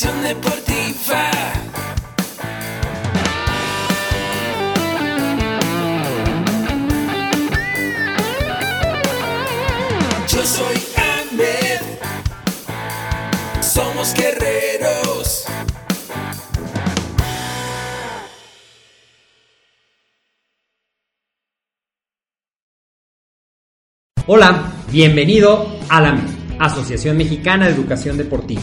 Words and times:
Nutrición 0.00 0.22
deportiva. 0.22 1.30
Yo 10.28 10.44
soy 10.44 10.76
Ahmed. 10.96 11.80
Somos 13.60 14.14
guerreros. 14.14 15.46
Hola, 24.28 24.72
bienvenido 24.92 25.66
a 25.88 26.00
la 26.00 26.20
Asociación 26.60 27.16
Mexicana 27.16 27.66
de 27.66 27.72
Educación 27.72 28.16
Deportiva. 28.16 28.62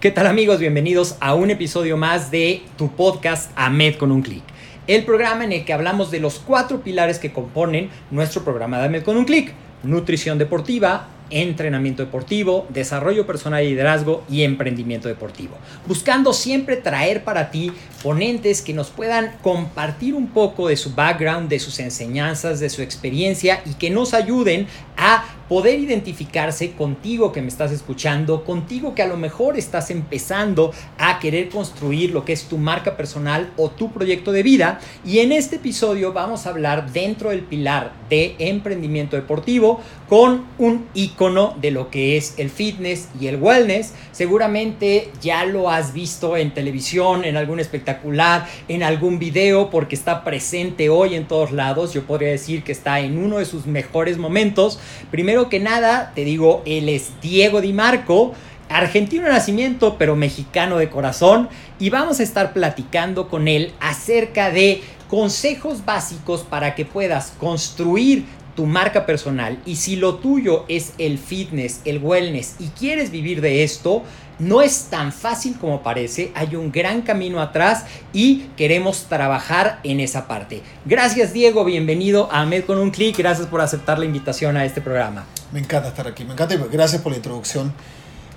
¿Qué 0.00 0.12
tal 0.12 0.28
amigos? 0.28 0.60
Bienvenidos 0.60 1.16
a 1.18 1.34
un 1.34 1.50
episodio 1.50 1.96
más 1.96 2.30
de 2.30 2.62
tu 2.76 2.94
podcast 2.94 3.50
AMED 3.56 3.96
con 3.96 4.12
un 4.12 4.22
clic. 4.22 4.44
El 4.86 5.04
programa 5.04 5.42
en 5.42 5.50
el 5.50 5.64
que 5.64 5.72
hablamos 5.72 6.12
de 6.12 6.20
los 6.20 6.38
cuatro 6.38 6.82
pilares 6.82 7.18
que 7.18 7.32
componen 7.32 7.90
nuestro 8.12 8.44
programa 8.44 8.78
de 8.78 8.84
AMED 8.84 9.02
con 9.02 9.16
un 9.16 9.24
clic. 9.24 9.54
Nutrición 9.82 10.38
deportiva, 10.38 11.08
entrenamiento 11.30 12.04
deportivo, 12.04 12.66
desarrollo 12.68 13.26
personal 13.26 13.64
y 13.64 13.70
liderazgo 13.70 14.24
y 14.30 14.42
emprendimiento 14.42 15.08
deportivo. 15.08 15.56
Buscando 15.86 16.32
siempre 16.32 16.76
traer 16.76 17.24
para 17.24 17.50
ti 17.50 17.72
ponentes 18.02 18.62
que 18.62 18.74
nos 18.74 18.90
puedan 18.90 19.32
compartir 19.42 20.14
un 20.14 20.28
poco 20.28 20.68
de 20.68 20.76
su 20.76 20.94
background, 20.94 21.48
de 21.48 21.58
sus 21.58 21.80
enseñanzas, 21.80 22.60
de 22.60 22.70
su 22.70 22.82
experiencia 22.82 23.62
y 23.66 23.74
que 23.74 23.90
nos 23.90 24.14
ayuden 24.14 24.66
a 24.98 25.24
poder 25.48 25.80
identificarse 25.80 26.72
contigo 26.72 27.32
que 27.32 27.40
me 27.40 27.48
estás 27.48 27.72
escuchando, 27.72 28.44
contigo 28.44 28.94
que 28.94 29.02
a 29.02 29.06
lo 29.06 29.16
mejor 29.16 29.56
estás 29.56 29.90
empezando 29.90 30.72
a 30.98 31.18
querer 31.18 31.48
construir 31.48 32.10
lo 32.10 32.24
que 32.24 32.34
es 32.34 32.44
tu 32.44 32.58
marca 32.58 32.96
personal 32.96 33.50
o 33.56 33.70
tu 33.70 33.90
proyecto 33.90 34.30
de 34.30 34.42
vida. 34.42 34.80
Y 35.06 35.20
en 35.20 35.32
este 35.32 35.56
episodio 35.56 36.12
vamos 36.12 36.46
a 36.46 36.50
hablar 36.50 36.92
dentro 36.92 37.30
del 37.30 37.40
pilar 37.40 37.92
de 38.10 38.36
emprendimiento 38.38 39.16
deportivo 39.16 39.80
con 40.08 40.46
un 40.58 40.86
icono 40.94 41.54
de 41.60 41.70
lo 41.70 41.90
que 41.90 42.16
es 42.16 42.34
el 42.36 42.50
fitness 42.50 43.08
y 43.18 43.28
el 43.28 43.36
wellness. 43.36 43.94
Seguramente 44.12 45.10
ya 45.22 45.44
lo 45.44 45.70
has 45.70 45.94
visto 45.94 46.36
en 46.36 46.52
televisión, 46.52 47.24
en 47.24 47.36
algún 47.36 47.60
espectacular, 47.60 48.46
en 48.68 48.82
algún 48.82 49.18
video, 49.18 49.70
porque 49.70 49.94
está 49.94 50.24
presente 50.24 50.90
hoy 50.90 51.14
en 51.14 51.26
todos 51.26 51.52
lados. 51.52 51.94
Yo 51.94 52.04
podría 52.04 52.30
decir 52.30 52.64
que 52.64 52.72
está 52.72 53.00
en 53.00 53.18
uno 53.18 53.38
de 53.38 53.46
sus 53.46 53.66
mejores 53.66 54.18
momentos. 54.18 54.78
Primero 55.10 55.48
que 55.48 55.60
nada, 55.60 56.12
te 56.14 56.24
digo, 56.24 56.62
él 56.66 56.88
es 56.88 57.10
Diego 57.20 57.60
Di 57.60 57.72
Marco. 57.72 58.34
Argentino 58.70 59.24
de 59.24 59.30
nacimiento, 59.30 59.96
pero 59.96 60.14
mexicano 60.14 60.76
de 60.76 60.90
corazón. 60.90 61.48
Y 61.78 61.88
vamos 61.88 62.20
a 62.20 62.22
estar 62.22 62.52
platicando 62.52 63.28
con 63.28 63.48
él 63.48 63.72
acerca 63.80 64.50
de 64.50 64.82
consejos 65.08 65.84
básicos 65.84 66.42
para 66.42 66.74
que 66.74 66.84
puedas 66.84 67.32
construir 67.38 68.26
tu 68.58 68.66
marca 68.66 69.06
personal 69.06 69.56
y 69.64 69.76
si 69.76 69.94
lo 69.94 70.16
tuyo 70.16 70.64
es 70.66 70.92
el 70.98 71.18
fitness, 71.18 71.80
el 71.84 71.98
wellness 71.98 72.56
y 72.58 72.66
quieres 72.70 73.12
vivir 73.12 73.40
de 73.40 73.62
esto, 73.62 74.02
no 74.38 74.62
es 74.62 74.84
tan 74.84 75.12
fácil 75.12 75.58
como 75.58 75.82
parece, 75.82 76.32
hay 76.34 76.54
un 76.56 76.70
gran 76.70 77.02
camino 77.02 77.40
atrás 77.40 77.84
y 78.12 78.48
queremos 78.56 79.04
trabajar 79.04 79.80
en 79.82 80.00
esa 80.00 80.28
parte. 80.28 80.62
Gracias 80.84 81.32
Diego, 81.32 81.64
bienvenido 81.64 82.30
a 82.30 82.44
Med 82.46 82.64
con 82.64 82.78
un 82.78 82.90
clic, 82.90 83.16
gracias 83.16 83.48
por 83.48 83.60
aceptar 83.60 83.98
la 83.98 84.04
invitación 84.04 84.56
a 84.56 84.64
este 84.64 84.80
programa. 84.80 85.26
Me 85.52 85.60
encanta 85.60 85.88
estar 85.88 86.06
aquí, 86.06 86.24
me 86.24 86.32
encanta 86.32 86.54
y 86.54 86.58
gracias 86.70 87.02
por 87.02 87.12
la 87.12 87.16
introducción. 87.16 87.72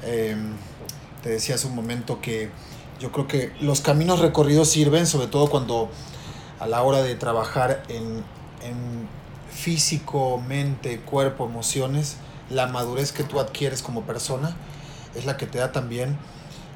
Eh, 0.04 0.36
te 1.22 1.30
decía 1.30 1.56
hace 1.56 1.68
un 1.68 1.76
momento 1.76 2.20
que 2.20 2.50
yo 3.00 3.12
creo 3.12 3.28
que 3.28 3.52
los 3.62 3.82
caminos 3.82 4.20
recorridos 4.20 4.70
sirven, 4.70 5.06
sobre 5.06 5.28
todo 5.28 5.50
cuando 5.50 5.90
a 6.60 6.68
la 6.68 6.82
hora 6.84 7.02
de 7.02 7.16
trabajar 7.16 7.84
en 7.90 8.24
físico, 9.52 10.42
mente, 10.48 11.00
cuerpo, 11.02 11.46
emociones, 11.46 12.18
la 12.50 12.68
madurez 12.68 13.12
que 13.12 13.24
tú 13.24 13.40
adquieres 13.40 13.82
como 13.82 14.02
persona 14.02 14.56
es 15.16 15.26
la 15.26 15.38
que 15.38 15.46
te 15.46 15.60
da 15.60 15.72
también 15.72 16.18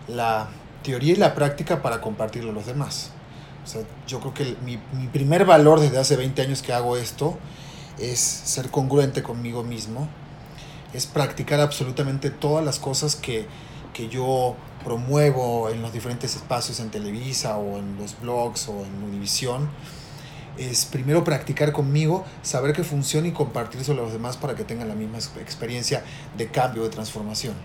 la 0.08 0.48
teoría 0.84 1.14
y 1.14 1.16
la 1.16 1.36
práctica 1.36 1.82
para 1.82 2.02
compartirlo 2.02 2.52
a 2.52 2.54
los 2.54 2.66
demás. 2.66 3.12
O 3.64 3.68
sea, 3.68 3.82
yo 4.08 4.20
creo 4.20 4.34
que 4.34 4.56
mi, 4.64 4.80
mi, 4.94 5.08
primer 5.08 5.46
valor 5.46 5.80
desde 5.80 5.98
hace 5.98 6.16
20 6.16 6.42
años 6.42 6.62
que 6.62 6.74
hago 6.74 6.98
esto 6.98 7.38
es 7.98 8.20
ser 8.20 8.70
congruente 8.70 9.24
conmigo 9.24 9.64
mismo, 9.64 10.08
es 10.94 11.08
practicar 11.08 11.60
absolutamente 11.60 12.30
todas 12.30 12.64
las 12.64 12.78
cosas 12.78 13.16
que, 13.16 13.48
que 13.94 14.08
yo 14.08 14.56
promuevo 14.84 15.70
en 15.70 15.82
los 15.82 15.92
diferentes 15.92 16.36
espacios 16.36 16.80
en 16.80 16.92
Televisa 16.92 17.58
o 17.58 17.80
en 17.80 17.98
los 17.98 18.20
blogs 18.20 18.70
o 18.70 18.86
en 18.86 19.04
Univisión 19.04 19.70
es 20.58 20.86
primero 20.86 21.24
practicar 21.24 21.72
conmigo, 21.72 22.26
saber 22.42 22.74
que 22.74 22.84
funciona 22.84 23.28
y 23.28 23.32
compartírselo 23.32 24.02
a 24.02 24.04
los 24.06 24.14
demás 24.14 24.38
para 24.38 24.56
que 24.56 24.64
tengan 24.64 24.88
la 24.88 24.96
misma 24.96 25.18
experiencia 25.18 26.04
de 26.38 26.48
cambio, 26.48 26.84
de 26.84 26.90
transformación. 26.90 27.56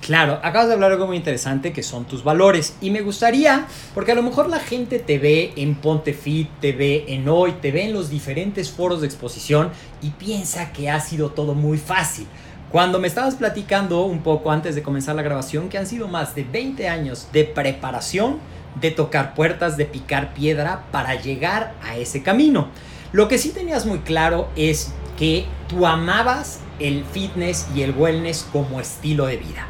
Claro, 0.00 0.38
acabas 0.44 0.68
de 0.68 0.74
hablar 0.74 0.92
algo 0.92 1.08
muy 1.08 1.16
interesante 1.16 1.72
que 1.72 1.82
son 1.82 2.04
tus 2.04 2.22
valores. 2.22 2.76
Y 2.80 2.90
me 2.90 3.00
gustaría, 3.00 3.66
porque 3.94 4.12
a 4.12 4.14
lo 4.14 4.22
mejor 4.22 4.48
la 4.48 4.60
gente 4.60 5.00
te 5.00 5.18
ve 5.18 5.52
en 5.56 5.74
Ponte 5.74 6.12
Fit, 6.12 6.48
te 6.60 6.72
ve 6.72 7.06
en 7.08 7.28
Hoy, 7.28 7.52
te 7.60 7.72
ve 7.72 7.84
en 7.84 7.92
los 7.92 8.08
diferentes 8.08 8.70
foros 8.70 9.00
de 9.00 9.08
exposición 9.08 9.70
y 10.02 10.10
piensa 10.10 10.72
que 10.72 10.90
ha 10.90 11.00
sido 11.00 11.30
todo 11.30 11.54
muy 11.54 11.78
fácil. 11.78 12.26
Cuando 12.70 12.98
me 12.98 13.08
estabas 13.08 13.34
platicando 13.34 14.04
un 14.04 14.22
poco 14.22 14.52
antes 14.52 14.74
de 14.74 14.82
comenzar 14.82 15.16
la 15.16 15.22
grabación, 15.22 15.68
que 15.68 15.78
han 15.78 15.86
sido 15.86 16.08
más 16.08 16.34
de 16.34 16.44
20 16.44 16.88
años 16.88 17.28
de 17.32 17.44
preparación, 17.44 18.38
de 18.80 18.90
tocar 18.90 19.34
puertas, 19.34 19.76
de 19.76 19.86
picar 19.86 20.34
piedra 20.34 20.84
para 20.92 21.20
llegar 21.20 21.74
a 21.82 21.96
ese 21.96 22.22
camino. 22.22 22.68
Lo 23.12 23.28
que 23.28 23.38
sí 23.38 23.50
tenías 23.50 23.86
muy 23.86 24.00
claro 24.00 24.48
es 24.56 24.92
que 25.18 25.46
tú 25.68 25.86
amabas 25.86 26.60
el 26.78 27.04
fitness 27.04 27.66
y 27.74 27.82
el 27.82 27.92
wellness 27.92 28.46
como 28.52 28.80
estilo 28.80 29.26
de 29.26 29.38
vida. 29.38 29.66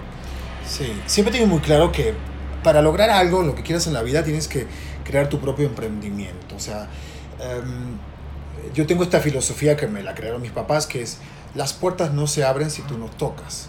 Sí, 0.69 0.93
siempre 1.07 1.33
tengo 1.33 1.47
muy 1.47 1.61
claro 1.61 1.93
que 1.93 2.15
para 2.63 2.83
lograr 2.83 3.11
algo, 3.11 3.43
lo 3.43 3.55
que 3.55 3.63
quieras 3.63 3.87
en 3.87 3.93
la 3.93 4.03
vida, 4.03 4.25
tienes 4.25 4.49
que 4.49 4.67
crear 5.05 5.29
tu 5.29 5.39
propio 5.41 5.67
emprendimiento. 5.67 6.57
O 6.57 6.61
sea, 6.61 6.89
um, 7.41 7.97
yo 8.75 8.87
tengo 8.87 9.05
esta 9.05 9.21
filosofía 9.21 9.77
que 9.77 9.87
me 9.87 10.03
la 10.03 10.15
crearon 10.15 10.43
mis 10.43 10.51
papás, 10.51 10.87
que 10.87 11.03
es, 11.03 11.19
las 11.55 11.73
puertas 11.73 12.13
no 12.13 12.27
se 12.27 12.45
abren 12.45 12.71
si 12.71 12.83
tú 12.83 12.99
no 12.99 13.07
tocas. 13.07 13.69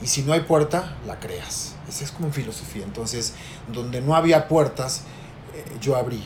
Y 0.00 0.06
si 0.06 0.22
no 0.22 0.32
hay 0.32 0.40
puerta, 0.40 0.96
la 1.06 1.18
creas. 1.18 1.74
Esa 1.88 2.04
es 2.04 2.12
como 2.12 2.30
filosofía. 2.32 2.84
Entonces, 2.84 3.34
donde 3.72 4.00
no 4.00 4.14
había 4.14 4.48
puertas, 4.48 5.02
eh, 5.54 5.64
yo 5.80 5.96
abrí 5.96 6.22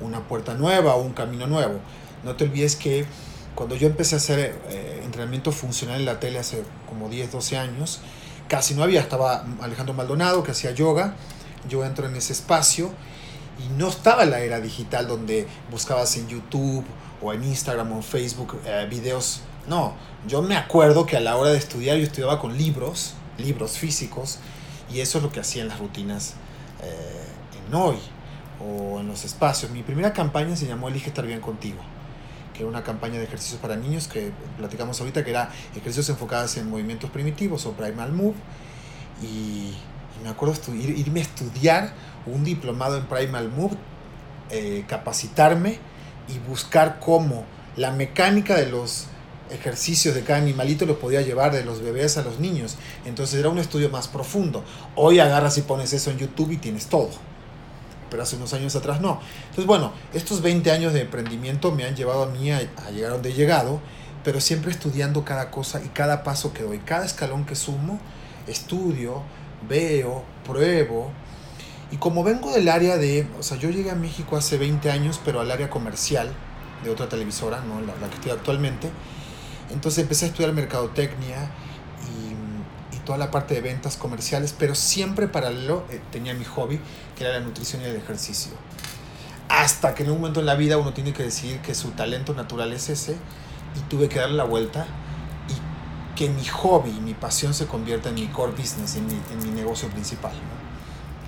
una 0.00 0.20
puerta 0.20 0.54
nueva 0.54 0.94
o 0.94 1.02
un 1.02 1.12
camino 1.12 1.46
nuevo. 1.46 1.80
No 2.24 2.36
te 2.36 2.44
olvides 2.44 2.76
que 2.76 3.06
cuando 3.54 3.74
yo 3.74 3.86
empecé 3.86 4.14
a 4.14 4.18
hacer 4.18 4.56
eh, 4.68 5.00
entrenamiento 5.04 5.52
funcional 5.52 6.00
en 6.00 6.06
la 6.06 6.20
tele 6.20 6.38
hace 6.38 6.62
como 6.88 7.08
10, 7.08 7.32
12 7.32 7.56
años, 7.56 8.00
casi 8.48 8.74
no 8.74 8.82
había, 8.82 9.00
estaba 9.00 9.44
Alejandro 9.60 9.94
Maldonado 9.94 10.42
que 10.42 10.52
hacía 10.52 10.72
yoga, 10.72 11.14
yo 11.68 11.84
entro 11.84 12.06
en 12.06 12.16
ese 12.16 12.32
espacio 12.32 12.90
y 13.58 13.68
no 13.76 13.88
estaba 13.88 14.24
la 14.24 14.40
era 14.40 14.60
digital 14.60 15.06
donde 15.06 15.46
buscabas 15.70 16.16
en 16.16 16.28
YouTube 16.28 16.84
o 17.20 17.32
en 17.32 17.44
Instagram 17.44 17.92
o 17.92 17.96
en 17.96 18.02
Facebook 18.02 18.60
eh, 18.64 18.86
videos. 18.88 19.42
No, 19.68 19.94
yo 20.26 20.42
me 20.42 20.56
acuerdo 20.56 21.04
que 21.04 21.16
a 21.16 21.20
la 21.20 21.36
hora 21.36 21.50
de 21.50 21.58
estudiar 21.58 21.96
yo 21.96 22.04
estudiaba 22.04 22.38
con 22.38 22.56
libros, 22.56 23.14
libros 23.36 23.72
físicos, 23.72 24.38
y 24.90 25.00
eso 25.00 25.18
es 25.18 25.24
lo 25.24 25.30
que 25.30 25.40
hacía 25.40 25.62
en 25.62 25.68
las 25.68 25.78
rutinas 25.78 26.34
eh, 26.82 27.26
en 27.66 27.74
hoy 27.74 27.96
o 28.60 29.00
en 29.00 29.08
los 29.08 29.24
espacios. 29.24 29.70
Mi 29.70 29.82
primera 29.82 30.12
campaña 30.12 30.56
se 30.56 30.66
llamó 30.66 30.88
Elige 30.88 31.08
estar 31.08 31.26
bien 31.26 31.40
contigo, 31.40 31.78
que 32.58 32.64
era 32.64 32.70
una 32.70 32.82
campaña 32.82 33.18
de 33.18 33.24
ejercicios 33.24 33.60
para 33.60 33.76
niños 33.76 34.08
que 34.08 34.32
platicamos 34.56 34.98
ahorita, 34.98 35.22
que 35.22 35.30
era 35.30 35.48
ejercicios 35.76 36.08
enfocados 36.08 36.56
en 36.56 36.68
movimientos 36.68 37.08
primitivos 37.08 37.64
o 37.66 37.72
primal 37.72 38.12
move. 38.12 38.34
Y, 39.22 39.74
me 40.24 40.28
acuerdo 40.28 40.56
ir, 40.74 40.90
irme 40.98 41.20
a 41.20 41.22
estudiar 41.22 41.94
un 42.26 42.42
diplomado 42.42 42.96
en 42.96 43.04
primal 43.04 43.48
move, 43.48 43.76
eh, 44.50 44.84
capacitarme 44.88 45.78
y 46.26 46.38
buscar 46.48 46.98
cómo 46.98 47.44
la 47.76 47.92
mecánica 47.92 48.56
de 48.56 48.66
los 48.66 49.06
ejercicios 49.50 50.16
de 50.16 50.24
cada 50.24 50.40
animalito 50.40 50.84
los 50.84 50.96
podía 50.96 51.22
llevar 51.22 51.52
de 51.52 51.64
los 51.64 51.80
bebés 51.80 52.18
a 52.18 52.22
los 52.22 52.40
niños. 52.40 52.76
Entonces 53.04 53.38
era 53.38 53.50
un 53.50 53.58
estudio 53.58 53.88
más 53.88 54.08
profundo. 54.08 54.64
Hoy 54.96 55.20
agarras 55.20 55.56
y 55.58 55.62
pones 55.62 55.92
eso 55.92 56.10
en 56.10 56.18
YouTube 56.18 56.50
y 56.50 56.56
tienes 56.56 56.86
todo. 56.86 57.10
Pero 58.10 58.22
hace 58.22 58.36
unos 58.36 58.52
años 58.52 58.74
atrás 58.76 59.00
no. 59.00 59.20
Entonces 59.42 59.66
bueno, 59.66 59.92
estos 60.14 60.42
20 60.42 60.70
años 60.70 60.92
de 60.92 61.02
emprendimiento 61.02 61.72
me 61.72 61.84
han 61.84 61.94
llevado 61.94 62.24
a 62.24 62.26
mí 62.26 62.50
a, 62.50 62.58
a 62.86 62.90
llegar 62.90 63.12
donde 63.12 63.30
he 63.30 63.34
llegado, 63.34 63.80
pero 64.24 64.40
siempre 64.40 64.70
estudiando 64.70 65.24
cada 65.24 65.50
cosa 65.50 65.80
y 65.84 65.88
cada 65.88 66.22
paso 66.22 66.52
que 66.52 66.62
doy, 66.62 66.78
cada 66.78 67.04
escalón 67.04 67.44
que 67.44 67.54
sumo, 67.54 67.98
estudio, 68.46 69.22
veo, 69.68 70.24
pruebo. 70.44 71.10
Y 71.90 71.96
como 71.96 72.22
vengo 72.22 72.52
del 72.52 72.68
área 72.68 72.96
de, 72.98 73.26
o 73.38 73.42
sea, 73.42 73.56
yo 73.56 73.70
llegué 73.70 73.90
a 73.90 73.94
México 73.94 74.36
hace 74.36 74.58
20 74.58 74.90
años, 74.90 75.20
pero 75.24 75.40
al 75.40 75.50
área 75.50 75.70
comercial 75.70 76.32
de 76.84 76.90
otra 76.90 77.08
televisora, 77.08 77.60
¿no? 77.60 77.80
la, 77.80 77.94
la 78.00 78.08
que 78.08 78.16
estoy 78.16 78.30
actualmente. 78.32 78.90
Entonces 79.70 80.02
empecé 80.02 80.26
a 80.26 80.28
estudiar 80.28 80.52
mercadotecnia 80.52 81.50
toda 83.08 83.16
la 83.16 83.30
parte 83.30 83.54
de 83.54 83.62
ventas 83.62 83.96
comerciales, 83.96 84.54
pero 84.58 84.74
siempre 84.74 85.28
paralelo 85.28 85.82
eh, 85.88 85.98
tenía 86.12 86.34
mi 86.34 86.44
hobby, 86.44 86.78
que 87.16 87.24
era 87.24 87.32
la 87.32 87.40
nutrición 87.40 87.80
y 87.80 87.86
el 87.86 87.96
ejercicio. 87.96 88.52
Hasta 89.48 89.94
que 89.94 90.02
en 90.02 90.10
un 90.10 90.18
momento 90.18 90.40
en 90.40 90.46
la 90.46 90.56
vida 90.56 90.76
uno 90.76 90.92
tiene 90.92 91.14
que 91.14 91.22
decidir 91.22 91.60
que 91.60 91.74
su 91.74 91.92
talento 91.92 92.34
natural 92.34 92.70
es 92.74 92.90
ese 92.90 93.16
y 93.76 93.80
tuve 93.88 94.10
que 94.10 94.18
darle 94.18 94.36
la 94.36 94.44
vuelta 94.44 94.86
y 95.48 96.18
que 96.18 96.28
mi 96.28 96.44
hobby, 96.44 96.90
mi 97.00 97.14
pasión 97.14 97.54
se 97.54 97.66
convierta 97.66 98.10
en 98.10 98.16
mi 98.16 98.26
core 98.26 98.52
business, 98.52 98.96
en 98.96 99.06
mi, 99.06 99.14
en 99.14 99.42
mi 99.42 99.58
negocio 99.58 99.88
principal. 99.88 100.34
¿no? 100.34 100.57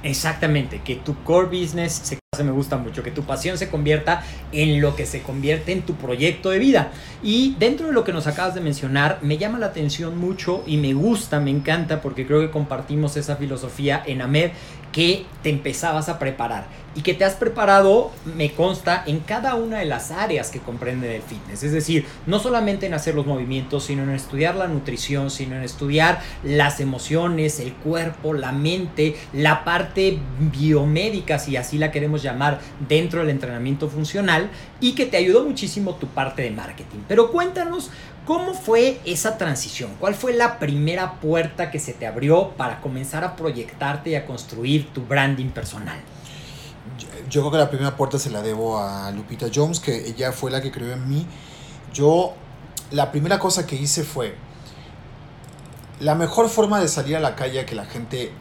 Exactamente, 0.02 0.80
que 0.82 0.96
tu 0.96 1.14
core 1.24 1.46
business 1.46 2.16
se 2.36 2.44
me 2.44 2.52
gusta 2.52 2.78
mucho, 2.78 3.02
que 3.02 3.10
tu 3.10 3.24
pasión 3.24 3.58
se 3.58 3.68
convierta 3.68 4.22
en 4.52 4.80
lo 4.80 4.96
que 4.96 5.04
se 5.04 5.20
convierte 5.20 5.72
en 5.72 5.82
tu 5.82 5.96
proyecto 5.96 6.50
de 6.50 6.58
vida. 6.58 6.90
Y 7.22 7.56
dentro 7.58 7.88
de 7.88 7.92
lo 7.92 8.04
que 8.04 8.12
nos 8.12 8.26
acabas 8.26 8.54
de 8.54 8.60
mencionar, 8.60 9.18
me 9.20 9.36
llama 9.36 9.58
la 9.58 9.66
atención 9.66 10.16
mucho 10.16 10.62
y 10.66 10.78
me 10.78 10.94
gusta, 10.94 11.40
me 11.40 11.50
encanta, 11.50 12.00
porque 12.00 12.26
creo 12.26 12.40
que 12.40 12.50
compartimos 12.50 13.16
esa 13.16 13.36
filosofía 13.36 14.02
en 14.06 14.22
AMED, 14.22 14.52
que 14.92 15.26
te 15.42 15.50
empezabas 15.50 16.08
a 16.08 16.18
preparar 16.18 16.66
y 16.94 17.02
que 17.02 17.14
te 17.14 17.24
has 17.24 17.34
preparado, 17.34 18.10
me 18.24 18.52
consta, 18.52 19.04
en 19.06 19.20
cada 19.20 19.54
una 19.54 19.78
de 19.78 19.84
las 19.84 20.10
áreas 20.10 20.50
que 20.50 20.58
comprende 20.58 21.14
el 21.14 21.22
fitness. 21.22 21.62
Es 21.62 21.72
decir, 21.72 22.06
no 22.26 22.40
solamente 22.40 22.86
en 22.86 22.94
hacer 22.94 23.14
los 23.14 23.26
movimientos, 23.26 23.84
sino 23.84 24.02
en 24.02 24.10
estudiar 24.10 24.56
la 24.56 24.66
nutrición, 24.66 25.30
sino 25.30 25.54
en 25.56 25.62
estudiar 25.62 26.20
las 26.42 26.80
emociones, 26.80 27.60
el 27.60 27.74
cuerpo, 27.74 28.34
la 28.34 28.52
mente, 28.52 29.16
la 29.32 29.64
parte 29.64 30.18
biomédica, 30.38 31.38
si 31.38 31.56
así 31.56 31.78
la 31.78 31.92
queremos 31.92 32.22
llamar, 32.22 32.60
dentro 32.88 33.20
del 33.20 33.30
entrenamiento 33.30 33.88
funcional 33.88 34.50
y 34.80 34.94
que 34.94 35.06
te 35.06 35.16
ayudó 35.16 35.44
muchísimo 35.44 35.94
tu 35.94 36.08
parte 36.08 36.42
de 36.42 36.50
marketing. 36.50 37.00
Pero 37.06 37.30
cuéntanos 37.30 37.90
¿Cómo 38.26 38.54
fue 38.54 39.00
esa 39.06 39.38
transición? 39.38 39.92
¿Cuál 39.98 40.14
fue 40.14 40.34
la 40.34 40.58
primera 40.58 41.14
puerta 41.14 41.70
que 41.70 41.80
se 41.80 41.94
te 41.94 42.06
abrió 42.06 42.50
para 42.50 42.80
comenzar 42.80 43.24
a 43.24 43.34
proyectarte 43.34 44.10
y 44.10 44.14
a 44.14 44.26
construir 44.26 44.88
tu 44.92 45.02
branding 45.02 45.48
personal? 45.48 45.98
Yo, 47.28 47.40
creo 47.40 47.50
que 47.50 47.58
la 47.58 47.70
primera 47.70 47.96
puerta 47.96 48.18
se 48.18 48.30
la 48.30 48.42
debo 48.42 48.78
a 48.78 49.10
Lupita 49.10 49.46
Jones, 49.52 49.80
que 49.80 50.08
ella 50.08 50.32
fue 50.32 50.50
la 50.50 50.60
que 50.60 50.70
creyó 50.70 50.92
en 50.92 51.08
mí. 51.08 51.26
Yo, 51.92 52.34
la 52.90 53.10
primera 53.10 53.38
cosa 53.38 53.66
que 53.66 53.76
hice 53.76 54.04
fue, 54.04 54.34
la 55.98 56.14
mejor 56.14 56.48
forma 56.48 56.80
de 56.80 56.88
salir 56.88 57.16
a 57.16 57.20
la 57.20 57.36
calle 57.36 57.64
que 57.66 57.74
la 57.74 57.84
gente 57.84 58.32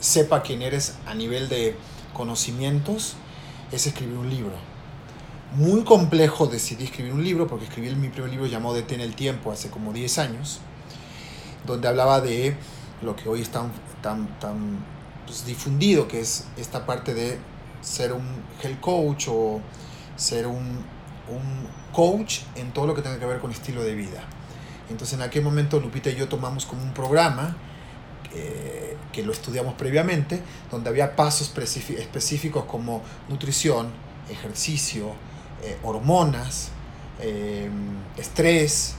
sepa 0.00 0.42
quién 0.42 0.62
eres 0.62 0.94
a 1.06 1.14
nivel 1.14 1.48
de 1.48 1.76
conocimientos 2.12 3.14
es 3.72 3.86
escribir 3.86 4.18
un 4.18 4.30
libro 4.30 4.74
muy 5.54 5.84
complejo 5.84 6.46
decidí 6.46 6.84
escribir 6.84 7.12
un 7.12 7.22
libro, 7.22 7.46
porque 7.46 7.66
escribí 7.66 7.94
mi 7.94 8.08
primer 8.08 8.30
libro 8.30 8.46
llamado 8.46 8.74
Detén 8.74 9.00
el 9.00 9.14
Tiempo 9.14 9.52
hace 9.52 9.70
como 9.70 9.92
10 9.92 10.18
años, 10.18 10.60
donde 11.66 11.86
hablaba 11.88 12.20
de 12.20 12.56
lo 13.02 13.14
que 13.14 13.28
hoy 13.28 13.40
está 13.40 13.66
tan, 14.02 14.38
tan 14.40 14.84
pues, 15.26 15.46
difundido, 15.46 16.08
que 16.08 16.20
es 16.20 16.46
esta 16.56 16.86
parte 16.86 17.14
de 17.14 17.38
ser 17.84 18.12
un 18.12 18.26
health 18.62 18.80
coach 18.80 19.26
o 19.28 19.60
ser 20.16 20.46
un, 20.46 20.56
un 21.28 21.68
coach 21.92 22.40
en 22.56 22.72
todo 22.72 22.86
lo 22.86 22.94
que 22.94 23.02
tenga 23.02 23.18
que 23.18 23.26
ver 23.26 23.38
con 23.38 23.50
estilo 23.50 23.82
de 23.82 23.94
vida. 23.94 24.22
Entonces 24.90 25.14
en 25.14 25.22
aquel 25.22 25.42
momento 25.42 25.80
Lupita 25.80 26.10
y 26.10 26.16
yo 26.16 26.28
tomamos 26.28 26.66
como 26.66 26.82
un 26.82 26.92
programa 26.92 27.56
eh, 28.34 28.96
que 29.12 29.22
lo 29.22 29.32
estudiamos 29.32 29.74
previamente, 29.74 30.40
donde 30.70 30.90
había 30.90 31.14
pasos 31.14 31.52
específicos 31.56 32.64
como 32.64 33.00
nutrición, 33.28 33.88
ejercicio, 34.28 35.12
eh, 35.62 35.78
hormonas, 35.84 36.70
eh, 37.20 37.70
estrés, 38.16 38.96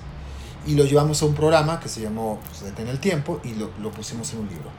y 0.65 0.75
lo 0.75 0.85
llevamos 0.85 1.21
a 1.21 1.25
un 1.25 1.35
programa 1.35 1.81
que 1.81 1.89
se 1.89 1.99
llamó 1.99 2.39
pues, 2.47 2.61
Detén 2.61 2.87
el 2.87 2.99
Tiempo 2.99 3.41
y 3.43 3.55
lo, 3.55 3.71
lo, 3.81 3.91
pusimos 3.91 4.31
en 4.33 4.39
un 4.39 4.47
libro. 4.47 4.69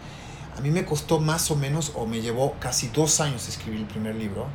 A 0.56 0.60
mí 0.60 0.70
me 0.70 0.84
costó 0.84 1.20
más 1.20 1.50
o 1.50 1.56
menos, 1.56 1.92
o 1.94 2.06
me 2.06 2.22
llevó 2.22 2.54
casi 2.60 2.88
dos 2.88 3.20
años 3.20 3.46
escribir 3.48 3.80
el 3.80 3.86
primer 3.86 4.14
libro. 4.14 4.46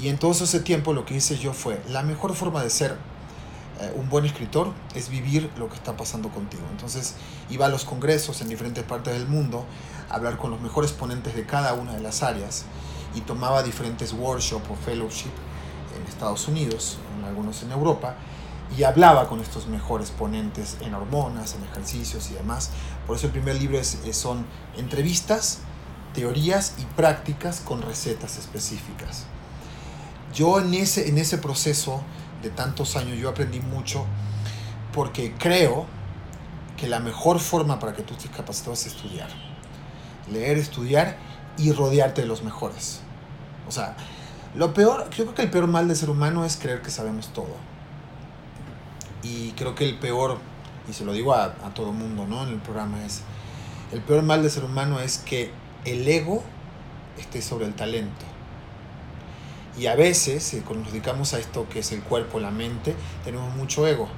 Y 0.00 0.08
en 0.08 0.18
todo 0.18 0.32
ese 0.32 0.60
tiempo 0.60 0.94
lo 0.94 1.04
que 1.04 1.14
hice 1.14 1.36
yo 1.36 1.52
fue, 1.52 1.82
la 1.90 2.02
mejor 2.02 2.34
forma 2.34 2.62
de 2.62 2.70
ser 2.70 2.96
eh, 3.80 3.92
un 3.96 4.08
buen 4.08 4.24
escritor 4.24 4.72
es 4.94 5.10
vivir 5.10 5.50
lo 5.58 5.68
que 5.68 5.74
está 5.74 5.96
pasando 5.96 6.30
contigo. 6.30 6.62
Entonces 6.70 7.14
iba 7.50 7.66
a 7.66 7.68
los 7.68 7.84
congresos 7.84 8.40
en 8.40 8.48
diferentes 8.48 8.84
partes 8.84 9.12
del 9.12 9.26
mundo, 9.26 9.66
a 10.08 10.14
hablar 10.14 10.38
con 10.38 10.50
los 10.50 10.60
mejores 10.60 10.92
ponentes 10.92 11.34
de 11.34 11.44
cada 11.44 11.74
una 11.74 11.92
de 11.92 12.00
las 12.00 12.22
áreas 12.22 12.64
y 13.14 13.20
tomaba 13.20 13.62
diferentes 13.62 14.12
workshops 14.12 14.68
o 14.70 14.74
fellowship 14.74 15.32
en 15.96 16.06
Estados 16.08 16.48
Unidos, 16.48 16.98
algunos 17.26 17.62
en 17.62 17.72
Europa, 17.72 18.16
y 18.76 18.84
hablaba 18.84 19.28
con 19.28 19.40
estos 19.40 19.66
mejores 19.66 20.10
ponentes 20.10 20.76
en 20.80 20.94
hormonas, 20.94 21.54
en 21.54 21.64
ejercicios 21.64 22.30
y 22.30 22.34
demás. 22.34 22.70
Por 23.06 23.16
eso 23.16 23.26
el 23.26 23.32
primer 23.32 23.56
libro 23.56 23.78
es, 23.78 23.98
son 24.12 24.46
entrevistas, 24.76 25.58
teorías 26.14 26.74
y 26.78 26.84
prácticas 26.84 27.60
con 27.60 27.82
recetas 27.82 28.38
específicas. 28.38 29.26
Yo 30.34 30.60
en 30.60 30.74
ese, 30.74 31.08
en 31.08 31.18
ese 31.18 31.38
proceso 31.38 32.02
de 32.42 32.50
tantos 32.50 32.96
años 32.96 33.18
yo 33.18 33.28
aprendí 33.28 33.60
mucho 33.60 34.06
porque 34.92 35.34
creo 35.38 35.86
que 36.76 36.88
la 36.88 37.00
mejor 37.00 37.40
forma 37.40 37.78
para 37.78 37.92
que 37.92 38.02
tú 38.02 38.14
estés 38.14 38.30
capacitado 38.30 38.72
es 38.72 38.86
estudiar. 38.86 39.28
Leer, 40.30 40.58
estudiar 40.58 41.16
y 41.58 41.72
rodearte 41.72 42.22
de 42.22 42.28
los 42.28 42.42
mejores. 42.42 43.00
O 43.68 43.72
sea, 43.72 43.96
lo 44.54 44.72
peor, 44.72 45.10
yo 45.10 45.24
creo 45.24 45.34
que 45.34 45.42
el 45.42 45.50
peor 45.50 45.66
mal 45.66 45.88
del 45.88 45.96
ser 45.96 46.10
humano 46.10 46.44
es 46.44 46.56
creer 46.56 46.82
que 46.82 46.90
sabemos 46.90 47.28
todo. 47.32 47.69
Y 49.22 49.52
creo 49.52 49.74
que 49.74 49.84
el 49.84 49.98
peor, 49.98 50.38
y 50.88 50.92
se 50.92 51.04
lo 51.04 51.12
digo 51.12 51.34
a, 51.34 51.44
a 51.44 51.74
todo 51.74 51.92
mundo, 51.92 52.26
¿no? 52.26 52.42
En 52.44 52.50
el 52.50 52.60
programa 52.60 53.04
es, 53.04 53.22
el 53.92 54.00
peor 54.00 54.22
mal 54.22 54.42
del 54.42 54.50
ser 54.50 54.64
humano 54.64 55.00
es 55.00 55.18
que 55.18 55.50
el 55.84 56.06
ego 56.06 56.42
esté 57.18 57.42
sobre 57.42 57.66
el 57.66 57.74
talento. 57.74 58.24
Y 59.78 59.86
a 59.86 59.94
veces, 59.94 60.52
eh, 60.54 60.62
cuando 60.64 60.84
nos 60.84 60.92
dedicamos 60.92 61.32
a 61.34 61.38
esto 61.38 61.68
que 61.68 61.80
es 61.80 61.92
el 61.92 62.02
cuerpo, 62.02 62.40
la 62.40 62.50
mente, 62.50 62.94
tenemos 63.24 63.54
mucho 63.54 63.86
ego. 63.86 64.08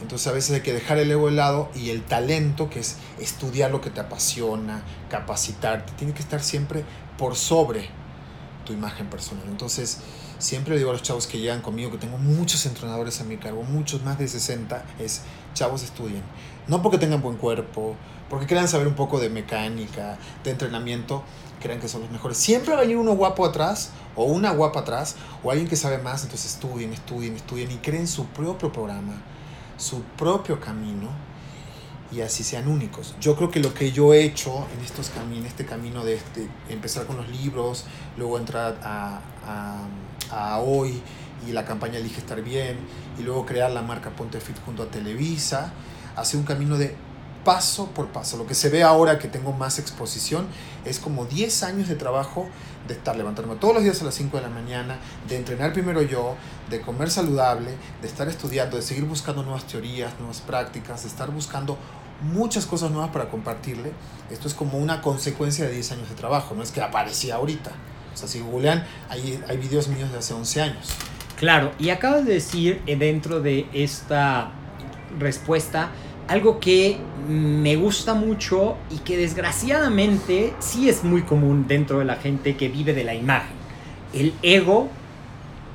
Entonces 0.00 0.26
a 0.28 0.32
veces 0.32 0.54
hay 0.54 0.62
que 0.62 0.72
dejar 0.72 0.98
el 0.98 1.10
ego 1.10 1.26
de 1.26 1.32
lado 1.32 1.70
y 1.74 1.90
el 1.90 2.02
talento, 2.02 2.70
que 2.70 2.80
es 2.80 2.96
estudiar 3.18 3.70
lo 3.70 3.80
que 3.80 3.90
te 3.90 4.00
apasiona, 4.00 4.82
capacitarte, 5.10 5.92
tiene 5.92 6.14
que 6.14 6.20
estar 6.20 6.42
siempre 6.42 6.84
por 7.18 7.36
sobre 7.36 7.88
tu 8.64 8.72
imagen 8.72 9.08
personal. 9.08 9.44
Entonces, 9.48 10.00
siempre 10.40 10.76
digo 10.76 10.90
a 10.90 10.94
los 10.94 11.02
chavos 11.02 11.26
que 11.26 11.38
llegan 11.38 11.60
conmigo, 11.60 11.90
que 11.90 11.98
tengo 11.98 12.18
muchos 12.18 12.66
entrenadores 12.66 13.20
a 13.20 13.24
mi 13.24 13.36
cargo, 13.36 13.62
muchos, 13.62 14.02
más 14.02 14.18
de 14.18 14.26
60, 14.26 14.84
es, 14.98 15.22
chavos, 15.54 15.82
estudien. 15.82 16.22
No 16.66 16.82
porque 16.82 16.98
tengan 16.98 17.22
buen 17.22 17.36
cuerpo, 17.36 17.94
porque 18.28 18.46
quieran 18.46 18.68
saber 18.68 18.88
un 18.88 18.94
poco 18.94 19.20
de 19.20 19.28
mecánica, 19.28 20.18
de 20.42 20.50
entrenamiento, 20.50 21.22
crean 21.60 21.80
que 21.80 21.88
son 21.88 22.00
los 22.00 22.10
mejores. 22.10 22.38
Siempre 22.38 22.72
va 22.72 22.78
a 22.78 22.82
venir 22.82 22.96
uno 22.96 23.12
guapo 23.12 23.44
atrás 23.44 23.90
o 24.16 24.24
una 24.24 24.50
guapa 24.52 24.80
atrás 24.80 25.16
o 25.42 25.50
alguien 25.50 25.68
que 25.68 25.76
sabe 25.76 25.98
más, 25.98 26.24
entonces 26.24 26.54
estudien, 26.54 26.92
estudien, 26.92 27.36
estudien 27.36 27.70
y 27.70 27.76
creen 27.76 28.08
su 28.08 28.26
propio 28.26 28.72
programa, 28.72 29.14
su 29.76 30.02
propio 30.16 30.58
camino 30.58 31.08
y 32.12 32.22
así 32.22 32.42
sean 32.42 32.68
únicos. 32.68 33.14
Yo 33.20 33.36
creo 33.36 33.50
que 33.50 33.60
lo 33.60 33.72
que 33.72 33.92
yo 33.92 34.12
he 34.12 34.24
hecho 34.24 34.66
en 34.76 34.84
estos 34.84 35.10
caminos, 35.10 35.46
este 35.46 35.64
camino 35.64 36.04
de 36.04 36.14
este, 36.14 36.48
empezar 36.68 37.06
con 37.06 37.16
los 37.16 37.28
libros, 37.28 37.84
luego 38.16 38.38
entrar 38.38 38.78
a, 38.82 39.20
a 40.30 40.58
hoy 40.58 41.00
y 41.46 41.52
la 41.52 41.64
campaña 41.64 41.98
Elige 41.98 42.20
Estar 42.20 42.42
Bien, 42.42 42.76
y 43.18 43.22
luego 43.22 43.46
crear 43.46 43.70
la 43.70 43.82
marca 43.82 44.10
Ponte 44.10 44.40
Fit 44.40 44.56
junto 44.64 44.82
a 44.82 44.86
Televisa, 44.86 45.72
hace 46.16 46.36
un 46.36 46.44
camino 46.44 46.76
de 46.76 46.94
paso 47.44 47.86
por 47.86 48.08
paso. 48.08 48.36
Lo 48.36 48.46
que 48.46 48.54
se 48.54 48.68
ve 48.68 48.82
ahora 48.82 49.18
que 49.18 49.28
tengo 49.28 49.52
más 49.52 49.78
exposición 49.78 50.46
es 50.84 50.98
como 50.98 51.24
10 51.24 51.62
años 51.62 51.88
de 51.88 51.96
trabajo 51.96 52.46
de 52.86 52.94
estar 52.94 53.16
levantándome 53.16 53.58
todos 53.58 53.74
los 53.74 53.82
días 53.82 54.00
a 54.02 54.04
las 54.04 54.14
5 54.14 54.36
de 54.36 54.42
la 54.42 54.50
mañana, 54.50 54.98
de 55.28 55.36
entrenar 55.36 55.72
primero 55.72 56.02
yo, 56.02 56.36
de 56.68 56.80
comer 56.80 57.10
saludable, 57.10 57.70
de 58.02 58.08
estar 58.08 58.28
estudiando, 58.28 58.76
de 58.76 58.82
seguir 58.82 59.04
buscando 59.04 59.42
nuevas 59.42 59.64
teorías, 59.66 60.12
nuevas 60.18 60.40
prácticas, 60.40 61.02
de 61.02 61.08
estar 61.08 61.30
buscando 61.30 61.78
muchas 62.22 62.66
cosas 62.66 62.90
nuevas 62.90 63.10
para 63.10 63.30
compartirle. 63.30 63.92
Esto 64.30 64.48
es 64.48 64.54
como 64.54 64.78
una 64.78 65.00
consecuencia 65.00 65.64
de 65.66 65.72
10 65.72 65.92
años 65.92 66.08
de 66.08 66.14
trabajo, 66.14 66.54
no 66.54 66.62
es 66.62 66.70
que 66.70 66.82
aparecía 66.82 67.36
ahorita. 67.36 67.70
O 68.12 68.16
sea, 68.16 68.28
si 68.28 68.40
googlean, 68.40 68.84
hay, 69.08 69.42
hay 69.48 69.56
videos 69.56 69.88
míos 69.88 70.10
de 70.12 70.18
hace 70.18 70.34
11 70.34 70.62
años. 70.62 70.88
Claro, 71.36 71.72
y 71.78 71.90
acabas 71.90 72.26
de 72.26 72.34
decir 72.34 72.82
eh, 72.86 72.96
dentro 72.96 73.40
de 73.40 73.66
esta 73.72 74.50
respuesta 75.18 75.90
algo 76.28 76.60
que 76.60 76.98
me 77.28 77.74
gusta 77.76 78.14
mucho 78.14 78.76
y 78.90 78.98
que 78.98 79.16
desgraciadamente 79.16 80.54
sí 80.60 80.88
es 80.88 81.02
muy 81.02 81.22
común 81.22 81.66
dentro 81.66 81.98
de 81.98 82.04
la 82.04 82.16
gente 82.16 82.56
que 82.56 82.68
vive 82.68 82.92
de 82.92 83.02
la 83.02 83.14
imagen. 83.14 83.56
El 84.12 84.34
ego 84.42 84.88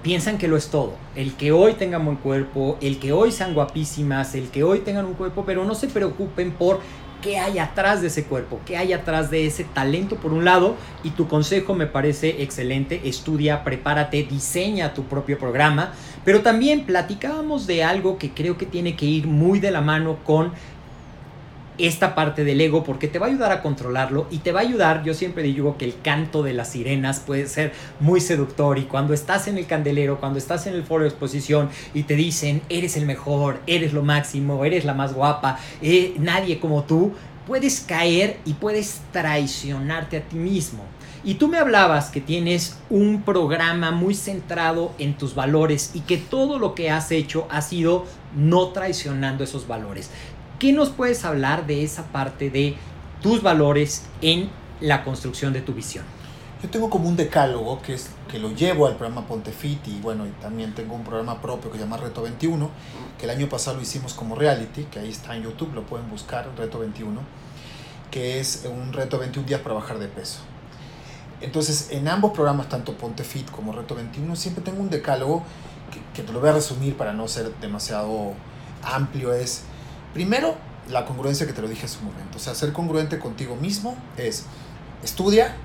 piensan 0.02 0.38
que 0.38 0.48
lo 0.48 0.56
es 0.56 0.70
todo. 0.70 0.94
El 1.16 1.34
que 1.34 1.52
hoy 1.52 1.74
tengan 1.74 2.06
buen 2.06 2.18
cuerpo, 2.18 2.78
el 2.80 3.00
que 3.00 3.12
hoy 3.12 3.32
sean 3.32 3.54
guapísimas, 3.54 4.36
el 4.36 4.50
que 4.50 4.64
hoy 4.64 4.80
tengan 4.80 5.06
un 5.06 5.16
cuerpo, 5.16 5.44
pero 5.46 5.66
no 5.66 5.76
se 5.76 5.88
preocupen 5.88 6.52
por 6.52 6.80
qué 7.26 7.40
hay 7.40 7.58
atrás 7.58 8.02
de 8.02 8.08
ese 8.10 8.26
cuerpo, 8.26 8.60
qué 8.68 8.78
hay 8.78 8.94
atrás 8.94 9.32
de 9.32 9.48
ese 9.48 9.64
talento 9.64 10.18
por 10.18 10.32
un 10.32 10.46
lado. 10.46 10.76
Y 11.04 11.10
tu 11.10 11.28
consejo 11.28 11.74
me 11.74 11.88
parece 11.88 12.44
excelente. 12.44 13.02
Estudia, 13.06 13.64
prepárate, 13.64 14.22
diseña 14.22 14.94
tu 14.94 15.06
propio 15.06 15.40
programa. 15.40 15.94
Pero 16.24 16.42
también 16.42 16.86
platicábamos 16.86 17.66
de 17.66 17.84
algo 17.84 18.20
que 18.20 18.30
creo 18.30 18.60
que 18.60 18.68
tiene 18.68 18.96
que 18.96 19.08
ir 19.08 19.26
muy 19.26 19.60
de 19.60 19.72
la 19.72 19.82
mano 19.82 20.20
con 20.24 20.52
esta 21.78 22.16
parte 22.16 22.44
del 22.44 22.62
ego 22.62 22.84
porque 22.84 23.08
te 23.08 23.20
va 23.20 23.28
a 23.28 23.30
ayudar 23.30 23.52
a 23.52 23.62
controlarlo 23.62 24.28
y 24.32 24.40
te 24.40 24.52
va 24.52 24.60
a 24.62 24.64
ayudar, 24.64 25.04
yo 25.04 25.14
siempre 25.14 25.44
digo 25.44 25.78
que 25.78 25.86
el 25.86 25.96
canto 26.02 26.44
de 26.44 26.54
las 26.54 26.72
sirenas 26.72 27.20
puede 27.20 27.48
ser 27.48 27.74
muy 28.00 28.22
seductor 28.22 28.78
y 28.78 28.84
cuando 28.84 29.14
estás 29.14 29.48
en 29.48 29.58
el 29.58 29.66
candelero, 29.66 30.20
cuando 30.20 30.40
estás 30.40 30.68
en 30.68 30.74
el 30.74 30.84
foro 30.84 31.04
de 31.04 31.10
exposición 31.10 31.70
y 31.94 32.04
te 32.04 32.16
dicen 32.16 32.62
eres 32.70 32.98
el 32.98 33.06
mejor, 33.06 33.60
eres 33.68 33.94
lo 33.94 34.04
máximo, 34.04 34.66
eres 34.66 34.86
la 34.86 34.94
más 34.94 35.14
guapa, 35.14 35.60
eh, 35.82 36.16
nadie 36.18 36.60
como 36.60 36.84
tú, 36.84 37.14
puedes 37.48 37.82
caer 37.82 38.40
y 38.46 38.54
puedes 38.54 39.02
traicionarte 39.12 40.18
a 40.18 40.22
ti 40.22 40.36
mismo. 40.36 40.84
Y 41.24 41.36
tú 41.36 41.48
me 41.48 41.58
hablabas 41.58 42.12
que 42.12 42.22
tienes 42.22 42.78
un 42.92 43.24
programa 43.24 43.90
muy 43.90 44.14
centrado 44.14 44.94
en 45.00 45.18
tus 45.18 45.34
valores 45.34 45.90
y 45.96 46.02
que 46.02 46.18
todo 46.18 46.60
lo 46.60 46.76
que 46.76 46.92
has 46.92 47.12
hecho 47.12 47.48
ha 47.50 47.64
sido 47.64 48.06
no 48.36 48.68
traicionando 48.68 49.44
esos 49.44 49.68
valores. 49.68 50.12
¿Qué 50.60 50.72
nos 50.72 50.90
puedes 50.90 51.26
hablar 51.26 51.68
de 51.68 51.84
esa 51.84 52.04
parte 52.04 52.50
de 52.50 52.78
tus 53.22 53.42
valores 53.42 54.04
en 54.22 54.50
la 54.80 55.04
construcción 55.04 55.52
de 55.52 55.62
tu 55.62 55.74
visión? 55.74 56.06
Yo 56.64 56.70
tengo 56.70 56.90
como 56.90 57.10
un 57.10 57.18
decálogo 57.18 57.82
que 57.82 57.94
es 57.94 58.10
que 58.32 58.40
lo 58.40 58.52
llevo 58.52 58.88
al 58.88 58.96
programa 58.96 59.28
Pontefit 59.28 59.86
y 59.90 60.00
bueno, 60.00 60.26
y 60.26 60.30
también 60.42 60.74
tengo 60.74 60.96
un 60.96 61.04
programa 61.04 61.42
propio 61.42 61.70
que 61.70 61.78
se 61.78 61.84
llama 61.84 61.98
Reto 61.98 62.22
21, 62.22 62.70
que 63.20 63.26
el 63.26 63.32
año 63.32 63.50
pasado 63.50 63.76
lo 63.76 63.84
hicimos 63.84 64.14
como 64.14 64.34
reality, 64.34 64.86
que 64.86 65.00
ahí 65.00 65.10
está 65.10 65.36
en 65.36 65.44
YouTube, 65.44 65.74
lo 65.74 65.84
pueden 65.84 66.10
buscar, 66.10 66.50
Reto 66.58 66.80
21, 66.80 67.20
que 68.10 68.40
es 68.40 68.66
un 68.66 68.94
reto 68.94 69.20
21 69.20 69.46
días 69.46 69.60
para 69.60 69.76
bajar 69.76 70.00
de 70.00 70.08
peso. 70.08 70.40
Entonces, 71.42 71.90
en 71.92 72.08
ambos 72.08 72.32
programas, 72.32 72.70
tanto 72.70 72.94
Pontefit 72.94 73.52
como 73.52 73.74
Reto 73.74 73.94
21, 73.94 74.34
siempre 74.38 74.64
tengo 74.64 74.82
un 74.82 74.90
decálogo 74.90 75.44
que, 75.92 76.00
que 76.16 76.26
te 76.26 76.32
lo 76.32 76.40
voy 76.40 76.50
a 76.50 76.54
resumir 76.54 76.96
para 76.96 77.12
no 77.12 77.28
ser 77.28 77.54
demasiado 77.60 78.34
amplio, 78.82 79.34
es 79.34 79.66
Primero, 80.16 80.56
la 80.90 81.04
congruencia 81.04 81.46
que 81.46 81.52
te 81.52 81.62
lo 81.62 81.68
dije 81.68 81.88
hace 81.88 81.98
un 81.98 82.06
momento. 82.06 82.38
O 82.38 82.40
sea, 82.40 82.56
ser 82.56 82.72
congruente 82.72 83.20
contigo 83.20 83.58
mismo 83.58 83.98
es 84.16 84.46
estudia, 85.04 85.58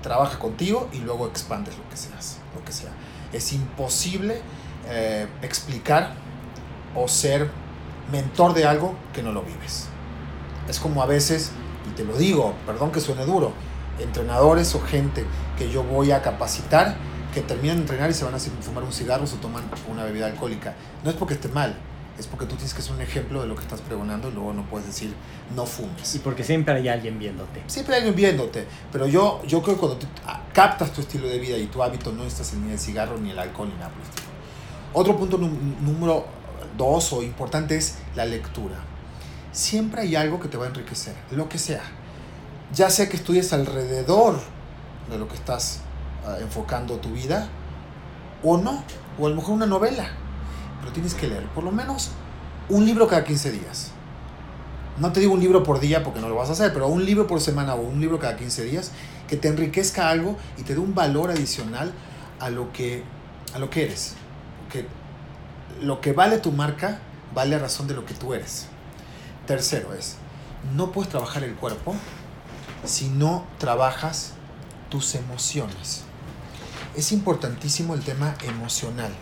trabaja 0.00 0.38
contigo 0.38 0.88
y 0.92 0.98
luego 0.98 1.26
expandes 1.26 1.76
lo 1.76 1.88
que 1.90 1.96
seas, 1.96 2.38
lo 2.54 2.64
que 2.64 2.70
sea. 2.70 2.92
Es 3.32 3.52
imposible 3.52 4.42
eh, 4.88 5.26
explicar 5.42 6.12
o 6.94 7.08
ser 7.08 7.50
mentor 8.12 8.54
de 8.54 8.64
algo 8.64 8.94
que 9.12 9.24
no 9.24 9.32
lo 9.32 9.42
vives. 9.42 9.88
Es 10.68 10.78
como 10.78 11.02
a 11.02 11.06
veces, 11.06 11.50
y 11.90 11.96
te 11.96 12.04
lo 12.04 12.16
digo, 12.16 12.54
perdón 12.66 12.92
que 12.92 13.00
suene 13.00 13.26
duro, 13.26 13.52
entrenadores 13.98 14.72
o 14.76 14.80
gente 14.80 15.24
que 15.58 15.68
yo 15.68 15.82
voy 15.82 16.12
a 16.12 16.22
capacitar 16.22 16.94
que 17.34 17.40
terminan 17.40 17.78
de 17.78 17.82
entrenar 17.82 18.08
y 18.08 18.14
se 18.14 18.24
van 18.24 18.36
a 18.36 18.38
fumar 18.38 18.84
un 18.84 18.92
cigarro 18.92 19.24
o 19.24 19.40
toman 19.40 19.64
una 19.90 20.04
bebida 20.04 20.26
alcohólica. 20.26 20.76
No 21.02 21.10
es 21.10 21.16
porque 21.16 21.34
esté 21.34 21.48
mal, 21.48 21.76
es 22.18 22.26
porque 22.26 22.44
tú 22.44 22.54
tienes 22.54 22.74
que 22.74 22.82
ser 22.82 22.92
un 22.92 23.00
ejemplo 23.00 23.40
de 23.40 23.46
lo 23.46 23.54
que 23.54 23.62
estás 23.62 23.80
pregonando 23.80 24.28
y 24.28 24.32
luego 24.32 24.52
no 24.52 24.64
puedes 24.68 24.86
decir 24.86 25.14
no 25.54 25.64
fumes. 25.66 26.14
Y 26.14 26.18
porque 26.18 26.44
siempre 26.44 26.74
hay 26.74 26.88
alguien 26.88 27.18
viéndote. 27.18 27.62
Siempre 27.66 27.94
hay 27.94 28.00
alguien 28.00 28.16
viéndote, 28.16 28.66
pero 28.92 29.06
yo, 29.06 29.42
yo 29.46 29.62
creo 29.62 29.76
que 29.76 29.80
cuando 29.80 29.98
tú 29.98 30.06
ah, 30.26 30.42
captas 30.52 30.92
tu 30.92 31.00
estilo 31.00 31.28
de 31.28 31.38
vida 31.38 31.56
y 31.56 31.66
tu 31.66 31.82
hábito 31.82 32.12
no 32.12 32.24
estás 32.24 32.52
en 32.52 32.66
ni 32.66 32.72
el 32.72 32.78
cigarro, 32.78 33.18
ni 33.18 33.30
el 33.30 33.38
alcohol, 33.38 33.68
ni 33.68 33.74
nada 33.74 33.88
por 33.88 34.02
el 34.02 34.08
estilo. 34.08 34.28
Otro 34.92 35.16
punto 35.16 35.38
número 35.38 36.26
dos 36.76 37.12
o 37.12 37.22
importante 37.22 37.76
es 37.76 37.98
la 38.14 38.24
lectura. 38.26 38.76
Siempre 39.52 40.02
hay 40.02 40.16
algo 40.16 40.40
que 40.40 40.48
te 40.48 40.56
va 40.56 40.66
a 40.66 40.68
enriquecer, 40.68 41.14
lo 41.30 41.48
que 41.48 41.58
sea. 41.58 41.82
Ya 42.72 42.90
sea 42.90 43.08
que 43.08 43.16
estudies 43.16 43.52
alrededor 43.52 44.38
de 45.10 45.18
lo 45.18 45.26
que 45.26 45.34
estás 45.34 45.80
ah, 46.26 46.36
enfocando 46.40 46.96
tu 46.96 47.10
vida 47.10 47.48
o 48.42 48.58
no, 48.58 48.84
o 49.18 49.26
a 49.26 49.30
lo 49.30 49.36
mejor 49.36 49.54
una 49.54 49.66
novela 49.66 50.10
pero 50.80 50.92
tienes 50.92 51.14
que 51.14 51.28
leer 51.28 51.44
por 51.48 51.64
lo 51.64 51.70
menos 51.70 52.10
un 52.68 52.84
libro 52.84 53.06
cada 53.08 53.24
15 53.24 53.52
días. 53.52 53.90
No 54.98 55.12
te 55.12 55.20
digo 55.20 55.32
un 55.32 55.40
libro 55.40 55.62
por 55.62 55.80
día 55.80 56.02
porque 56.02 56.20
no 56.20 56.28
lo 56.28 56.34
vas 56.34 56.50
a 56.50 56.52
hacer, 56.52 56.72
pero 56.72 56.88
un 56.88 57.04
libro 57.04 57.26
por 57.26 57.40
semana 57.40 57.74
o 57.74 57.80
un 57.80 58.00
libro 58.00 58.18
cada 58.18 58.36
15 58.36 58.64
días 58.64 58.92
que 59.28 59.36
te 59.36 59.48
enriquezca 59.48 60.10
algo 60.10 60.36
y 60.58 60.62
te 60.62 60.74
dé 60.74 60.80
un 60.80 60.94
valor 60.94 61.30
adicional 61.30 61.92
a 62.38 62.50
lo 62.50 62.72
que, 62.72 63.02
a 63.54 63.58
lo 63.58 63.70
que 63.70 63.84
eres. 63.84 64.14
Que 64.70 64.86
lo 65.80 66.00
que 66.00 66.12
vale 66.12 66.38
tu 66.38 66.52
marca 66.52 67.00
vale 67.34 67.56
a 67.56 67.58
razón 67.58 67.86
de 67.86 67.94
lo 67.94 68.04
que 68.04 68.14
tú 68.14 68.34
eres. 68.34 68.66
Tercero 69.46 69.94
es, 69.94 70.16
no 70.76 70.92
puedes 70.92 71.10
trabajar 71.10 71.44
el 71.44 71.54
cuerpo 71.54 71.94
si 72.84 73.08
no 73.08 73.44
trabajas 73.58 74.32
tus 74.90 75.14
emociones. 75.14 76.02
Es 76.96 77.12
importantísimo 77.12 77.94
el 77.94 78.00
tema 78.02 78.34
emocional. 78.42 79.12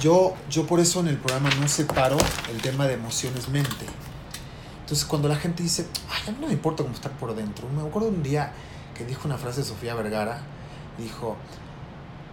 Yo, 0.00 0.34
yo 0.48 0.66
por 0.66 0.80
eso 0.80 1.00
en 1.00 1.08
el 1.08 1.18
programa 1.18 1.50
no 1.60 1.68
separo 1.68 2.16
el 2.50 2.62
tema 2.62 2.86
de 2.86 2.94
emociones 2.94 3.48
mente. 3.48 3.84
Entonces 4.80 5.04
cuando 5.04 5.28
la 5.28 5.36
gente 5.36 5.62
dice, 5.62 5.86
ay, 6.08 6.22
a 6.28 6.30
mí 6.32 6.38
no 6.40 6.46
me 6.46 6.54
importa 6.54 6.82
cómo 6.82 6.94
estar 6.94 7.12
por 7.12 7.34
dentro. 7.34 7.68
Me 7.68 7.86
acuerdo 7.86 8.08
un 8.08 8.22
día 8.22 8.52
que 8.96 9.04
dijo 9.04 9.28
una 9.28 9.36
frase 9.36 9.60
de 9.60 9.66
Sofía 9.66 9.94
Vergara, 9.94 10.40
dijo, 10.98 11.36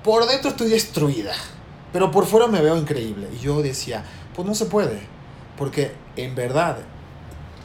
por 0.02 0.26
dentro 0.28 0.52
estoy 0.52 0.70
destruida, 0.70 1.34
pero 1.92 2.10
por 2.10 2.26
fuera 2.26 2.48
me 2.48 2.62
veo 2.62 2.78
increíble. 2.78 3.30
Y 3.34 3.40
yo 3.40 3.62
decía, 3.62 4.06
pues 4.34 4.48
no 4.48 4.56
se 4.56 4.68
puede, 4.68 5.02
porque 5.58 5.94
en 6.16 6.36
verdad 6.36 6.78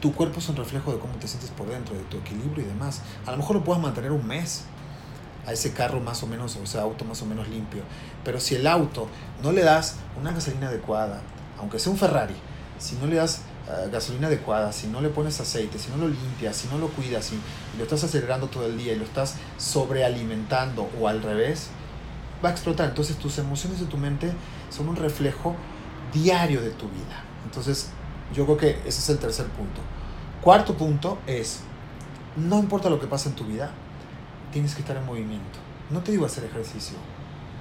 tu 0.00 0.12
cuerpo 0.12 0.40
es 0.40 0.48
un 0.48 0.56
reflejo 0.56 0.92
de 0.92 0.98
cómo 0.98 1.14
te 1.14 1.28
sientes 1.28 1.50
por 1.50 1.68
dentro, 1.68 1.94
de 1.94 2.02
tu 2.02 2.16
equilibrio 2.16 2.64
y 2.64 2.68
demás. 2.68 3.02
A 3.24 3.30
lo 3.30 3.36
mejor 3.36 3.54
lo 3.54 3.64
puedes 3.64 3.80
mantener 3.80 4.10
un 4.10 4.26
mes, 4.26 4.64
a 5.46 5.52
ese 5.52 5.72
carro 5.72 6.00
más 6.00 6.22
o 6.22 6.26
menos, 6.26 6.56
o 6.56 6.66
sea, 6.66 6.82
auto 6.82 7.04
más 7.04 7.22
o 7.22 7.26
menos 7.26 7.48
limpio. 7.48 7.82
Pero 8.24 8.40
si 8.40 8.54
el 8.54 8.66
auto 8.66 9.08
no 9.42 9.52
le 9.52 9.62
das 9.62 9.96
una 10.20 10.32
gasolina 10.32 10.68
adecuada, 10.68 11.20
aunque 11.58 11.78
sea 11.78 11.92
un 11.92 11.98
Ferrari, 11.98 12.34
si 12.78 12.96
no 12.96 13.06
le 13.06 13.16
das 13.16 13.42
uh, 13.68 13.90
gasolina 13.90 14.28
adecuada, 14.28 14.72
si 14.72 14.86
no 14.86 15.00
le 15.00 15.08
pones 15.08 15.40
aceite, 15.40 15.78
si 15.78 15.90
no 15.90 15.96
lo 15.96 16.08
limpias, 16.08 16.56
si 16.56 16.68
no 16.68 16.78
lo 16.78 16.88
cuidas, 16.88 17.26
si 17.26 17.38
lo 17.76 17.84
estás 17.84 18.04
acelerando 18.04 18.48
todo 18.48 18.66
el 18.66 18.76
día 18.76 18.92
y 18.92 18.96
lo 18.96 19.04
estás 19.04 19.36
sobrealimentando 19.58 20.88
o 21.00 21.08
al 21.08 21.22
revés, 21.22 21.68
va 22.44 22.50
a 22.50 22.52
explotar. 22.52 22.88
Entonces 22.88 23.16
tus 23.16 23.38
emociones 23.38 23.80
de 23.80 23.86
tu 23.86 23.96
mente 23.96 24.32
son 24.70 24.88
un 24.88 24.96
reflejo 24.96 25.54
diario 26.12 26.60
de 26.60 26.70
tu 26.70 26.88
vida. 26.88 27.24
Entonces 27.44 27.88
yo 28.34 28.44
creo 28.44 28.56
que 28.56 28.70
ese 28.86 29.00
es 29.00 29.08
el 29.08 29.18
tercer 29.18 29.46
punto. 29.46 29.80
Cuarto 30.40 30.76
punto 30.76 31.18
es, 31.26 31.60
no 32.36 32.58
importa 32.58 32.90
lo 32.90 32.98
que 32.98 33.06
pasa 33.06 33.28
en 33.28 33.36
tu 33.36 33.44
vida, 33.44 33.70
tienes 34.52 34.74
que 34.74 34.82
estar 34.82 34.96
en 34.96 35.04
movimiento. 35.04 35.58
No 35.90 36.00
te 36.00 36.12
digo 36.12 36.24
hacer 36.24 36.44
ejercicio, 36.44 36.96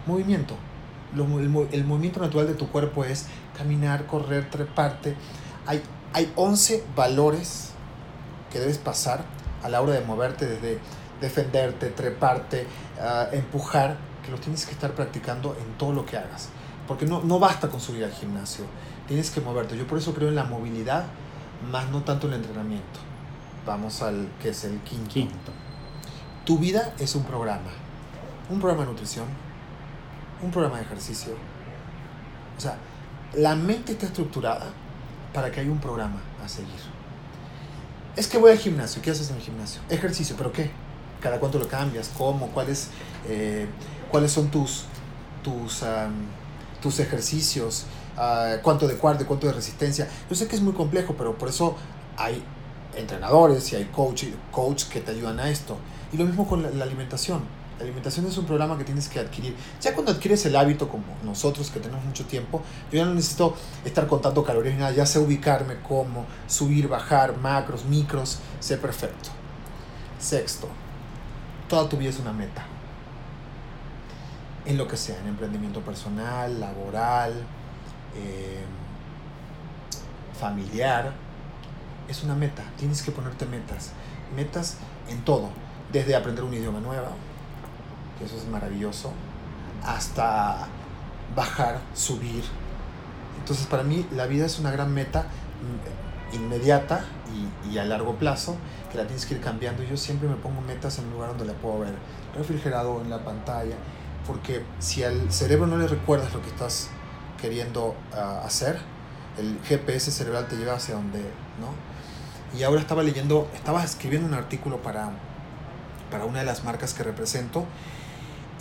movimiento. 0.05 0.55
el, 1.13 1.83
movimiento 1.83 2.19
natural 2.19 2.47
de 2.47 2.53
tu 2.53 2.69
cuerpo 2.69 3.03
es 3.03 3.25
caminar, 3.57 4.05
correr, 4.05 4.49
treparte. 4.49 5.15
Hay, 5.65 5.81
hay 6.13 6.31
11 6.35 6.83
valores 6.95 7.71
que 8.51 8.59
debes 8.59 8.77
pasar 8.77 9.23
a 9.63 9.69
la 9.69 9.81
hora 9.81 9.93
de 9.93 10.01
moverte 10.01 10.45
desde 10.45 10.79
defenderte, 11.19 11.89
treparte, 11.89 12.67
ah, 12.99 13.27
empujar, 13.31 13.97
que 14.23 14.31
los 14.31 14.39
tienes 14.41 14.65
que 14.65 14.71
estar 14.71 14.93
practicando 14.93 15.55
en 15.59 15.77
todo 15.77 15.93
lo 15.93 16.05
que 16.05 16.17
hagas. 16.17 16.49
Porque 16.87 17.05
no, 17.05 17.21
no 17.23 17.39
basta 17.39 17.69
con 17.69 17.79
subir 17.79 18.03
al 18.03 18.11
gimnasio, 18.11 18.65
tienes 19.07 19.31
que 19.31 19.41
moverte. 19.41 19.77
Yo 19.77 19.87
por 19.87 19.97
eso 19.97 20.13
creo 20.13 20.29
en 20.29 20.35
la 20.35 20.43
movilidad, 20.43 21.05
más 21.71 21.89
no 21.89 22.01
tanto 22.01 22.27
en 22.27 22.33
el 22.33 22.39
entrenamiento. 22.41 22.99
Vamos 23.65 24.01
al 24.01 24.29
que 24.41 24.49
es 24.49 24.63
el 24.63 24.79
quinto. 24.79 25.09
Quinto. 25.09 25.51
Tu 26.45 26.57
vida 26.57 26.93
es 26.99 27.15
un 27.15 27.23
programa. 27.23 27.71
Un 28.49 28.59
programa 28.59 28.83
de 28.83 28.91
nutrición, 28.91 29.25
un 30.41 30.51
programa 30.51 30.77
de 30.77 30.83
ejercicio. 30.83 31.33
O 32.57 32.59
sea, 32.59 32.77
la 33.33 33.55
mente 33.55 33.93
está 33.93 34.07
estructurada 34.07 34.67
para 35.33 35.51
que 35.51 35.61
haya 35.61 35.71
un 35.71 35.79
programa 35.79 36.21
a 36.43 36.49
seguir. 36.49 36.69
Es 38.15 38.27
que 38.27 38.37
voy 38.37 38.51
al 38.51 38.57
gimnasio. 38.57 39.01
¿Qué 39.01 39.11
haces 39.11 39.29
en 39.29 39.37
el 39.37 39.41
gimnasio? 39.41 39.81
Ejercicio, 39.89 40.35
¿pero 40.37 40.51
qué? 40.51 40.71
¿Cada 41.21 41.39
cuánto 41.39 41.59
lo 41.59 41.67
cambias? 41.67 42.11
¿Cómo? 42.17 42.47
¿Cuáles, 42.47 42.89
eh, 43.27 43.67
¿cuáles 44.09 44.31
son 44.31 44.49
tus, 44.49 44.85
tus, 45.43 45.83
tus 46.81 46.99
ejercicios? 46.99 47.85
Ah, 48.17 48.57
¿Cuánto 48.61 48.87
de 48.87 48.95
cuarto, 48.95 49.25
cuánto 49.25 49.47
de 49.47 49.53
resistencia? 49.53 50.09
Yo 50.29 50.35
sé 50.35 50.47
que 50.47 50.55
es 50.55 50.61
muy 50.61 50.73
complejo, 50.73 51.15
pero 51.17 51.37
por 51.37 51.49
eso 51.49 51.77
hay 52.17 52.43
entrenadores 52.95 53.71
y 53.71 53.77
hay 53.77 53.85
coach, 53.85 54.25
coach 54.51 54.85
que 54.85 54.99
te 54.99 55.11
ayudan 55.11 55.39
a 55.39 55.49
esto. 55.49 55.77
Y 56.13 56.17
lo 56.17 56.25
mismo 56.25 56.47
con 56.47 56.63
la, 56.63 56.83
alimentación. 56.83 57.41
La 57.77 57.83
alimentación 57.83 58.25
es 58.27 58.37
un 58.37 58.45
programa 58.45 58.77
que 58.77 58.83
tienes 58.83 59.07
que 59.07 59.19
adquirir. 59.19 59.55
Ya 59.81 59.93
cuando 59.93 60.11
adquieres 60.11 60.45
el 60.45 60.55
hábito, 60.55 60.87
como 60.87 61.03
nosotros 61.23 61.69
que 61.71 61.79
tenemos 61.79 62.05
mucho 62.05 62.25
tiempo, 62.25 62.61
yo 62.91 62.99
ya 62.99 63.05
no 63.05 63.13
necesito 63.13 63.55
estar 63.85 64.07
contando 64.07 64.43
calorías 64.43 64.77
nada, 64.77 64.91
ya 64.91 65.05
sé 65.05 65.19
ubicarme 65.19 65.77
cómo, 65.87 66.25
subir, 66.47 66.87
bajar, 66.87 67.37
macros, 67.37 67.85
micros, 67.85 68.39
sé 68.59 68.77
perfecto. 68.77 69.29
Sexto, 70.19 70.67
toda 71.67 71.89
tu 71.89 71.97
vida 71.97 72.09
es 72.09 72.19
una 72.19 72.33
meta. 72.33 72.65
En 74.65 74.77
lo 74.77 74.87
que 74.87 74.95
sea, 74.95 75.17
en 75.19 75.27
emprendimiento 75.27 75.81
personal, 75.81 76.59
laboral, 76.59 77.33
eh, 78.15 78.63
familiar, 80.39 81.13
es 82.07 82.23
una 82.23 82.35
meta. 82.35 82.63
Tienes 82.77 83.01
que 83.01 83.11
ponerte 83.11 83.45
metas. 83.45 83.91
Metas 84.35 84.77
en 85.09 85.23
todo. 85.23 85.49
Desde 85.91 86.15
aprender 86.15 86.43
un 86.43 86.53
idioma 86.53 86.79
nuevo, 86.79 87.07
que 88.17 88.25
eso 88.25 88.37
es 88.37 88.47
maravilloso, 88.47 89.11
hasta 89.83 90.67
bajar, 91.35 91.79
subir. 91.93 92.43
Entonces 93.39 93.65
para 93.67 93.83
mí 93.83 94.05
la 94.11 94.25
vida 94.27 94.45
es 94.45 94.59
una 94.59 94.71
gran 94.71 94.93
meta 94.93 95.25
inmediata 96.33 97.03
y, 97.33 97.73
y 97.73 97.77
a 97.77 97.85
largo 97.85 98.15
plazo 98.15 98.55
que 98.91 98.97
la 98.97 99.05
tienes 99.05 99.25
que 99.25 99.35
ir 99.35 99.41
cambiando. 99.41 99.83
Yo 99.83 99.97
siempre 99.97 100.27
me 100.27 100.35
pongo 100.35 100.61
metas 100.61 100.99
en 100.99 101.05
un 101.05 101.13
lugar 101.13 101.29
donde 101.29 101.45
la 101.45 101.53
puedo 101.53 101.79
ver 101.79 101.93
refrigerado 102.35 103.01
en 103.01 103.09
la 103.09 103.23
pantalla, 103.23 103.75
porque 104.27 104.63
si 104.79 105.03
al 105.03 105.31
cerebro 105.31 105.67
no 105.67 105.77
le 105.77 105.87
recuerdas 105.87 106.33
lo 106.33 106.41
que 106.41 106.49
estás 106.49 106.89
queriendo 107.41 107.95
ah, 108.13 108.41
hacer, 108.45 108.79
el 109.37 109.59
GPS 109.63 110.11
cerebral 110.11 110.47
te 110.47 110.55
lleva 110.57 110.73
hacia 110.73 110.95
donde, 110.95 111.19
¿no? 111.19 112.57
Y 112.57 112.63
ahora 112.63 112.81
estaba 112.81 113.01
leyendo, 113.01 113.49
estaba 113.53 113.83
escribiendo 113.83 114.27
un 114.27 114.33
artículo 114.33 114.81
para, 114.81 115.11
para 116.11 116.25
una 116.25 116.39
de 116.39 116.45
las 116.45 116.63
marcas 116.63 116.93
que 116.93 117.01
represento 117.03 117.65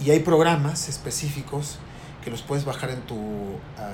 y 0.02 0.10
hay 0.10 0.20
programas 0.20 0.88
específicos 0.88 1.78
que 2.24 2.30
los 2.30 2.40
puedes 2.42 2.64
bajar 2.64 2.90
en 2.90 3.00
tu, 3.02 3.16
ah, 3.78 3.90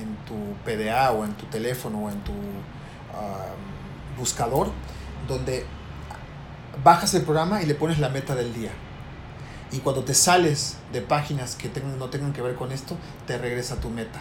en 0.00 0.16
tu 0.26 0.54
PDA 0.64 1.10
o 1.12 1.24
en 1.24 1.34
tu 1.34 1.44
teléfono 1.46 2.04
o 2.04 2.10
en 2.10 2.18
tu 2.20 2.32
ah, 3.14 3.46
buscador, 4.18 4.70
donde 5.28 5.66
bajas 6.82 7.12
el 7.14 7.22
programa 7.22 7.62
y 7.62 7.66
le 7.66 7.74
pones 7.74 7.98
la 7.98 8.08
meta 8.08 8.34
del 8.34 8.54
día. 8.54 8.70
Y 9.70 9.78
cuando 9.78 10.04
te 10.04 10.14
sales 10.14 10.76
de 10.92 11.00
páginas 11.00 11.54
que 11.56 11.68
tengan- 11.68 11.98
no 11.98 12.08
tengan 12.10 12.32
que 12.32 12.42
ver 12.42 12.54
con 12.54 12.72
esto, 12.72 12.96
te 13.26 13.38
regresa 13.38 13.74
a 13.74 13.76
tu 13.78 13.88
meta. 13.90 14.20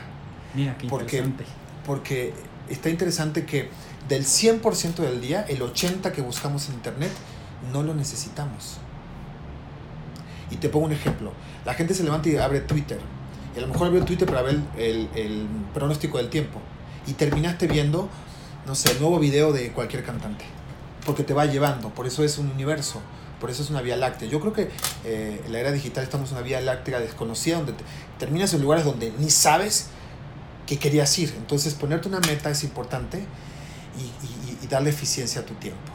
Mira 0.54 0.77
qué 0.77 0.88
Porque- 0.88 1.17
interesante. 1.17 1.45
Porque 1.86 2.34
está 2.69 2.89
interesante 2.89 3.45
que 3.45 3.69
del 4.08 4.25
100% 4.25 5.01
del 5.04 5.19
día, 5.21 5.45
el 5.47 5.62
80% 5.62 6.12
que 6.13 6.21
buscamos 6.21 6.67
en 6.69 6.75
Internet, 6.75 7.12
no 7.71 7.84
lo 7.84 7.93
necesitamos. 7.93 8.78
Y 10.50 10.58
te 10.58 10.69
pongo 10.69 10.86
un 10.88 10.91
ejemplo. 10.91 11.32
La 11.65 11.74
gente 11.74 11.93
se 11.93 12.04
levanta 12.04 12.30
y 12.30 12.38
abre 12.38 12.60
Twitter. 12.62 13.00
Y 13.56 13.60
a 13.60 13.62
lo 13.62 13.67
mejor 13.67 13.88
abrió 13.88 14.04
Twitter 14.06 14.28
para 14.28 14.41
ver 14.41 14.60
el, 14.78 15.10
el 15.15 15.45
pronóstico 15.74 16.17
del 16.17 16.30
tiempo. 16.30 16.60
Y 17.08 17.13
terminaste 17.13 17.67
viendo, 17.67 18.10
no 18.65 18.76
sé, 18.76 18.91
el 18.91 19.00
nuevo 19.00 19.19
video 19.19 19.54
de 19.54 19.71
cualquier 19.71 20.04
cantante. 20.04 20.45
Porque 21.06 21.24
te 21.24 21.34
va 21.34 21.45
llevando. 21.45 21.89
Por 21.89 22.06
eso 22.08 22.24
es 22.24 22.38
un 22.38 22.50
universo. 22.50 23.02
Por 23.39 23.50
eso 23.50 23.63
es 23.63 23.69
una 23.69 23.82
vía 23.82 23.95
láctea. 23.97 24.28
Yo 24.30 24.39
creo 24.39 24.54
que 24.54 24.69
eh, 25.04 25.41
en 25.45 25.52
la 25.54 25.60
era 25.60 25.71
digital 25.71 26.04
estamos 26.04 26.30
en 26.32 26.38
una 26.38 26.45
vía 26.45 26.62
láctea 26.62 27.00
desconocida 27.00 27.58
donde 27.58 27.74
te- 27.74 27.84
terminas 28.19 28.54
en 28.54 28.62
lugares 28.62 28.86
donde 28.86 29.12
ni 29.17 29.30
sabes 29.32 29.88
que 30.67 30.78
querías 30.78 31.17
ir. 31.17 31.34
Entonces 31.38 31.74
ponerte 31.74 32.08
una 32.08 32.19
meta 32.19 32.52
es 32.52 32.63
importante 32.63 33.26
y, 33.97 34.02
y- 34.02 34.58
y 34.63 34.67
darle 34.67 34.91
eficiencia 34.91 35.41
a 35.41 35.45
tu 35.45 35.56
tiempo. 35.56 35.91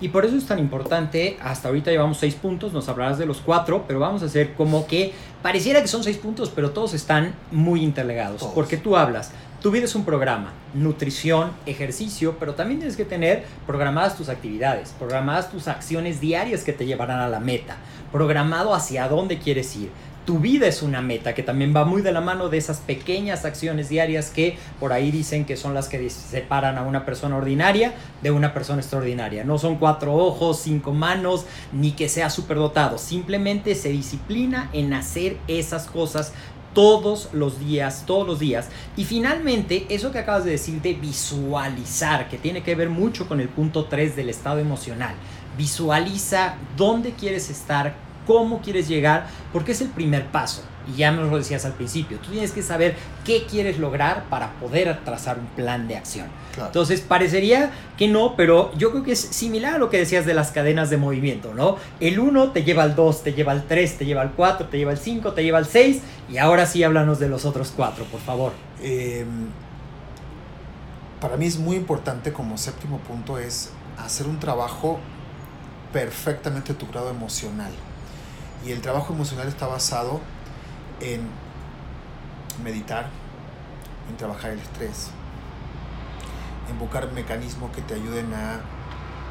Y 0.00 0.08
por 0.08 0.24
eso 0.24 0.36
es 0.36 0.46
tan 0.46 0.58
importante, 0.60 1.36
hasta 1.42 1.68
ahorita 1.68 1.90
llevamos 1.90 2.18
seis 2.18 2.34
puntos, 2.34 2.72
nos 2.72 2.88
hablarás 2.88 3.18
de 3.18 3.26
los 3.26 3.38
cuatro, 3.38 3.84
pero 3.88 3.98
vamos 3.98 4.22
a 4.22 4.26
hacer 4.26 4.54
como 4.54 4.86
que 4.86 5.12
pareciera 5.42 5.82
que 5.82 5.88
son 5.88 6.04
seis 6.04 6.18
puntos, 6.18 6.52
pero 6.54 6.70
todos 6.70 6.94
están 6.94 7.34
muy 7.50 7.82
interligados. 7.82 8.40
Todos. 8.40 8.54
Porque 8.54 8.76
tú 8.76 8.96
hablas, 8.96 9.32
tu 9.60 9.72
vida 9.72 9.86
es 9.86 9.96
un 9.96 10.04
programa, 10.04 10.52
nutrición, 10.72 11.50
ejercicio, 11.66 12.36
pero 12.38 12.54
también 12.54 12.78
tienes 12.78 12.96
que 12.96 13.04
tener 13.04 13.44
programadas 13.66 14.16
tus 14.16 14.28
actividades, 14.28 14.94
programadas 14.96 15.50
tus 15.50 15.66
acciones 15.66 16.20
diarias 16.20 16.62
que 16.62 16.72
te 16.72 16.86
llevarán 16.86 17.18
a 17.18 17.28
la 17.28 17.40
meta, 17.40 17.76
programado 18.12 18.72
hacia 18.74 19.08
dónde 19.08 19.38
quieres 19.38 19.74
ir. 19.74 19.90
Tu 20.28 20.38
vida 20.38 20.66
es 20.66 20.82
una 20.82 21.00
meta 21.00 21.34
que 21.34 21.42
también 21.42 21.74
va 21.74 21.86
muy 21.86 22.02
de 22.02 22.12
la 22.12 22.20
mano 22.20 22.50
de 22.50 22.58
esas 22.58 22.80
pequeñas 22.80 23.46
acciones 23.46 23.88
diarias 23.88 24.28
que 24.28 24.58
por 24.78 24.92
ahí 24.92 25.10
dicen 25.10 25.46
que 25.46 25.56
son 25.56 25.72
las 25.72 25.88
que 25.88 26.10
separan 26.10 26.76
a 26.76 26.82
una 26.82 27.06
persona 27.06 27.38
ordinaria 27.38 27.94
de 28.22 28.30
una 28.30 28.52
persona 28.52 28.82
extraordinaria. 28.82 29.44
No 29.44 29.56
son 29.56 29.76
cuatro 29.76 30.14
ojos, 30.14 30.60
cinco 30.60 30.92
manos, 30.92 31.46
ni 31.72 31.92
que 31.92 32.10
sea 32.10 32.28
superdotado. 32.28 32.98
Simplemente 32.98 33.74
se 33.74 33.88
disciplina 33.88 34.68
en 34.74 34.92
hacer 34.92 35.38
esas 35.48 35.86
cosas 35.86 36.34
todos 36.74 37.30
los 37.32 37.58
días, 37.58 38.04
todos 38.04 38.26
los 38.26 38.38
días. 38.38 38.68
Y 38.98 39.04
finalmente, 39.04 39.86
eso 39.88 40.12
que 40.12 40.18
acabas 40.18 40.44
de 40.44 40.50
decir 40.50 40.82
de 40.82 40.92
visualizar, 40.92 42.28
que 42.28 42.36
tiene 42.36 42.62
que 42.62 42.74
ver 42.74 42.90
mucho 42.90 43.26
con 43.26 43.40
el 43.40 43.48
punto 43.48 43.86
3 43.86 44.14
del 44.14 44.28
estado 44.28 44.58
emocional. 44.58 45.14
Visualiza 45.56 46.56
dónde 46.76 47.12
quieres 47.12 47.48
estar, 47.48 48.07
cómo 48.28 48.60
quieres 48.60 48.86
llegar, 48.86 49.26
porque 49.54 49.72
es 49.72 49.80
el 49.80 49.88
primer 49.88 50.26
paso. 50.26 50.62
Y 50.86 50.98
ya 50.98 51.10
me 51.10 51.22
lo 51.22 51.36
decías 51.36 51.64
al 51.64 51.72
principio, 51.72 52.18
tú 52.18 52.30
tienes 52.30 52.52
que 52.52 52.62
saber 52.62 52.94
qué 53.24 53.46
quieres 53.46 53.78
lograr 53.78 54.24
para 54.28 54.52
poder 54.60 55.00
trazar 55.02 55.38
un 55.38 55.46
plan 55.46 55.88
de 55.88 55.96
acción. 55.96 56.26
Claro. 56.52 56.68
Entonces 56.68 57.00
parecería 57.00 57.70
que 57.96 58.06
no, 58.06 58.36
pero 58.36 58.70
yo 58.76 58.90
creo 58.90 59.02
que 59.02 59.12
es 59.12 59.20
similar 59.20 59.74
a 59.74 59.78
lo 59.78 59.88
que 59.88 59.98
decías 59.98 60.26
de 60.26 60.34
las 60.34 60.50
cadenas 60.50 60.90
de 60.90 60.98
movimiento, 60.98 61.54
¿no? 61.54 61.76
El 62.00 62.20
1 62.20 62.52
te 62.52 62.64
lleva 62.64 62.82
al 62.82 62.94
2, 62.94 63.22
te 63.22 63.32
lleva 63.32 63.52
al 63.52 63.66
3, 63.66 63.98
te 63.98 64.04
lleva 64.04 64.20
al 64.20 64.32
4, 64.32 64.68
te 64.68 64.76
lleva 64.76 64.92
al 64.92 64.98
5, 64.98 65.32
te 65.32 65.42
lleva 65.42 65.58
al 65.58 65.66
6 65.66 66.02
y 66.30 66.36
ahora 66.36 66.66
sí 66.66 66.84
háblanos 66.84 67.18
de 67.18 67.28
los 67.30 67.46
otros 67.46 67.72
4, 67.74 68.04
por 68.04 68.20
favor. 68.20 68.52
Eh, 68.82 69.24
para 71.18 71.38
mí 71.38 71.46
es 71.46 71.58
muy 71.58 71.76
importante 71.76 72.32
como 72.32 72.58
séptimo 72.58 72.98
punto 72.98 73.38
es 73.38 73.70
hacer 73.98 74.26
un 74.26 74.38
trabajo 74.38 75.00
perfectamente 75.92 76.74
tu 76.74 76.86
grado 76.88 77.10
emocional. 77.10 77.72
Y 78.66 78.72
el 78.72 78.80
trabajo 78.80 79.12
emocional 79.12 79.48
está 79.48 79.66
basado 79.66 80.20
en 81.00 81.28
meditar, 82.62 83.08
en 84.08 84.16
trabajar 84.16 84.50
el 84.50 84.58
estrés, 84.58 85.10
en 86.70 86.78
buscar 86.78 87.10
mecanismos 87.12 87.70
que 87.70 87.82
te 87.82 87.94
ayuden 87.94 88.32
a 88.34 88.60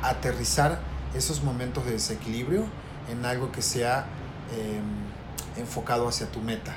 aterrizar 0.02 0.80
esos 1.14 1.44
momentos 1.44 1.86
de 1.86 1.92
desequilibrio 1.92 2.66
en 3.10 3.26
algo 3.26 3.52
que 3.52 3.62
sea 3.62 4.06
eh, 4.54 4.80
enfocado 5.58 6.08
hacia 6.08 6.32
tu 6.32 6.42
meta. 6.42 6.76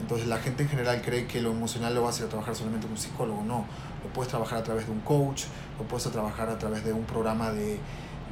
Entonces 0.00 0.26
la 0.28 0.38
gente 0.38 0.62
en 0.62 0.68
general 0.68 1.00
cree 1.02 1.26
que 1.26 1.40
lo 1.40 1.50
emocional 1.50 1.94
lo 1.94 2.02
vas 2.02 2.16
a 2.16 2.20
ir 2.20 2.26
a 2.26 2.28
trabajar 2.28 2.54
solamente 2.54 2.86
con 2.86 2.92
un 2.92 3.00
psicólogo. 3.00 3.42
No, 3.42 3.64
lo 4.04 4.12
puedes 4.12 4.28
trabajar 4.28 4.58
a 4.58 4.62
través 4.62 4.86
de 4.86 4.92
un 4.92 5.00
coach, 5.00 5.44
lo 5.78 5.86
puedes 5.86 6.10
trabajar 6.10 6.48
a 6.50 6.58
través 6.58 6.84
de 6.84 6.92
un 6.92 7.04
programa 7.04 7.50
de, 7.50 7.80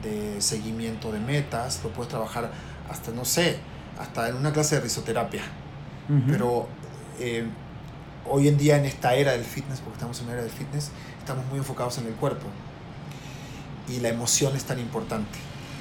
de 0.02 0.40
seguimiento 0.40 1.10
de 1.10 1.20
metas, 1.20 1.80
lo 1.82 1.90
puedes 1.90 2.10
trabajar 2.10 2.50
hasta, 2.90 3.10
no 3.12 3.24
sé, 3.24 3.58
hasta 3.98 4.28
en 4.28 4.36
una 4.36 4.52
clase 4.52 4.76
de 4.76 4.80
risoterapia. 4.82 5.42
Pero 6.28 6.68
eh, 7.18 7.46
hoy 8.28 8.48
en 8.48 8.58
día 8.58 8.76
en 8.76 8.84
esta 8.84 9.14
era 9.14 9.32
del 9.32 9.44
fitness, 9.44 9.80
porque 9.80 9.94
estamos 9.94 10.18
en 10.18 10.26
una 10.26 10.34
era 10.34 10.42
del 10.42 10.52
fitness, 10.52 10.90
estamos 11.18 11.46
muy 11.46 11.58
enfocados 11.58 11.98
en 11.98 12.06
el 12.06 12.14
cuerpo. 12.14 12.46
Y 13.88 14.00
la 14.00 14.08
emoción 14.08 14.54
es 14.56 14.64
tan 14.64 14.78
importante. 14.78 15.38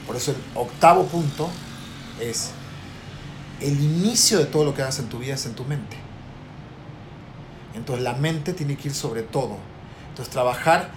Por 0.08 0.16
eso 0.16 0.32
el 0.32 0.38
octavo 0.56 1.06
punto 1.06 1.50
es 2.20 2.52
el 3.60 3.80
inicio 3.80 4.40
de 4.40 4.46
todo 4.46 4.66
lo 4.66 4.74
que 4.74 4.82
hagas 4.82 5.00
en 5.00 5.10
tu 5.10 5.20
vida 5.20 5.36
es 5.36 5.46
en 5.46 5.56
tu 5.56 5.64
mente. 5.64 5.98
Entonces 7.76 8.04
la 8.04 8.14
mente 8.14 8.54
tiene 8.54 8.76
que 8.78 8.90
ir 8.90 8.94
sobre 8.94 9.24
todo. 9.24 9.58
Entonces 10.10 10.32
trabajar, 10.32 10.90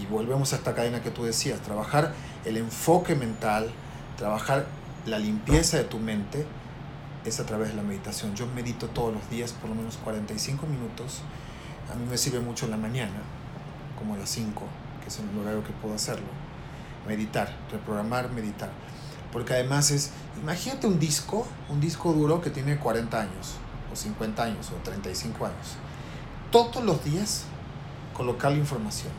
y 0.00 0.06
volvemos 0.06 0.52
a 0.52 0.56
esta 0.56 0.74
cadena 0.74 1.02
que 1.02 1.10
tú 1.10 1.24
decías, 1.24 1.60
trabajar 1.60 2.14
el 2.44 2.56
enfoque 2.56 3.14
mental, 3.14 3.70
trabajar 4.16 4.66
la 5.06 5.18
limpieza 5.18 5.78
de 5.78 5.84
tu 5.84 5.98
mente 5.98 6.46
es 7.24 7.40
a 7.40 7.46
través 7.46 7.68
de 7.68 7.74
la 7.74 7.82
meditación. 7.82 8.34
Yo 8.34 8.46
medito 8.46 8.88
todos 8.88 9.12
los 9.12 9.28
días 9.30 9.52
por 9.52 9.70
lo 9.70 9.76
menos 9.76 9.96
45 9.98 10.66
minutos. 10.66 11.20
A 11.92 11.96
mí 11.96 12.06
me 12.08 12.16
sirve 12.16 12.40
mucho 12.40 12.66
en 12.66 12.72
la 12.72 12.76
mañana, 12.76 13.22
como 13.98 14.14
a 14.14 14.18
las 14.18 14.30
5, 14.30 14.62
que 15.02 15.08
es 15.08 15.18
el 15.18 15.38
horario 15.38 15.64
que 15.64 15.72
puedo 15.72 15.94
hacerlo. 15.94 16.26
Meditar, 17.06 17.56
reprogramar, 17.70 18.30
meditar. 18.30 18.70
Porque 19.32 19.54
además 19.54 19.90
es, 19.90 20.10
imagínate 20.40 20.86
un 20.86 20.98
disco, 20.98 21.46
un 21.68 21.80
disco 21.80 22.12
duro 22.12 22.40
que 22.40 22.50
tiene 22.50 22.78
40 22.78 23.20
años, 23.20 23.54
o 23.92 23.96
50 23.96 24.42
años, 24.42 24.70
o 24.70 24.82
35 24.82 25.46
años. 25.46 25.76
Todos 26.50 26.84
los 26.84 27.04
días 27.04 27.44
colocar 28.14 28.52
la 28.52 28.58
información. 28.58 29.12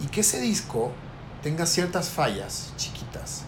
Y 0.00 0.06
que 0.06 0.20
ese 0.20 0.40
disco 0.40 0.92
tenga 1.42 1.66
ciertas 1.66 2.08
fallas 2.08 2.72
chiquitas, 2.76 3.44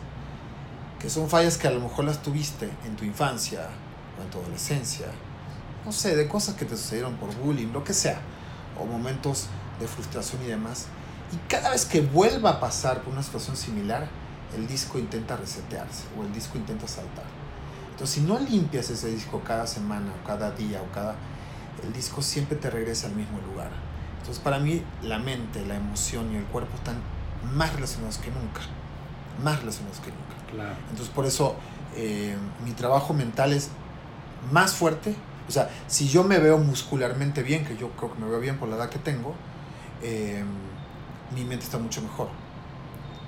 que 1.02 1.10
son 1.10 1.28
fallas 1.28 1.58
que 1.58 1.66
a 1.66 1.72
lo 1.72 1.80
mejor 1.80 2.04
las 2.04 2.22
tuviste 2.22 2.70
en 2.86 2.94
tu 2.94 3.04
infancia 3.04 3.68
o 4.16 4.22
en 4.22 4.30
tu 4.30 4.38
adolescencia, 4.38 5.06
no 5.84 5.90
sé, 5.90 6.14
de 6.14 6.28
cosas 6.28 6.54
que 6.54 6.64
te 6.64 6.76
sucedieron 6.76 7.16
por 7.16 7.34
bullying, 7.34 7.72
lo 7.72 7.82
que 7.82 7.92
sea, 7.92 8.20
o 8.80 8.86
momentos 8.86 9.48
de 9.80 9.88
frustración 9.88 10.40
y 10.44 10.46
demás. 10.46 10.86
Y 11.32 11.36
cada 11.48 11.70
vez 11.70 11.86
que 11.86 12.02
vuelva 12.02 12.50
a 12.50 12.60
pasar 12.60 13.02
por 13.02 13.12
una 13.12 13.22
situación 13.24 13.56
similar, 13.56 14.08
el 14.54 14.68
disco 14.68 14.96
intenta 14.96 15.36
resetearse 15.36 16.04
o 16.16 16.22
el 16.22 16.32
disco 16.32 16.56
intenta 16.56 16.86
saltar. 16.86 17.24
Entonces, 17.90 18.14
si 18.14 18.20
no 18.20 18.38
limpias 18.38 18.88
ese 18.88 19.08
disco 19.08 19.42
cada 19.44 19.66
semana 19.66 20.12
o 20.22 20.26
cada 20.26 20.52
día 20.52 20.80
o 20.82 20.92
cada... 20.94 21.16
El 21.82 21.92
disco 21.92 22.22
siempre 22.22 22.56
te 22.56 22.70
regresa 22.70 23.08
al 23.08 23.16
mismo 23.16 23.40
lugar. 23.40 23.70
Entonces, 24.20 24.40
para 24.40 24.60
mí, 24.60 24.84
la 25.02 25.18
mente, 25.18 25.66
la 25.66 25.74
emoción 25.74 26.32
y 26.32 26.36
el 26.36 26.44
cuerpo 26.44 26.76
están 26.76 26.96
más 27.54 27.72
relacionados 27.72 28.18
que 28.18 28.30
nunca. 28.30 28.60
Más 29.42 29.60
relacionados 29.60 30.00
que 30.00 30.10
nunca. 30.10 30.50
Claro. 30.50 30.76
Entonces, 30.90 31.08
por 31.08 31.26
eso 31.26 31.56
eh, 31.96 32.36
mi 32.64 32.72
trabajo 32.72 33.14
mental 33.14 33.52
es 33.52 33.70
más 34.50 34.74
fuerte. 34.74 35.14
O 35.48 35.52
sea, 35.52 35.70
si 35.86 36.08
yo 36.08 36.24
me 36.24 36.38
veo 36.38 36.58
muscularmente 36.58 37.42
bien, 37.42 37.64
que 37.64 37.76
yo 37.76 37.90
creo 37.90 38.12
que 38.12 38.18
me 38.18 38.28
veo 38.28 38.40
bien 38.40 38.58
por 38.58 38.68
la 38.68 38.76
edad 38.76 38.88
que 38.88 38.98
tengo, 38.98 39.34
eh, 40.02 40.44
mi 41.34 41.44
mente 41.44 41.64
está 41.64 41.78
mucho 41.78 42.02
mejor. 42.02 42.28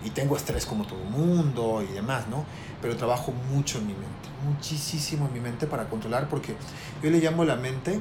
Y 0.04 0.10
tengo 0.10 0.36
estrés 0.36 0.66
como 0.66 0.86
todo 0.86 1.00
el 1.00 1.08
mundo 1.08 1.82
y 1.82 1.92
demás, 1.92 2.28
¿no? 2.28 2.44
Pero 2.82 2.96
trabajo 2.96 3.32
mucho 3.50 3.78
en 3.78 3.86
mi 3.86 3.94
mente, 3.94 4.28
muchísimo 4.44 5.26
en 5.26 5.32
mi 5.32 5.40
mente 5.40 5.66
para 5.66 5.88
controlar, 5.88 6.28
porque 6.28 6.54
yo 7.02 7.10
le 7.10 7.18
llamo 7.18 7.44
la 7.44 7.56
mente 7.56 8.00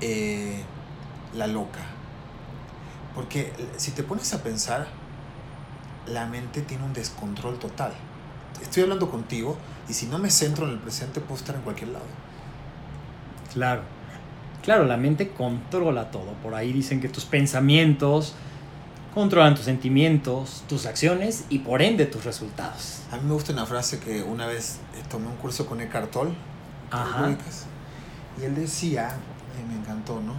eh, 0.00 0.62
la 1.34 1.46
loca. 1.46 1.80
Porque 3.14 3.52
si 3.76 3.92
te 3.92 4.02
pones 4.02 4.32
a 4.34 4.42
pensar, 4.42 4.88
la 6.06 6.26
mente 6.26 6.62
tiene 6.62 6.84
un 6.84 6.92
descontrol 6.92 7.58
total. 7.58 7.92
Estoy 8.60 8.84
hablando 8.84 9.10
contigo 9.10 9.56
y 9.88 9.92
si 9.92 10.06
no 10.06 10.18
me 10.18 10.30
centro 10.30 10.66
en 10.66 10.72
el 10.72 10.78
presente 10.78 11.20
puedo 11.20 11.36
estar 11.36 11.54
en 11.54 11.62
cualquier 11.62 11.90
lado. 11.90 12.04
Claro. 13.52 13.82
Claro, 14.62 14.84
la 14.84 14.96
mente 14.96 15.30
controla 15.30 16.10
todo. 16.10 16.32
Por 16.42 16.54
ahí 16.54 16.72
dicen 16.72 17.00
que 17.00 17.08
tus 17.08 17.24
pensamientos 17.24 18.34
controlan 19.12 19.54
tus 19.54 19.64
sentimientos, 19.64 20.64
tus 20.68 20.86
acciones 20.86 21.44
y 21.50 21.58
por 21.58 21.82
ende 21.82 22.06
tus 22.06 22.24
resultados. 22.24 23.02
A 23.10 23.16
mí 23.16 23.22
me 23.26 23.34
gusta 23.34 23.52
una 23.52 23.66
frase 23.66 23.98
que 23.98 24.22
una 24.22 24.46
vez 24.46 24.78
eh, 24.96 25.02
tomé 25.10 25.26
un 25.26 25.36
curso 25.36 25.66
con 25.66 25.80
Eckhart 25.80 26.10
Tolle, 26.10 26.34
¿te 26.90 26.96
lo 26.96 27.02
Ajá. 27.02 27.36
y 28.40 28.44
él 28.44 28.54
decía, 28.54 29.10
y 29.60 29.68
me 29.68 29.78
encantó, 29.78 30.20
¿no? 30.20 30.34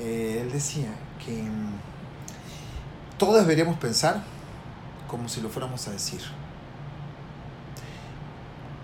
Eh, 0.00 0.40
él 0.42 0.52
decía 0.52 0.88
que 1.24 1.42
mm, 1.42 3.18
todos 3.18 3.36
deberíamos 3.42 3.78
pensar 3.78 4.22
como 5.08 5.28
si 5.28 5.40
lo 5.40 5.48
fuéramos 5.48 5.86
a 5.88 5.92
decir. 5.92 6.20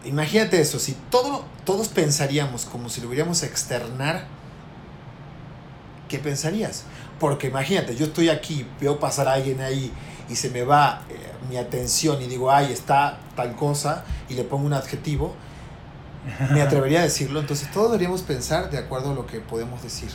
Imagínate 0.04 0.61
eso, 0.61 0.78
si 0.78 0.92
todo, 1.11 1.44
todos 1.64 1.88
pensaríamos 1.88 2.64
como 2.64 2.88
si 2.88 3.00
lo 3.00 3.08
hubiéramos 3.08 3.42
a 3.42 3.46
externar, 3.46 4.24
¿qué 6.08 6.18
pensarías? 6.18 6.85
Porque 7.20 7.46
imagínate, 7.46 7.94
yo 7.94 8.06
estoy 8.06 8.28
aquí, 8.28 8.66
veo 8.80 8.98
pasar 8.98 9.28
a 9.28 9.35
alguien 9.35 9.61
ahí 9.61 9.92
y 10.28 10.35
se 10.35 10.50
me 10.50 10.64
va 10.64 11.02
eh, 11.08 11.14
mi 11.48 11.56
atención 11.56 12.20
y 12.20 12.26
digo, 12.26 12.50
ay, 12.50 12.72
está 12.72 13.18
tal 13.37 13.54
cosa, 13.54 14.04
y 14.28 14.35
le 14.35 14.42
pongo 14.42 14.66
un 14.66 14.72
adjetivo, 14.72 15.35
me 16.50 16.62
atrevería 16.62 17.00
a 17.00 17.02
decirlo. 17.04 17.38
Entonces 17.38 17.70
todos 17.70 17.92
deberíamos 17.92 18.22
pensar 18.22 18.70
de 18.70 18.78
acuerdo 18.78 19.12
a 19.12 19.14
lo 19.14 19.26
que 19.26 19.40
podemos 19.40 19.82
decir. 19.82 20.11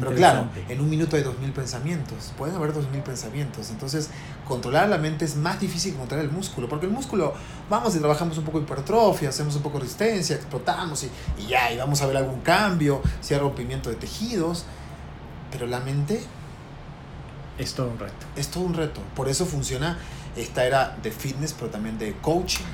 Pero 0.00 0.14
claro, 0.14 0.46
en 0.68 0.80
un 0.80 0.88
minuto 0.88 1.16
hay 1.16 1.22
dos 1.22 1.38
mil 1.38 1.52
pensamientos, 1.52 2.32
pueden 2.38 2.56
haber 2.56 2.72
dos 2.72 2.88
mil 2.90 3.02
pensamientos. 3.02 3.70
Entonces, 3.70 4.08
controlar 4.48 4.88
la 4.88 4.98
mente 4.98 5.24
es 5.24 5.36
más 5.36 5.60
difícil 5.60 5.92
que 5.92 5.98
controlar 5.98 6.24
el 6.24 6.32
músculo, 6.32 6.68
porque 6.68 6.86
el 6.86 6.92
músculo, 6.92 7.34
vamos 7.68 7.94
y 7.94 7.98
trabajamos 7.98 8.38
un 8.38 8.44
poco 8.44 8.58
de 8.58 8.64
hipertrofia, 8.64 9.28
hacemos 9.28 9.54
un 9.56 9.62
poco 9.62 9.78
de 9.78 9.84
resistencia, 9.84 10.36
explotamos 10.36 11.04
y, 11.04 11.10
y 11.42 11.48
ya, 11.48 11.70
y 11.72 11.76
vamos 11.76 12.00
a 12.02 12.06
ver 12.06 12.16
algún 12.16 12.40
cambio, 12.40 13.02
si 13.20 13.34
hay 13.34 13.40
rompimiento 13.40 13.90
de 13.90 13.96
tejidos. 13.96 14.64
Pero 15.50 15.66
la 15.66 15.80
mente 15.80 16.24
Es 17.58 17.74
todo 17.74 17.88
un 17.88 17.98
reto. 17.98 18.26
es 18.36 18.48
todo 18.48 18.64
un 18.64 18.74
reto. 18.74 19.00
Por 19.14 19.28
eso 19.28 19.44
funciona 19.46 19.98
esta 20.36 20.64
era 20.64 20.96
de 21.02 21.10
fitness, 21.10 21.52
pero 21.52 21.70
también 21.70 21.98
de 21.98 22.14
coaching. 22.22 22.64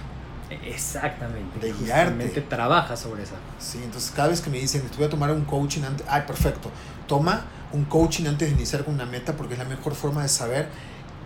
Exactamente. 0.64 1.58
De 1.58 1.72
guiarte. 1.72 2.40
trabaja 2.42 2.96
sobre 2.96 3.22
esa. 3.24 3.34
Sí, 3.58 3.80
entonces 3.82 4.10
cada 4.12 4.28
vez 4.28 4.40
que 4.40 4.48
me 4.50 4.58
dicen, 4.58 4.82
te 4.88 4.96
voy 4.96 5.06
a 5.06 5.10
tomar 5.10 5.30
un 5.30 5.44
coaching 5.44 5.82
antes, 5.82 6.06
ay, 6.08 6.22
perfecto, 6.26 6.70
toma 7.08 7.46
un 7.72 7.84
coaching 7.84 8.26
antes 8.26 8.48
de 8.48 8.54
iniciar 8.54 8.84
con 8.84 8.94
una 8.94 9.06
meta 9.06 9.36
porque 9.36 9.54
es 9.54 9.58
la 9.58 9.64
mejor 9.64 9.96
forma 9.96 10.22
de 10.22 10.28
saber 10.28 10.68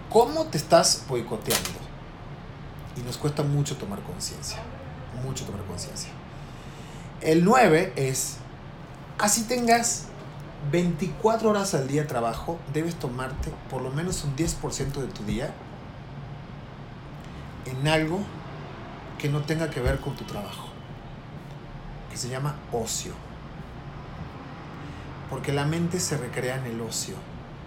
cómo 0.08 0.46
te 0.46 0.56
estás 0.56 1.04
boicoteando. 1.08 1.68
Y 2.96 3.00
nos 3.02 3.18
cuesta 3.18 3.42
mucho 3.42 3.76
tomar 3.76 4.00
conciencia, 4.00 4.58
mucho 5.22 5.44
tomar 5.44 5.62
conciencia. 5.64 6.10
El 7.20 7.44
9 7.44 7.92
es, 7.96 8.36
así 9.18 9.44
tengas 9.44 10.06
24 10.70 11.50
horas 11.50 11.74
al 11.74 11.86
día 11.88 12.02
de 12.02 12.08
trabajo, 12.08 12.58
debes 12.72 12.94
tomarte 12.94 13.52
por 13.68 13.82
lo 13.82 13.90
menos 13.90 14.24
un 14.24 14.34
10% 14.34 14.92
de 14.92 15.06
tu 15.08 15.24
día 15.24 15.52
en 17.66 17.86
algo 17.88 18.20
que 19.18 19.28
no 19.28 19.42
tenga 19.42 19.68
que 19.70 19.80
ver 19.80 20.00
con 20.00 20.16
tu 20.16 20.24
trabajo 20.24 20.72
que 22.12 22.18
se 22.18 22.28
llama 22.28 22.54
ocio. 22.70 23.14
Porque 25.32 25.50
la 25.52 25.64
mente 25.64 25.98
se 25.98 26.16
recrea 26.18 26.56
en 26.58 26.66
el 26.66 26.80
ocio. 26.82 27.14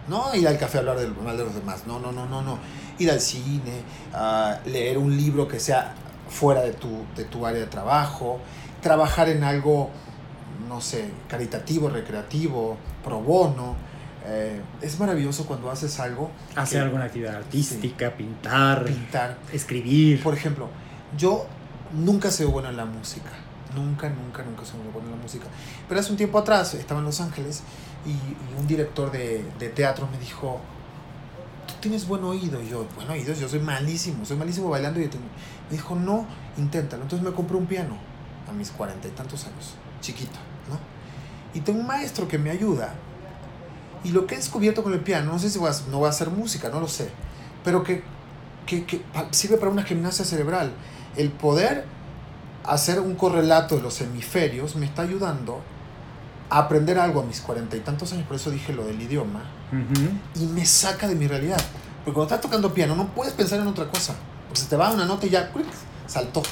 No 0.08 0.34
ir 0.36 0.48
al 0.48 0.58
café 0.60 0.78
a 0.78 0.82
hablar 0.82 1.00
del 1.00 1.16
mal 1.16 1.36
de 1.36 1.44
los 1.44 1.56
demás. 1.56 1.88
No, 1.88 2.00
no, 2.00 2.12
no, 2.12 2.28
no, 2.28 2.44
no. 2.44 2.60
Ir 3.00 3.10
al 3.10 3.20
cine, 3.20 3.82
a 4.14 4.60
leer 4.68 5.00
un 5.00 5.18
libro 5.18 5.48
que 5.48 5.60
sea 5.60 5.96
fuera 6.30 6.62
de 6.62 6.74
tu, 6.74 7.04
de 7.16 7.24
tu 7.26 7.44
área 7.46 7.60
de 7.62 7.66
trabajo, 7.68 8.40
trabajar 8.82 9.30
en 9.30 9.44
algo, 9.44 9.90
no 10.70 10.80
sé, 10.80 11.10
caritativo, 11.28 11.90
recreativo, 11.90 12.78
pro 13.04 13.20
bono. 13.20 13.76
Eh, 14.28 14.62
es 14.82 15.00
maravilloso 15.00 15.48
cuando 15.48 15.72
haces 15.72 16.00
algo. 16.00 16.30
Hacer 16.56 16.80
que- 16.82 16.86
alguna 16.86 17.06
actividad 17.06 17.36
artística, 17.38 18.12
pintar, 18.12 18.86
Pintar. 18.86 19.38
escribir. 19.52 20.22
Por 20.22 20.36
ejemplo, 20.36 20.70
yo 21.18 21.48
nunca 21.94 22.30
sido 22.30 22.52
bueno 22.52 22.70
en 22.70 22.78
la 22.78 22.86
música. 22.86 23.32
Nunca, 23.76 24.10
nunca, 24.10 24.44
nunca 24.44 24.66
sido 24.66 24.80
bueno 24.94 25.10
en 25.10 25.18
la 25.18 25.22
música. 25.22 25.46
Pero 25.88 26.00
hace 26.00 26.12
un 26.12 26.18
tiempo 26.18 26.40
atrás 26.40 26.74
estaba 26.74 27.00
en 27.00 27.06
Los 27.06 27.22
Ángeles 27.22 27.64
y, 28.06 28.60
un 28.60 28.68
director 28.68 29.12
de, 29.12 29.44
teatro 29.76 30.08
me 30.12 30.18
dijo, 30.18 30.60
tú 31.68 31.74
tienes 31.82 32.08
buen 32.08 32.24
oído. 32.24 32.62
Y 32.62 32.70
yo, 32.70 32.86
buen 32.96 33.10
oído, 33.10 33.34
yo 33.34 33.48
soy 33.48 33.60
malísimo, 33.60 34.26
soy 34.26 34.38
malísimo 34.38 34.70
bailando. 34.70 35.00
Y 35.00 35.08
te-". 35.08 35.18
me 35.18 35.26
dijo, 35.72 35.96
no, 35.96 36.26
inténtalo. 36.58 37.04
Entonces 37.04 37.28
me 37.28 37.34
compré 37.34 37.58
un 37.58 37.66
piano 37.66 37.98
a 38.50 38.54
mis 38.54 38.72
cuarenta 38.72 39.08
y 39.08 39.12
tantos 39.12 39.46
años, 39.46 39.76
chiquito, 40.02 40.38
¿no? 40.70 40.80
Y 41.54 41.62
tengo 41.62 41.80
un 41.80 41.88
maestro 41.88 42.28
que 42.28 42.38
me 42.38 42.50
ayuda. 42.50 42.94
Y 44.04 44.12
lo 44.12 44.28
que 44.28 44.36
he 44.36 44.38
descubierto 44.38 44.84
con 44.84 44.94
el 44.94 45.00
piano, 45.00 45.32
no 45.32 45.40
sé 45.40 45.50
si 45.50 45.58
voy 45.58 45.70
a, 45.70 45.90
no 45.90 46.00
va 46.00 46.08
a 46.08 46.12
hacer 46.12 46.30
música, 46.30 46.70
no 46.70 46.80
lo 46.80 46.88
sé, 46.88 47.10
pero 47.64 47.82
que 47.84 48.04
que, 48.66 48.86
que 48.86 49.02
sirve 49.32 49.58
para 49.58 49.72
una 49.72 49.84
gimnasia 49.84 50.26
cerebral. 50.26 50.72
El 51.16 51.32
poder 51.32 51.86
hacer 52.68 53.00
un 53.00 53.16
correlato 53.16 53.76
de 53.76 53.82
los 53.82 54.00
hemisferios 54.02 54.76
me 54.76 54.86
está 54.86 55.04
ayudando 55.04 55.62
a 56.50 56.60
aprender 56.60 57.00
algo 57.00 57.22
a 57.22 57.24
mis 57.24 57.42
cuarenta 57.42 57.76
y 57.76 57.80
tantos 57.80 58.14
años, 58.14 58.28
por 58.28 58.36
eso 58.36 58.52
dije 58.52 58.74
lo 58.74 58.86
del 58.86 59.02
idioma, 59.02 59.44
y 60.36 60.46
me 60.46 60.66
saca 60.66 61.08
de 61.08 61.16
mi 61.16 61.28
realidad. 61.28 61.62
Porque 62.04 62.14
cuando 62.14 62.36
estás 62.36 62.42
tocando 62.42 62.74
piano 62.74 62.96
no 62.96 63.08
puedes 63.08 63.34
pensar 63.34 63.60
en 63.60 63.68
otra 63.68 63.88
cosa, 63.88 64.16
porque 64.48 64.62
se 64.62 64.68
te 64.68 64.76
va 64.76 64.92
una 64.92 65.06
nota 65.06 65.26
y 65.26 65.32
ya 65.32 65.50
¡cuic! 65.52 65.66
saltó. 66.06 66.44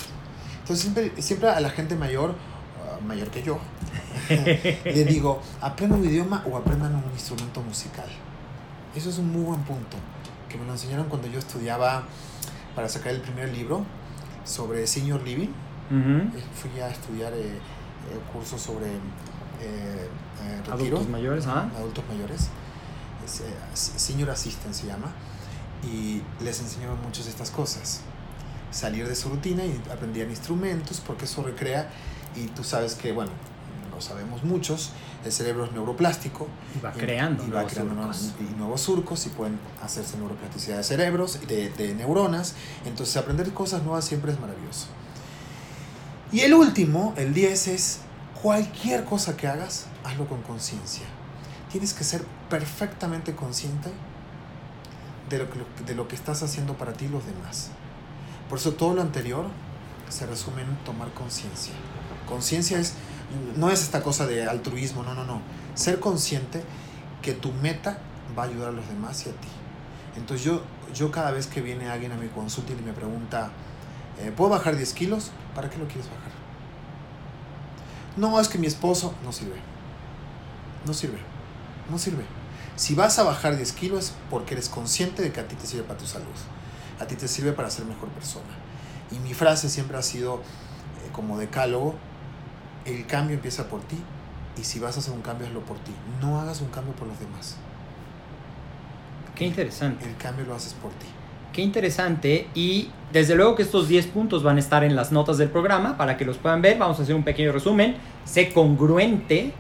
Entonces 0.62 0.82
siempre, 0.82 1.22
siempre 1.22 1.50
a 1.50 1.60
la 1.60 1.70
gente 1.70 1.96
mayor, 1.96 2.34
ah, 2.80 3.00
mayor 3.06 3.30
que 3.30 3.44
yo, 3.44 3.60
le 4.30 5.06
digo, 5.06 5.42
aprendan 5.62 6.00
un 6.00 6.06
idioma 6.06 6.44
o 6.50 6.58
aprendan 6.58 6.96
un 6.96 7.04
instrumento 7.14 7.62
musical. 7.62 8.08
Eso 8.96 9.10
es 9.10 9.18
un 9.18 9.32
muy 9.32 9.44
buen 9.44 9.62
punto, 9.62 9.98
que 10.50 10.58
me 10.58 10.66
lo 10.66 10.72
enseñaron 10.72 11.08
cuando 11.08 11.28
yo 11.28 11.40
estudiaba 11.40 12.04
para 12.76 12.90
sacar 12.90 13.14
el 13.14 13.22
primer 13.22 13.50
libro 13.50 13.86
sobre 14.44 14.88
senior 14.88 15.22
living. 15.22 15.50
Ujú. 15.90 16.38
Eh, 16.38 16.44
Fui 16.56 16.80
a 16.80 16.90
estudiar 16.90 17.34
eh, 17.34 17.46
eh, 17.46 18.20
cursos 18.32 18.62
sobre 18.62 18.88
eh, 18.88 20.08
retiro, 20.58 20.74
Adultos 20.74 21.10
mayores, 21.10 21.48
¿ah? 21.48 21.70
adultos 21.78 22.04
mayores. 22.10 22.50
Es, 23.26 23.42
senior 23.74 24.30
assistant 24.30 24.74
se 24.74 24.88
llama. 24.88 25.08
y 25.84 26.22
les 26.42 26.60
enseñaba 26.62 26.96
muchas 26.96 27.26
de 27.26 27.32
estas 27.32 27.52
cosas. 27.52 28.02
Salir 28.72 29.08
de 29.08 29.16
su 29.16 29.30
rutina 29.30 29.64
y 29.66 29.82
aprendían 29.92 30.30
instrumentos 30.30 31.02
porque 31.06 31.26
eso 31.26 31.44
recrea 31.44 31.90
y 32.36 32.48
tú 32.48 32.64
sabes 32.64 32.96
que, 32.96 33.12
bueno, 33.12 33.32
lo 33.94 34.02
sabemos 34.02 34.44
muchos, 34.44 34.92
el 35.24 35.32
cerebro 35.32 35.66
es 35.66 35.72
neuroplástico. 35.74 36.48
Y 36.76 36.80
va 36.84 36.92
creando 36.92 37.44
y, 37.44 37.48
va 37.48 37.54
nuevos 37.64 37.74
creando 37.74 37.94
surcos. 37.94 38.22
nuevos, 38.22 38.34
y 38.40 38.58
nuevos 38.58 38.82
surcos 38.82 39.26
y 39.28 39.30
pueden 39.30 39.60
hacerse 39.82 40.18
neuroplasticidad 40.18 40.78
de 40.78 40.84
cerebros, 40.84 41.40
de, 41.48 41.70
de 41.70 41.94
neuronas. 41.94 42.56
Entonces 42.86 43.16
aprender 43.18 43.54
cosas 43.54 43.84
nuevas 43.84 44.06
siempre 44.06 44.32
es 44.32 44.40
maravilloso. 44.40 44.88
Y 46.34 46.40
el 46.40 46.56
último, 46.56 47.14
el 47.16 47.32
10, 47.32 47.68
es 47.68 48.00
cualquier 48.42 49.06
cosa 49.06 49.38
que 49.38 49.48
hagas, 49.48 49.86
hazlo 50.04 50.28
con 50.28 50.42
conciencia. 50.42 51.06
Tienes 51.72 51.94
que 51.94 52.04
ser 52.04 52.26
perfectamente 52.50 53.36
consciente 53.36 53.92
de 55.30 55.38
lo, 55.38 55.48
que, 55.50 55.60
de 55.86 55.94
lo 55.94 56.08
que 56.08 56.16
estás 56.16 56.42
haciendo 56.42 56.76
para 56.76 56.94
ti 56.94 57.06
y 57.06 57.10
los 57.10 57.24
demás. 57.28 57.70
Por 58.50 58.58
eso 58.58 58.74
todo 58.74 58.96
lo 58.96 59.04
anterior 59.04 59.46
se 60.10 60.26
resume 60.26 60.64
en 60.64 60.76
tomar 60.84 61.14
conciencia. 61.14 61.74
Conciencia 62.28 62.80
es, 62.80 62.94
no 63.56 63.70
es 63.70 63.84
esta 63.84 64.02
cosa 64.02 64.26
de 64.26 64.44
altruismo, 64.48 65.04
no, 65.04 65.14
no, 65.14 65.26
no. 65.26 65.40
Ser 65.76 66.00
consciente 66.00 66.64
que 67.22 67.34
tu 67.34 67.52
meta 67.52 68.00
va 68.36 68.44
a 68.44 68.46
ayudar 68.48 68.70
a 68.70 68.72
los 68.72 68.88
demás 68.88 69.24
y 69.28 69.30
a 69.30 69.34
ti. 69.34 69.50
Entonces 70.18 70.44
yo, 70.44 70.64
yo 70.96 71.12
cada 71.12 71.30
vez 71.30 71.46
que 71.46 71.62
viene 71.62 71.92
alguien 71.92 72.12
a 72.12 72.16
mi 72.16 72.28
consulta 72.28 72.74
y 72.74 72.76
me 72.84 72.94
pregunta, 72.94 73.52
eh, 74.20 74.32
¿puedo 74.36 74.50
bajar 74.50 74.76
10 74.76 74.94
kilos? 74.94 75.32
¿Para 75.56 75.70
qué 75.70 75.78
lo 75.78 75.86
quieres 75.88 76.08
bajar? 76.08 76.32
No, 78.16 78.40
es 78.40 78.48
que 78.48 78.58
mi 78.58 78.68
esposo 78.68 79.14
no 79.24 79.32
sirve. 79.32 79.60
No 80.86 80.94
sirve. 80.94 81.20
No 81.90 81.98
sirve. 81.98 82.26
Si 82.76 82.96
vas 82.96 83.20
a 83.20 83.24
bajar 83.24 83.56
10 83.56 83.72
kilos 83.74 84.06
es 84.06 84.14
porque 84.30 84.54
eres 84.54 84.70
consciente 84.70 85.22
de 85.22 85.32
que 85.32 85.40
a 85.40 85.48
ti 85.48 85.56
te 85.56 85.66
sirve 85.66 85.84
para 85.84 86.00
tu 86.00 86.06
salud. 86.06 86.26
A 87.00 87.06
ti 87.06 87.16
te 87.16 87.28
sirve 87.28 87.54
para 87.54 87.70
ser 87.70 87.86
mejor 87.86 88.10
persona. 88.10 88.54
Y 89.12 89.20
mi 89.20 89.34
frase 89.34 89.70
siempre 89.70 89.98
ha 89.98 90.02
sido 90.02 90.38
eh, 90.38 91.10
como 91.12 91.38
decálogo, 91.38 91.96
el 92.86 93.06
cambio 93.06 93.36
empieza 93.36 93.68
por 93.68 93.82
ti 93.82 93.98
y 94.58 94.64
si 94.64 94.80
vas 94.80 94.96
a 94.98 95.00
hacer 95.00 95.14
un 95.14 95.22
cambio 95.22 95.48
hazlo 95.48 95.62
por 95.62 95.78
ti. 95.80 95.92
No 96.22 96.40
hagas 96.40 96.62
un 96.62 96.70
cambio 96.70 96.94
por 96.96 97.08
los 97.08 97.20
demás. 97.20 97.58
Qué 99.36 99.46
interesante. 99.46 100.06
El 100.06 100.18
cambio 100.18 100.46
lo 100.46 100.56
haces 100.56 100.74
por 100.74 100.92
ti. 100.92 101.08
Qué 101.54 101.62
interesante 101.62 102.48
y 102.56 102.90
desde 103.12 103.36
luego 103.36 103.54
que 103.54 103.62
estos 103.62 103.88
10 103.88 104.08
puntos 104.08 104.42
van 104.42 104.58
a 104.58 104.60
estar 104.60 104.84
en 104.84 104.96
las 104.96 105.12
notas 105.12 105.38
del 105.38 105.50
programa 105.50 105.98
para 105.98 106.18
que 106.18 106.26
los 106.26 106.38
puedan 106.38 106.64
ver. 106.64 106.80
Vamos 106.80 107.00
a 107.00 107.04
hacer 107.04 107.14
un 107.14 107.22
pequeño 107.22 107.52
resumen. 107.52 107.96
Sé 108.26 108.50
congruente 108.50 109.54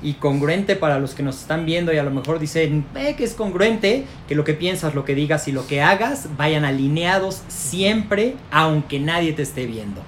y 0.00 0.12
congruente 0.12 0.76
para 0.76 1.00
los 1.00 1.14
que 1.14 1.24
nos 1.24 1.40
están 1.40 1.66
viendo 1.66 1.92
y 1.92 1.98
a 1.98 2.04
lo 2.04 2.12
mejor 2.12 2.38
dicen 2.38 2.86
eh, 2.94 3.16
que 3.16 3.24
es 3.24 3.34
congruente, 3.34 4.04
que 4.28 4.36
lo 4.36 4.44
que 4.44 4.54
piensas, 4.54 4.94
lo 4.94 5.04
que 5.04 5.16
digas 5.16 5.48
y 5.48 5.52
lo 5.52 5.66
que 5.66 5.82
hagas 5.82 6.28
vayan 6.36 6.64
alineados 6.64 7.42
siempre, 7.48 8.36
aunque 8.52 9.00
nadie 9.00 9.32
te 9.32 9.42
esté 9.42 9.66
viendo. 9.66 10.02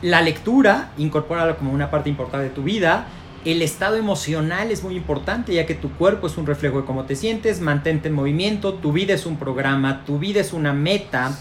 La 0.00 0.22
lectura, 0.22 0.92
incorpórala 0.96 1.56
como 1.56 1.72
una 1.72 1.90
parte 1.90 2.08
importante 2.08 2.48
de 2.48 2.54
tu 2.54 2.62
vida. 2.62 3.06
El 3.42 3.62
estado 3.62 3.96
emocional 3.96 4.70
es 4.70 4.82
muy 4.82 4.94
importante 4.96 5.54
ya 5.54 5.64
que 5.64 5.74
tu 5.74 5.90
cuerpo 5.92 6.26
es 6.26 6.36
un 6.36 6.46
reflejo 6.46 6.82
de 6.82 6.84
cómo 6.84 7.04
te 7.04 7.16
sientes, 7.16 7.62
mantente 7.62 8.08
en 8.08 8.14
movimiento, 8.14 8.74
tu 8.74 8.92
vida 8.92 9.14
es 9.14 9.24
un 9.24 9.38
programa, 9.38 10.04
tu 10.04 10.18
vida 10.18 10.42
es 10.42 10.52
una 10.52 10.74
meta. 10.74 11.34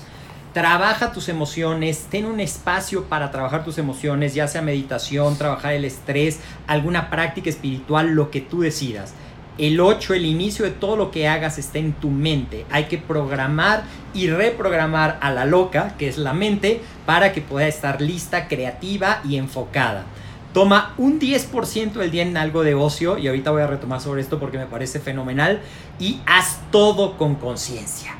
Trabaja 0.53 1.11
tus 1.11 1.27
emociones, 1.27 2.07
ten 2.09 2.23
un 2.23 2.39
espacio 2.39 3.03
para 3.03 3.31
trabajar 3.31 3.65
tus 3.65 3.77
emociones, 3.77 4.33
ya 4.33 4.47
sea 4.47 4.61
meditación, 4.61 5.37
trabajar 5.37 5.73
el 5.73 5.83
estrés, 5.83 6.39
alguna 6.67 7.09
práctica 7.09 7.49
espiritual, 7.49 8.11
lo 8.11 8.31
que 8.31 8.39
tú 8.39 8.61
decidas. 8.61 9.13
El 9.57 9.81
8, 9.81 10.13
el 10.13 10.25
inicio 10.25 10.63
de 10.63 10.71
todo 10.71 10.95
lo 10.95 11.11
que 11.11 11.27
hagas 11.27 11.57
está 11.57 11.79
en 11.79 11.91
tu 11.91 12.09
mente. 12.09 12.65
Hay 12.71 12.85
que 12.85 12.97
programar 12.97 13.83
y 14.13 14.29
reprogramar 14.29 15.17
a 15.19 15.31
la 15.31 15.43
loca, 15.43 15.95
que 15.97 16.07
es 16.07 16.17
la 16.17 16.31
mente, 16.31 16.79
para 17.05 17.33
que 17.33 17.41
pueda 17.41 17.67
estar 17.67 17.99
lista, 17.99 18.47
creativa 18.47 19.19
y 19.27 19.35
enfocada. 19.35 20.05
Toma 20.53 20.95
un 20.97 21.19
10% 21.19 21.93
del 21.93 22.09
día 22.09 22.23
en 22.23 22.35
algo 22.35 22.63
de 22.63 22.73
ocio, 22.73 23.17
y 23.17 23.27
ahorita 23.27 23.51
voy 23.51 23.61
a 23.61 23.67
retomar 23.67 24.01
sobre 24.01 24.21
esto 24.21 24.39
porque 24.39 24.57
me 24.57 24.65
parece 24.65 24.99
fenomenal, 24.99 25.61
y 25.99 26.21
haz 26.25 26.59
todo 26.71 27.17
con 27.17 27.35
conciencia. 27.35 28.15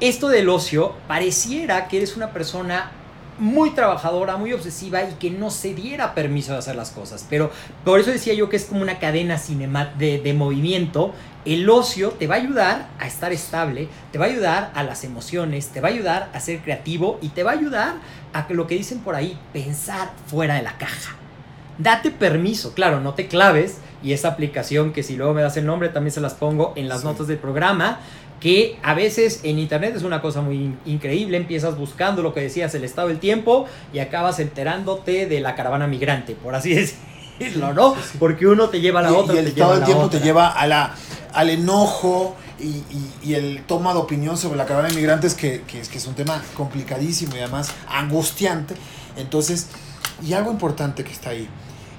Esto 0.00 0.28
del 0.28 0.48
ocio 0.48 0.94
pareciera 1.06 1.88
que 1.88 1.98
eres 1.98 2.16
una 2.16 2.30
persona 2.32 2.90
muy 3.38 3.70
trabajadora, 3.70 4.36
muy 4.36 4.52
obsesiva 4.52 5.02
y 5.02 5.14
que 5.14 5.30
no 5.30 5.50
se 5.50 5.74
diera 5.74 6.14
permiso 6.14 6.52
de 6.52 6.58
hacer 6.58 6.76
las 6.76 6.90
cosas. 6.90 7.26
Pero 7.28 7.50
por 7.84 8.00
eso 8.00 8.10
decía 8.10 8.34
yo 8.34 8.48
que 8.48 8.56
es 8.56 8.64
como 8.64 8.82
una 8.82 8.98
cadena 8.98 9.38
cinema 9.38 9.86
de, 9.98 10.18
de 10.18 10.32
movimiento. 10.32 11.12
El 11.44 11.68
ocio 11.68 12.10
te 12.10 12.26
va 12.26 12.36
a 12.36 12.38
ayudar 12.38 12.88
a 12.98 13.06
estar 13.06 13.32
estable, 13.32 13.88
te 14.12 14.18
va 14.18 14.26
a 14.26 14.28
ayudar 14.28 14.72
a 14.74 14.82
las 14.82 15.04
emociones, 15.04 15.68
te 15.68 15.80
va 15.80 15.88
a 15.88 15.92
ayudar 15.92 16.30
a 16.32 16.40
ser 16.40 16.60
creativo 16.60 17.18
y 17.20 17.28
te 17.28 17.42
va 17.42 17.52
a 17.52 17.54
ayudar 17.54 17.96
a 18.32 18.46
que 18.46 18.54
lo 18.54 18.66
que 18.66 18.74
dicen 18.74 19.00
por 19.00 19.14
ahí, 19.14 19.38
pensar 19.52 20.12
fuera 20.26 20.54
de 20.54 20.62
la 20.62 20.76
caja. 20.78 21.16
Date 21.78 22.10
permiso, 22.10 22.72
claro, 22.74 23.00
no 23.00 23.14
te 23.14 23.26
claves 23.28 23.76
y 24.02 24.12
esa 24.12 24.28
aplicación 24.28 24.92
que 24.92 25.02
si 25.02 25.16
luego 25.16 25.34
me 25.34 25.42
das 25.42 25.56
el 25.56 25.66
nombre 25.66 25.88
también 25.90 26.12
se 26.12 26.20
las 26.20 26.34
pongo 26.34 26.72
en 26.76 26.88
las 26.88 27.00
Sí. 27.00 27.06
notas 27.06 27.26
del 27.26 27.38
programa 27.38 28.00
que 28.40 28.78
a 28.82 28.92
veces 28.94 29.40
en 29.44 29.58
internet 29.58 29.94
es 29.96 30.02
una 30.02 30.20
cosa 30.20 30.42
muy 30.42 30.56
in- 30.56 30.78
increíble, 30.84 31.36
empiezas 31.38 31.76
buscando 31.78 32.22
lo 32.22 32.34
que 32.34 32.40
decías, 32.40 32.74
el 32.74 32.84
estado 32.84 33.08
del 33.08 33.18
tiempo, 33.18 33.64
y 33.94 33.98
acabas 33.98 34.38
enterándote 34.40 35.26
de 35.26 35.40
la 35.40 35.54
caravana 35.54 35.86
migrante, 35.86 36.34
por 36.34 36.54
así 36.54 36.74
decirlo, 37.38 37.72
¿no? 37.72 37.94
Sí, 37.94 38.00
sí. 38.12 38.16
Porque 38.18 38.46
uno 38.46 38.68
te 38.68 38.80
lleva 38.80 39.00
a 39.00 39.04
la 39.04 39.10
y, 39.10 39.14
otra. 39.14 39.34
y 39.34 39.38
el 39.38 39.44
te 39.44 39.50
estado 39.50 39.74
del 39.76 39.84
tiempo 39.84 40.04
otra. 40.04 40.18
te 40.20 40.24
lleva 40.24 40.48
a 40.48 40.66
la, 40.66 40.94
al 41.32 41.48
enojo 41.50 42.36
y, 42.60 42.64
y- 42.66 43.12
y 43.22 43.34
el 43.34 43.62
toma 43.66 43.92
de 43.94 44.00
opinión 44.00 44.36
sobre 44.36 44.56
la 44.58 44.66
caravana 44.66 44.88
de 44.90 44.96
migrantes, 44.96 45.34
que, 45.34 45.62
que 45.66 45.80
es, 45.80 45.88
que 45.88 45.96
es 45.96 46.06
un 46.06 46.14
tema 46.14 46.42
complicadísimo 46.56 47.36
y 47.36 47.38
además 47.40 47.70
angustiante. 47.88 48.74
Entonces, 49.16 49.68
y 50.22 50.34
algo 50.34 50.50
importante 50.52 51.04
que 51.04 51.12
está 51.12 51.30
ahí, 51.30 51.48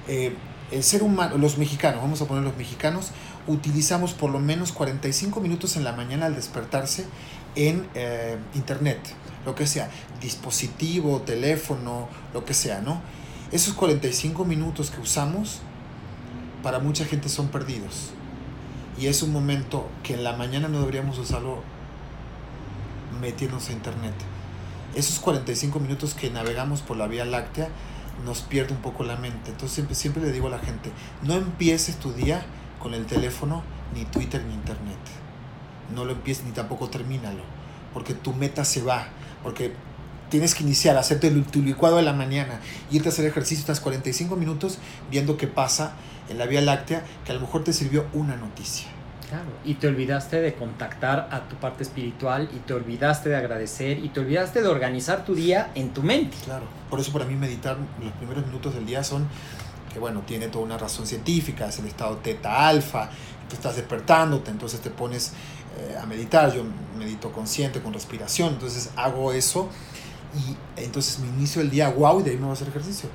eh, 0.08 0.34
el 0.70 0.82
ser 0.82 1.02
humano, 1.02 1.38
los 1.38 1.58
mexicanos, 1.58 2.02
vamos 2.02 2.20
a 2.20 2.26
poner 2.26 2.44
los 2.44 2.56
mexicanos, 2.56 3.12
utilizamos 3.46 4.12
por 4.12 4.30
lo 4.30 4.38
menos 4.38 4.72
45 4.72 5.40
minutos 5.40 5.76
en 5.76 5.84
la 5.84 5.92
mañana 5.92 6.26
al 6.26 6.34
despertarse 6.34 7.06
en 7.54 7.86
eh, 7.94 8.36
internet, 8.54 8.98
lo 9.46 9.54
que 9.54 9.66
sea, 9.66 9.90
dispositivo, 10.20 11.22
teléfono, 11.22 12.08
lo 12.34 12.44
que 12.44 12.54
sea, 12.54 12.80
¿no? 12.80 13.00
Esos 13.50 13.74
45 13.74 14.44
minutos 14.44 14.90
que 14.90 15.00
usamos 15.00 15.60
para 16.62 16.78
mucha 16.78 17.04
gente 17.04 17.28
son 17.28 17.48
perdidos. 17.48 18.10
Y 19.00 19.06
es 19.06 19.22
un 19.22 19.32
momento 19.32 19.88
que 20.02 20.14
en 20.14 20.24
la 20.24 20.36
mañana 20.36 20.68
no 20.68 20.80
deberíamos 20.80 21.18
usarlo 21.18 21.62
metiéndonos 23.20 23.68
a 23.70 23.72
internet. 23.72 24.14
Esos 24.94 25.18
45 25.20 25.80
minutos 25.80 26.14
que 26.14 26.30
navegamos 26.30 26.82
por 26.82 26.96
la 26.96 27.06
Vía 27.06 27.24
Láctea 27.24 27.68
nos 28.24 28.42
pierde 28.42 28.74
un 28.74 28.80
poco 28.80 29.04
la 29.04 29.16
mente. 29.16 29.50
Entonces 29.50 29.72
siempre, 29.72 29.94
siempre 29.94 30.22
le 30.22 30.32
digo 30.32 30.48
a 30.48 30.50
la 30.50 30.58
gente, 30.58 30.90
no 31.22 31.34
empieces 31.34 31.96
tu 31.96 32.12
día 32.12 32.44
con 32.78 32.94
el 32.94 33.06
teléfono, 33.06 33.62
ni 33.94 34.04
Twitter, 34.04 34.42
ni 34.44 34.54
internet. 34.54 34.98
No 35.94 36.04
lo 36.04 36.12
empieces 36.12 36.44
ni 36.44 36.52
tampoco 36.52 36.88
termínalo. 36.88 37.42
Porque 37.94 38.14
tu 38.14 38.32
meta 38.34 38.64
se 38.64 38.82
va. 38.82 39.08
Porque 39.42 39.72
tienes 40.28 40.54
que 40.54 40.62
iniciar, 40.62 40.96
hacerte 40.96 41.30
tu 41.30 41.62
licuado 41.62 41.96
de 41.96 42.02
la 42.02 42.12
mañana, 42.12 42.60
irte 42.90 43.08
a 43.08 43.12
hacer 43.12 43.24
ejercicio, 43.24 43.60
estás 43.60 43.80
45 43.80 44.36
minutos 44.36 44.78
viendo 45.10 45.36
qué 45.36 45.46
pasa 45.46 45.94
en 46.28 46.38
la 46.38 46.46
Vía 46.46 46.60
Láctea, 46.60 47.04
que 47.24 47.32
a 47.32 47.34
lo 47.34 47.40
mejor 47.40 47.64
te 47.64 47.72
sirvió 47.72 48.06
una 48.12 48.36
noticia. 48.36 48.97
Claro, 49.28 49.50
y 49.62 49.74
te 49.74 49.88
olvidaste 49.88 50.40
de 50.40 50.54
contactar 50.54 51.28
a 51.30 51.48
tu 51.48 51.56
parte 51.56 51.82
espiritual, 51.82 52.48
y 52.50 52.60
te 52.60 52.72
olvidaste 52.72 53.28
de 53.28 53.36
agradecer, 53.36 53.98
y 53.98 54.08
te 54.08 54.20
olvidaste 54.20 54.62
de 54.62 54.68
organizar 54.68 55.24
tu 55.24 55.34
día 55.34 55.70
en 55.74 55.92
tu 55.92 56.02
mente. 56.02 56.34
Claro, 56.44 56.64
por 56.88 56.98
eso 56.98 57.12
para 57.12 57.26
mí 57.26 57.34
meditar 57.34 57.76
los 58.02 58.12
primeros 58.14 58.46
minutos 58.46 58.74
del 58.74 58.86
día 58.86 59.04
son, 59.04 59.28
que 59.92 59.98
bueno, 59.98 60.22
tiene 60.26 60.48
toda 60.48 60.64
una 60.64 60.78
razón 60.78 61.06
científica, 61.06 61.68
es 61.68 61.78
el 61.78 61.86
estado 61.86 62.16
teta 62.16 62.68
alfa, 62.68 63.10
tú 63.50 63.56
estás 63.56 63.76
despertándote, 63.76 64.50
entonces 64.50 64.80
te 64.80 64.88
pones 64.88 65.32
eh, 65.78 65.98
a 66.02 66.06
meditar, 66.06 66.54
yo 66.54 66.62
medito 66.98 67.30
consciente, 67.30 67.80
con 67.80 67.92
respiración, 67.92 68.54
entonces 68.54 68.90
hago 68.96 69.32
eso 69.32 69.68
y 70.34 70.82
entonces 70.82 71.18
me 71.18 71.28
inicio 71.28 71.60
el 71.60 71.68
día, 71.68 71.90
wow, 71.90 72.20
y 72.20 72.22
de 72.22 72.30
ahí 72.30 72.36
me 72.36 72.44
voy 72.44 72.50
a 72.50 72.54
hacer 72.54 72.68
ejercicio. 72.68 73.10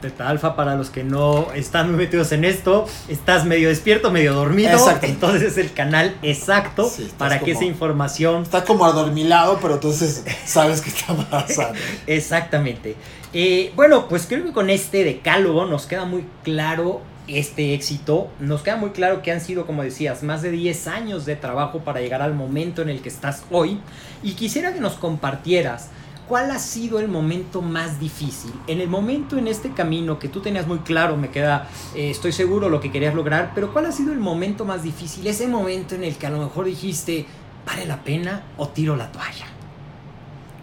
Teta 0.00 0.28
alfa, 0.28 0.54
para 0.54 0.76
los 0.76 0.90
que 0.90 1.02
no 1.02 1.52
están 1.52 1.88
muy 1.90 1.98
metidos 1.98 2.30
en 2.32 2.44
esto, 2.44 2.86
estás 3.08 3.44
medio 3.44 3.68
despierto, 3.68 4.10
medio 4.10 4.32
dormido. 4.34 4.70
Exacto. 4.70 5.06
Entonces 5.06 5.42
es 5.42 5.58
el 5.58 5.72
canal 5.72 6.16
exacto 6.22 6.88
Sí, 6.88 7.10
para 7.18 7.40
que 7.40 7.52
esa 7.52 7.64
información 7.64 8.42
Está 8.42 8.64
como 8.64 8.84
adormilado, 8.84 9.58
pero 9.60 9.74
entonces 9.74 10.24
sabes 10.44 10.80
que 10.80 10.90
está 10.90 11.14
pasando. 11.14 11.78
Exactamente. 12.06 12.96
Eh, 13.32 13.72
bueno, 13.76 14.08
pues 14.08 14.26
creo 14.26 14.44
que 14.44 14.52
con 14.52 14.70
este 14.70 15.04
decálogo 15.04 15.66
nos 15.66 15.86
queda 15.86 16.04
muy 16.04 16.24
claro 16.44 17.02
este 17.28 17.74
éxito. 17.74 18.28
Nos 18.40 18.62
queda 18.62 18.76
muy 18.76 18.90
claro 18.90 19.22
que 19.22 19.30
han 19.30 19.40
sido, 19.40 19.66
como 19.66 19.82
decías, 19.82 20.22
más 20.22 20.42
de 20.42 20.50
10 20.50 20.86
años 20.86 21.26
de 21.26 21.36
trabajo 21.36 21.80
para 21.80 22.00
llegar 22.00 22.22
al 22.22 22.34
momento 22.34 22.82
en 22.82 22.88
el 22.88 23.00
que 23.00 23.08
estás 23.08 23.44
hoy. 23.50 23.80
Y 24.22 24.32
quisiera 24.32 24.72
que 24.72 24.80
nos 24.80 24.94
compartieras 24.94 25.90
cuál 26.28 26.50
ha 26.50 26.58
sido 26.58 27.00
el 27.00 27.08
momento 27.08 27.62
más 27.62 27.98
difícil. 27.98 28.52
En 28.66 28.80
el 28.80 28.88
momento 28.88 29.38
en 29.38 29.48
este 29.48 29.72
camino 29.72 30.18
que 30.18 30.28
tú 30.28 30.40
tenías 30.40 30.66
muy 30.66 30.80
claro, 30.80 31.16
me 31.16 31.30
queda, 31.30 31.68
eh, 31.94 32.10
estoy 32.10 32.32
seguro 32.32 32.68
lo 32.68 32.80
que 32.80 32.92
querías 32.92 33.14
lograr, 33.14 33.52
pero 33.54 33.72
cuál 33.72 33.86
ha 33.86 33.92
sido 33.92 34.12
el 34.12 34.18
momento 34.18 34.64
más 34.64 34.82
difícil. 34.82 35.26
Ese 35.26 35.48
momento 35.48 35.94
en 35.94 36.04
el 36.04 36.16
que 36.16 36.26
a 36.26 36.30
lo 36.30 36.38
mejor 36.38 36.66
dijiste, 36.66 37.26
¿vale 37.66 37.86
la 37.86 38.04
pena 38.04 38.42
o 38.58 38.68
tiro 38.68 38.94
la 38.94 39.10
toalla? 39.10 39.46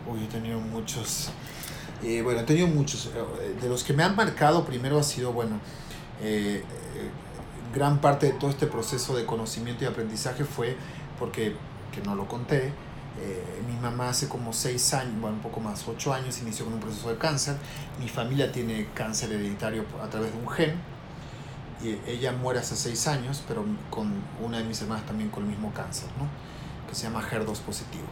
Uy, 0.08 0.24
he 0.24 0.28
tenido 0.28 0.60
muchos. 0.60 1.32
Eh, 2.04 2.22
bueno, 2.22 2.42
he 2.42 2.44
tenido 2.44 2.68
muchos. 2.68 3.08
Eh, 3.08 3.56
De 3.62 3.68
los 3.68 3.84
que 3.84 3.94
me 3.94 4.04
han 4.04 4.16
marcado, 4.16 4.66
primero 4.66 5.00
ha 5.00 5.04
sido, 5.04 5.34
bueno, 5.34 5.60
eh, 6.22 6.64
eh, 6.96 7.10
gran 7.74 8.00
parte 8.00 8.28
de 8.28 8.34
todo 8.34 8.50
este 8.52 8.68
proceso 8.68 9.16
de 9.16 9.26
conocimiento 9.26 9.84
y 9.84 9.88
aprendizaje 9.88 10.46
fue 10.46 10.78
porque, 11.20 11.56
que 11.92 12.02
no 12.02 12.16
lo 12.16 12.28
conté, 12.28 12.72
eh, 13.18 13.62
mi 13.66 13.76
mamá 13.78 14.10
hace 14.10 14.28
como 14.28 14.52
seis 14.52 14.94
años, 14.94 15.20
bueno, 15.22 15.38
un 15.38 15.42
poco 15.42 15.62
más, 15.62 15.88
ocho 15.88 16.14
años, 16.14 16.42
inició 16.42 16.66
con 16.66 16.76
un 16.76 16.80
proceso 16.80 17.10
de 17.10 17.18
cáncer. 17.18 17.56
Mi 18.00 18.10
familia 18.10 18.52
tiene 18.52 18.88
cáncer 18.94 19.32
hereditario 19.32 19.86
a 20.04 20.08
través 20.10 20.34
de 20.34 20.40
un 20.40 20.50
gen. 20.50 20.76
Y 21.82 21.98
ella 22.10 22.32
muere 22.32 22.60
hace 22.60 22.76
seis 22.76 23.08
años, 23.08 23.44
pero 23.48 23.64
con 23.90 24.12
una 24.42 24.58
de 24.58 24.64
mis 24.64 24.82
hermanas 24.82 25.06
también 25.06 25.30
con 25.30 25.44
el 25.44 25.50
mismo 25.50 25.72
cáncer, 25.74 26.10
¿no? 26.18 26.28
Que 26.90 26.96
se 26.96 27.04
llama 27.04 27.22
HER2 27.22 27.60
positivo, 27.60 28.06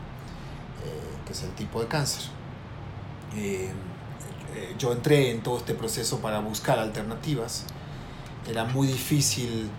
eh, 0.85 1.17
que 1.25 1.33
es 1.33 1.43
el 1.43 1.51
tipo 1.51 1.81
de 1.81 1.87
cáncer. 1.87 2.23
Eh, 3.35 3.71
yo 4.77 4.91
entré 4.91 5.31
en 5.31 5.41
todo 5.41 5.57
este 5.57 5.73
proceso 5.73 6.19
para 6.19 6.39
buscar 6.39 6.77
alternativas. 6.79 7.65
Era 8.47 8.65
muy 8.65 8.87
difícil 8.87 9.69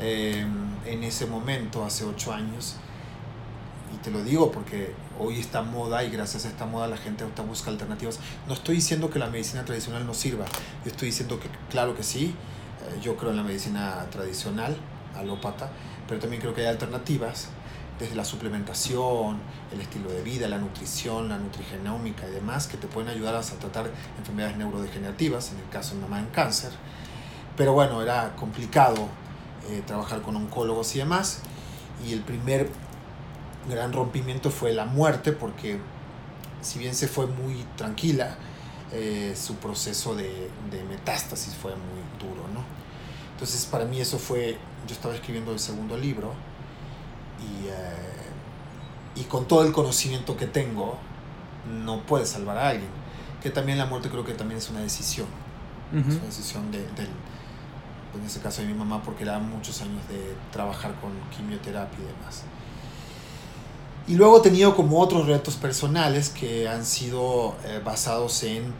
en 0.00 1.02
ese 1.02 1.26
momento, 1.26 1.84
hace 1.84 2.04
ocho 2.04 2.32
años, 2.32 2.76
y 3.94 3.96
te 3.98 4.10
lo 4.10 4.22
digo 4.22 4.52
porque 4.52 4.94
hoy 5.18 5.38
está 5.38 5.62
moda 5.62 6.04
y 6.04 6.10
gracias 6.10 6.44
a 6.44 6.48
esta 6.48 6.66
moda 6.66 6.86
la 6.88 6.96
gente 6.96 7.24
ahorita 7.24 7.42
busca 7.42 7.70
alternativas. 7.70 8.18
No 8.46 8.54
estoy 8.54 8.76
diciendo 8.76 9.10
que 9.10 9.18
la 9.18 9.28
medicina 9.28 9.64
tradicional 9.64 10.06
no 10.06 10.14
sirva, 10.14 10.44
yo 10.84 10.90
estoy 10.90 11.08
diciendo 11.08 11.40
que 11.40 11.48
claro 11.70 11.96
que 11.96 12.02
sí, 12.02 12.34
eh, 12.82 13.00
yo 13.02 13.16
creo 13.16 13.30
en 13.30 13.36
la 13.36 13.42
medicina 13.42 14.06
tradicional, 14.10 14.76
alópata, 15.16 15.70
pero 16.06 16.20
también 16.20 16.40
creo 16.40 16.54
que 16.54 16.62
hay 16.62 16.68
alternativas 16.68 17.48
desde 17.98 18.14
la 18.14 18.24
suplementación, 18.24 19.38
el 19.72 19.80
estilo 19.80 20.10
de 20.10 20.22
vida, 20.22 20.46
la 20.48 20.58
nutrición, 20.58 21.28
la 21.28 21.38
nutrigenómica 21.38 22.28
y 22.28 22.30
demás 22.30 22.68
que 22.68 22.76
te 22.76 22.86
pueden 22.86 23.10
ayudar 23.10 23.34
a 23.34 23.40
tratar 23.40 23.90
enfermedades 24.18 24.56
neurodegenerativas, 24.56 25.50
en 25.52 25.58
el 25.58 25.68
caso 25.68 25.96
de 25.96 26.02
mamá 26.02 26.20
en 26.20 26.26
cáncer. 26.26 26.70
Pero 27.56 27.72
bueno, 27.72 28.00
era 28.00 28.36
complicado 28.36 29.08
eh, 29.68 29.82
trabajar 29.84 30.22
con 30.22 30.36
oncólogos 30.36 30.94
y 30.94 30.98
demás. 30.98 31.40
Y 32.06 32.12
el 32.12 32.20
primer 32.20 32.70
gran 33.68 33.92
rompimiento 33.92 34.50
fue 34.50 34.72
la 34.72 34.84
muerte, 34.84 35.32
porque 35.32 35.78
si 36.60 36.78
bien 36.78 36.94
se 36.94 37.08
fue 37.08 37.26
muy 37.26 37.64
tranquila, 37.76 38.36
eh, 38.92 39.34
su 39.36 39.56
proceso 39.56 40.14
de, 40.14 40.50
de, 40.70 40.82
metástasis 40.84 41.54
fue 41.54 41.72
muy 41.72 42.02
duro, 42.18 42.48
¿no? 42.54 42.62
Entonces 43.32 43.66
para 43.66 43.84
mí 43.84 44.00
eso 44.00 44.18
fue, 44.18 44.56
yo 44.86 44.94
estaba 44.94 45.14
escribiendo 45.14 45.52
el 45.52 45.58
segundo 45.58 45.96
libro 45.96 46.32
y, 47.38 47.66
eh, 47.68 49.20
y 49.20 49.24
con 49.24 49.46
todo 49.46 49.64
el 49.64 49.72
conocimiento 49.72 50.36
que 50.36 50.46
tengo, 50.46 50.98
no 51.84 52.02
puedes 52.02 52.30
salvar 52.30 52.58
a 52.58 52.68
alguien. 52.70 52.88
Que 53.42 53.50
también 53.50 53.78
la 53.78 53.86
muerte 53.86 54.08
creo 54.08 54.24
que 54.24 54.32
también 54.34 54.58
es 54.58 54.68
una 54.70 54.80
decisión. 54.80 55.28
Uh 55.92 55.96
-huh. 55.96 56.08
Es 56.08 56.16
una 56.16 56.24
decisión 56.26 56.70
de, 56.72 56.78
del, 56.78 57.08
en 58.18 58.26
ese 58.26 58.40
caso 58.40 58.62
de 58.62 58.68
mi 58.68 58.74
mamá, 58.74 59.02
porque 59.02 59.22
era 59.22 59.38
muchos 59.38 59.80
años 59.82 60.06
de 60.08 60.34
trabajar 60.50 60.94
con 61.00 61.12
quimioterapia 61.36 61.98
y 61.98 62.06
demás. 62.06 62.42
Y 64.08 64.14
luego 64.14 64.38
he 64.38 64.40
tenido 64.40 64.74
como 64.74 65.00
otros 65.00 65.26
retos 65.26 65.56
personales 65.56 66.30
que 66.30 66.66
han 66.66 66.86
sido 66.86 67.54
eh, 67.66 67.82
basados 67.84 68.42
en 68.42 68.72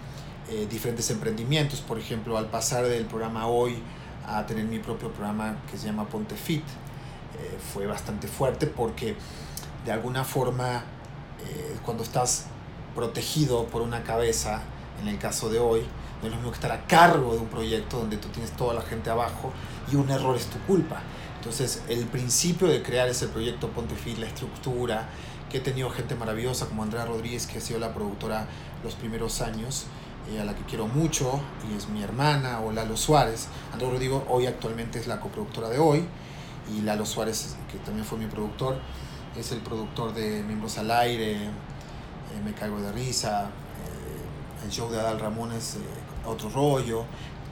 eh, 0.50 0.66
diferentes 0.70 1.10
emprendimientos. 1.10 1.82
Por 1.82 1.98
ejemplo, 1.98 2.38
al 2.38 2.46
pasar 2.46 2.86
del 2.86 3.04
programa 3.04 3.46
Hoy 3.46 3.76
a 4.26 4.46
tener 4.46 4.64
mi 4.64 4.78
propio 4.78 5.12
programa 5.12 5.56
que 5.70 5.76
se 5.76 5.84
llama 5.84 6.08
Ponte 6.08 6.34
Fit, 6.34 6.62
eh, 6.62 7.58
fue 7.74 7.86
bastante 7.86 8.26
fuerte 8.26 8.66
porque 8.66 9.16
de 9.84 9.92
alguna 9.92 10.24
forma 10.24 10.84
cuando 11.84 12.02
estás 12.02 12.46
protegido 12.94 13.66
por 13.66 13.80
una 13.80 14.02
cabeza, 14.02 14.62
en 15.00 15.08
el 15.08 15.18
caso 15.18 15.48
de 15.48 15.58
hoy, 15.58 15.86
no 16.20 16.26
es 16.26 16.30
lo 16.30 16.36
mismo 16.36 16.50
que 16.50 16.56
estar 16.56 16.72
a 16.72 16.84
cargo 16.86 17.32
de 17.32 17.38
un 17.38 17.46
proyecto 17.46 17.98
donde 17.98 18.16
tú 18.16 18.28
tienes 18.28 18.50
toda 18.52 18.74
la 18.74 18.82
gente 18.82 19.08
abajo 19.08 19.52
y 19.90 19.96
un 19.96 20.10
error 20.10 20.36
es 20.36 20.46
tu 20.46 20.58
culpa. 20.66 21.00
Entonces, 21.38 21.82
el 21.88 22.04
principio 22.06 22.66
de 22.66 22.82
crear 22.82 23.08
ese 23.08 23.28
proyecto 23.28 23.68
Ponte 23.68 23.94
Fit, 23.94 24.18
la 24.18 24.26
estructura, 24.26 25.08
que 25.48 25.58
he 25.58 25.60
tenido 25.60 25.88
gente 25.88 26.14
maravillosa 26.14 26.66
como 26.66 26.82
Andrea 26.82 27.06
Rodríguez, 27.06 27.46
que 27.46 27.58
ha 27.58 27.60
sido 27.60 27.78
la 27.78 27.94
productora 27.94 28.46
los 28.82 28.94
primeros 28.96 29.40
años, 29.40 29.86
eh, 30.30 30.40
a 30.40 30.44
la 30.44 30.54
que 30.54 30.62
quiero 30.64 30.88
mucho, 30.88 31.40
y 31.70 31.76
es 31.76 31.88
mi 31.88 32.02
hermana, 32.02 32.60
o 32.60 32.72
Lalo 32.72 32.96
Suárez. 32.96 33.48
Andrea 33.72 33.90
Rodrigo 33.90 34.26
hoy 34.28 34.46
actualmente 34.46 34.98
es 34.98 35.06
la 35.06 35.20
coproductora 35.20 35.68
de 35.68 35.78
hoy, 35.78 36.04
y 36.76 36.82
Lalo 36.82 37.06
Suárez, 37.06 37.56
que 37.70 37.78
también 37.78 38.04
fue 38.04 38.18
mi 38.18 38.26
productor, 38.26 38.78
es 39.38 39.52
el 39.52 39.60
productor 39.60 40.12
de 40.14 40.42
Miembros 40.42 40.76
al 40.78 40.90
Aire, 40.90 41.34
eh, 41.36 41.48
Me 42.44 42.52
Caigo 42.52 42.80
de 42.80 42.90
Risa, 42.90 43.44
eh, 43.44 44.64
el 44.64 44.70
show 44.70 44.90
de 44.90 44.98
Adal 44.98 45.20
Ramones, 45.20 45.76
Otro 46.26 46.50
Rollo, 46.50 47.04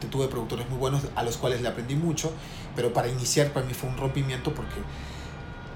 tuve 0.07 0.29
productores 0.29 0.69
muy 0.69 0.79
buenos 0.79 1.03
a 1.15 1.23
los 1.23 1.39
cuales 1.39 1.63
le 1.63 1.69
aprendí 1.69 1.95
mucho, 1.95 2.31
pero 2.75 2.93
para 2.93 3.09
iniciar 3.09 3.53
para 3.53 3.65
mí 3.65 3.73
fue 3.73 3.89
un 3.89 3.97
rompimiento 3.97 4.53
porque 4.53 4.77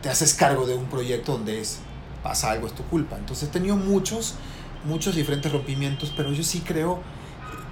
te 0.02 0.10
haces 0.10 0.34
cargo 0.34 0.66
de 0.66 0.74
un 0.74 0.86
proyecto 0.86 1.32
donde 1.32 1.60
es 1.60 1.78
pasa 2.22 2.50
algo 2.50 2.66
es 2.66 2.74
tu 2.74 2.84
culpa. 2.84 3.16
Entonces 3.16 3.48
he 3.48 3.52
tenido 3.52 3.76
muchos, 3.76 4.34
muchos 4.84 5.14
diferentes 5.14 5.50
rompimientos, 5.50 6.12
pero 6.16 6.32
yo 6.32 6.42
sí 6.42 6.60
creo 6.60 7.00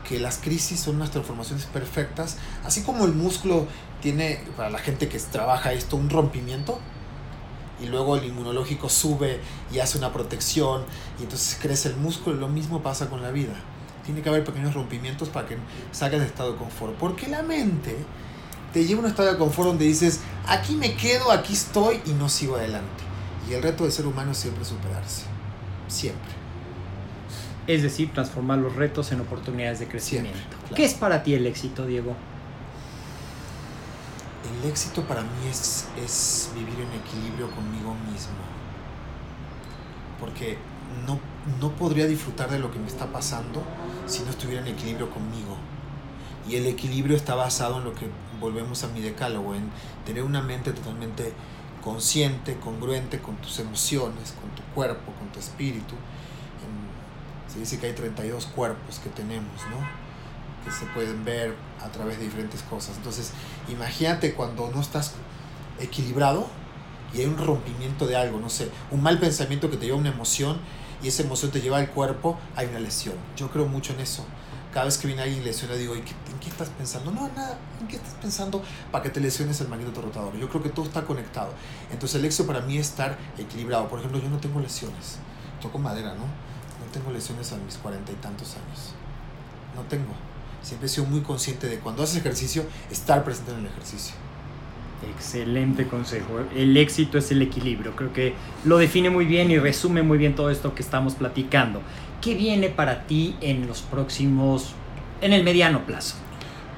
que 0.09 0.19
las 0.19 0.39
crisis 0.39 0.81
son 0.81 0.97
unas 0.97 1.11
transformaciones 1.11 1.67
perfectas, 1.67 2.39
así 2.65 2.83
como 2.83 3.05
el 3.05 3.13
músculo 3.13 3.67
tiene 4.01 4.41
para 4.57 4.71
la 4.71 4.79
gente 4.79 5.09
que 5.09 5.19
trabaja 5.19 5.73
esto 5.75 5.97
un 5.97 6.09
rompimiento 6.09 6.79
y 7.81 7.87
luego 7.87 8.17
el 8.17 8.25
inmunológico 8.25 8.89
sube 8.89 9.41
y 9.71 9.81
hace 9.81 9.99
una 9.99 10.13
protección 10.13 10.85
y 11.21 11.25
entonces 11.25 11.59
crece 11.61 11.89
el 11.89 11.97
músculo, 11.97 12.37
lo 12.37 12.49
mismo 12.49 12.83
pasa 12.83 13.11
con 13.11 13.23
la 13.23 13.31
vida 13.31 13.55
tiene 14.09 14.23
que 14.23 14.31
haber 14.31 14.42
pequeños 14.42 14.73
rompimientos 14.73 15.29
para 15.29 15.47
que 15.47 15.59
salgas 15.92 16.23
de 16.23 16.27
estado 16.29 16.53
de 16.53 16.59
confort. 16.59 16.94
Porque 16.94 17.29
la 17.29 17.42
mente 17.42 17.94
te 18.73 18.87
lleva 18.87 19.03
a 19.03 19.05
un 19.05 19.11
estado 19.11 19.31
de 19.31 19.37
confort 19.37 19.68
donde 19.68 19.85
dices, 19.85 20.21
aquí 20.47 20.77
me 20.77 20.94
quedo, 20.94 21.31
aquí 21.31 21.53
estoy 21.53 22.01
y 22.07 22.12
no 22.12 22.31
sigo 22.31 22.57
adelante. 22.57 23.05
Y 23.47 23.53
el 23.53 23.62
reto 23.62 23.85
del 23.85 23.92
ser 23.92 24.07
humano 24.07 24.33
es 24.33 24.38
siempre 24.38 24.64
superarse. 24.64 25.25
Siempre. 25.88 26.31
Es 27.66 27.83
decir, 27.83 28.11
transformar 28.14 28.57
los 28.61 28.77
retos 28.77 29.12
en 29.12 29.21
oportunidades 29.21 29.79
de 29.79 29.88
crecimiento. 29.88 30.38
Siempre, 30.38 30.59
claro. 30.59 30.75
¿Qué 30.75 30.85
es 30.87 30.94
para 30.94 31.23
ti 31.23 31.35
el 31.35 31.47
éxito, 31.47 31.85
Diego? 31.85 32.16
El 34.62 34.71
éxito 34.71 35.03
para 35.03 35.21
mí 35.21 35.49
es, 35.51 35.87
es 36.03 36.51
vivir 36.55 36.77
en 36.81 36.99
equilibrio 36.99 37.51
conmigo 37.51 37.94
mismo. 38.11 38.38
Porque 40.18 40.57
no, 41.07 41.21
no 41.61 41.73
podría 41.73 42.07
disfrutar 42.07 42.51
de 42.51 42.59
lo 42.59 42.71
que 42.71 42.79
me 42.79 42.87
está 42.87 43.05
pasando 43.12 43.62
si 44.09 44.23
no 44.23 44.31
estuviera 44.31 44.62
en 44.62 44.68
equilibrio 44.68 45.11
conmigo. 45.11 45.57
Y 46.49 46.57
el 46.57 46.66
equilibrio 46.66 47.16
está 47.16 47.35
basado 47.35 47.79
en 47.79 47.85
lo 47.85 47.94
que 47.94 48.07
volvemos 48.40 48.83
a 48.85 48.88
mi 48.88 49.01
decálogo, 49.01 49.55
en 49.55 49.71
tener 50.07 50.23
una 50.23 50.40
mente 50.40 50.73
totalmente 50.73 51.33
consciente, 51.83 52.57
congruente 52.59 53.21
con 53.21 53.37
tus 53.37 53.59
emociones, 53.59 54.33
con 54.40 54.51
tu 54.51 54.62
cuerpo, 54.75 55.12
con 55.18 55.29
tu 55.29 55.38
espíritu. 55.38 55.94
En, 55.94 57.53
se 57.53 57.59
dice 57.61 57.79
que 57.79 57.87
hay 57.87 57.92
32 57.92 58.47
cuerpos 58.47 58.99
que 58.99 59.11
tenemos, 59.11 59.62
¿no? 59.71 59.79
Que 60.64 60.71
se 60.71 60.87
pueden 60.87 61.25
ver 61.25 61.55
a 61.83 61.88
través 61.88 62.18
de 62.18 62.25
diferentes 62.25 62.62
cosas. 62.62 62.97
Entonces, 62.97 63.33
imagínate 63.68 64.35
cuando 64.35 64.71
no 64.75 64.81
estás 64.81 65.14
equilibrado 65.79 66.47
y 67.14 67.21
hay 67.21 67.27
un 67.27 67.38
rompimiento 67.38 68.07
de 68.07 68.16
algo, 68.16 68.38
no 68.38 68.51
sé, 68.51 68.71
un 68.90 69.03
mal 69.03 69.18
pensamiento 69.18 69.71
que 69.71 69.77
te 69.77 69.87
lleva 69.87 69.97
a 69.97 70.01
una 70.01 70.11
emoción 70.11 70.59
y 71.03 71.09
esa 71.09 71.23
emoción 71.23 71.51
te 71.51 71.61
lleva 71.61 71.79
al 71.79 71.91
cuerpo, 71.91 72.39
hay 72.57 72.67
una 72.67 72.81
lesión. 72.81 73.15
Yo 73.37 73.51
creo 73.51 73.67
mucho 73.67 73.93
en 73.93 74.01
eso. 74.01 74.25
Cada 74.73 74.85
vez 74.85 74.99
que 74.99 75.07
viene 75.07 75.23
alguien 75.23 75.45
lesiona, 75.45 75.75
digo, 75.75 75.95
¿en 75.95 76.05
qué, 76.05 76.13
¿en 76.31 76.39
qué 76.41 76.51
estás 76.51 76.69
pensando? 76.69 77.11
No, 77.11 77.29
nada, 77.29 77.59
¿en 77.81 77.89
qué 77.89 77.97
estás 77.97 78.15
pensando 78.15 78.63
para 78.93 79.03
que 79.03 79.11
te 79.11 79.19
lesiones 79.19 79.61
el 79.61 79.69
magneto 79.69 80.03
rotador? 80.03 80.37
Yo 80.37 80.49
creo 80.49 80.63
que 80.63 80.69
todo 80.69 80.85
está 80.85 81.05
conectado. 81.05 81.53
Entonces 81.91 82.16
el 82.20 82.27
éxito 82.27 82.47
para 82.47 82.61
mí 82.61 82.77
es 82.77 82.89
estar 82.89 83.16
equilibrado. 83.39 83.89
Por 83.89 83.99
ejemplo, 83.99 84.20
yo 84.20 84.29
no 84.29 84.39
tengo 84.39 84.61
lesiones. 84.61 85.18
Toco 85.62 85.79
madera, 85.79 86.14
¿no? 86.14 86.25
No 86.25 86.93
tengo 86.93 87.11
lesiones 87.11 87.51
a 87.53 87.57
mis 87.57 87.77
cuarenta 87.77 88.12
y 88.12 88.16
tantos 88.16 88.55
años. 88.57 88.93
No 89.75 89.83
tengo. 89.83 90.12
Siempre 90.62 90.87
he 90.87 90.91
sido 90.91 91.07
muy 91.07 91.22
consciente 91.22 91.66
de 91.66 91.79
cuando 91.79 92.03
haces 92.03 92.18
ejercicio, 92.18 92.64
estar 92.91 93.25
presente 93.25 93.53
en 93.53 93.61
el 93.61 93.66
ejercicio. 93.66 94.14
Excelente 95.03 95.86
consejo. 95.86 96.40
El 96.57 96.76
éxito 96.76 97.18
es 97.18 97.30
el 97.30 97.42
equilibrio. 97.42 97.94
Creo 97.94 98.12
que 98.12 98.34
lo 98.64 98.78
define 98.78 99.11
muy 99.11 99.26
bien 99.26 99.51
y 99.51 99.59
resume 99.59 100.03
muy 100.03 100.18
bien 100.18 100.34
todo 100.34 100.51
esto 100.51 100.74
que 100.74 100.82
estamos 100.82 101.14
platicando. 101.14 101.82
¿Qué 102.20 102.34
viene 102.34 102.68
para 102.68 103.07
ti 103.07 103.36
en 103.40 103.68
los 103.68 103.82
próximos, 103.82 104.74
en 105.20 105.32
el 105.32 105.44
mediano 105.44 105.86
plazo? 105.86 106.16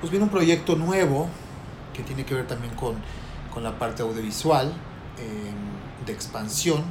Pues 0.00 0.10
viene 0.10 0.24
un 0.24 0.30
proyecto 0.30 0.76
nuevo 0.76 1.28
que 1.94 2.02
tiene 2.02 2.24
que 2.24 2.34
ver 2.34 2.46
también 2.46 2.74
con, 2.74 2.96
con 3.52 3.62
la 3.62 3.78
parte 3.78 4.02
audiovisual, 4.02 4.68
eh, 4.68 6.04
de 6.04 6.12
expansión. 6.12 6.84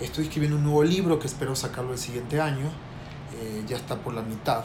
Estoy 0.00 0.24
escribiendo 0.24 0.58
un 0.58 0.64
nuevo 0.64 0.84
libro 0.84 1.18
que 1.18 1.28
espero 1.28 1.56
sacarlo 1.56 1.92
el 1.92 1.98
siguiente 1.98 2.40
año. 2.42 2.66
Eh, 3.40 3.64
ya 3.66 3.76
está 3.76 3.96
por 3.96 4.12
la 4.12 4.22
mitad 4.22 4.64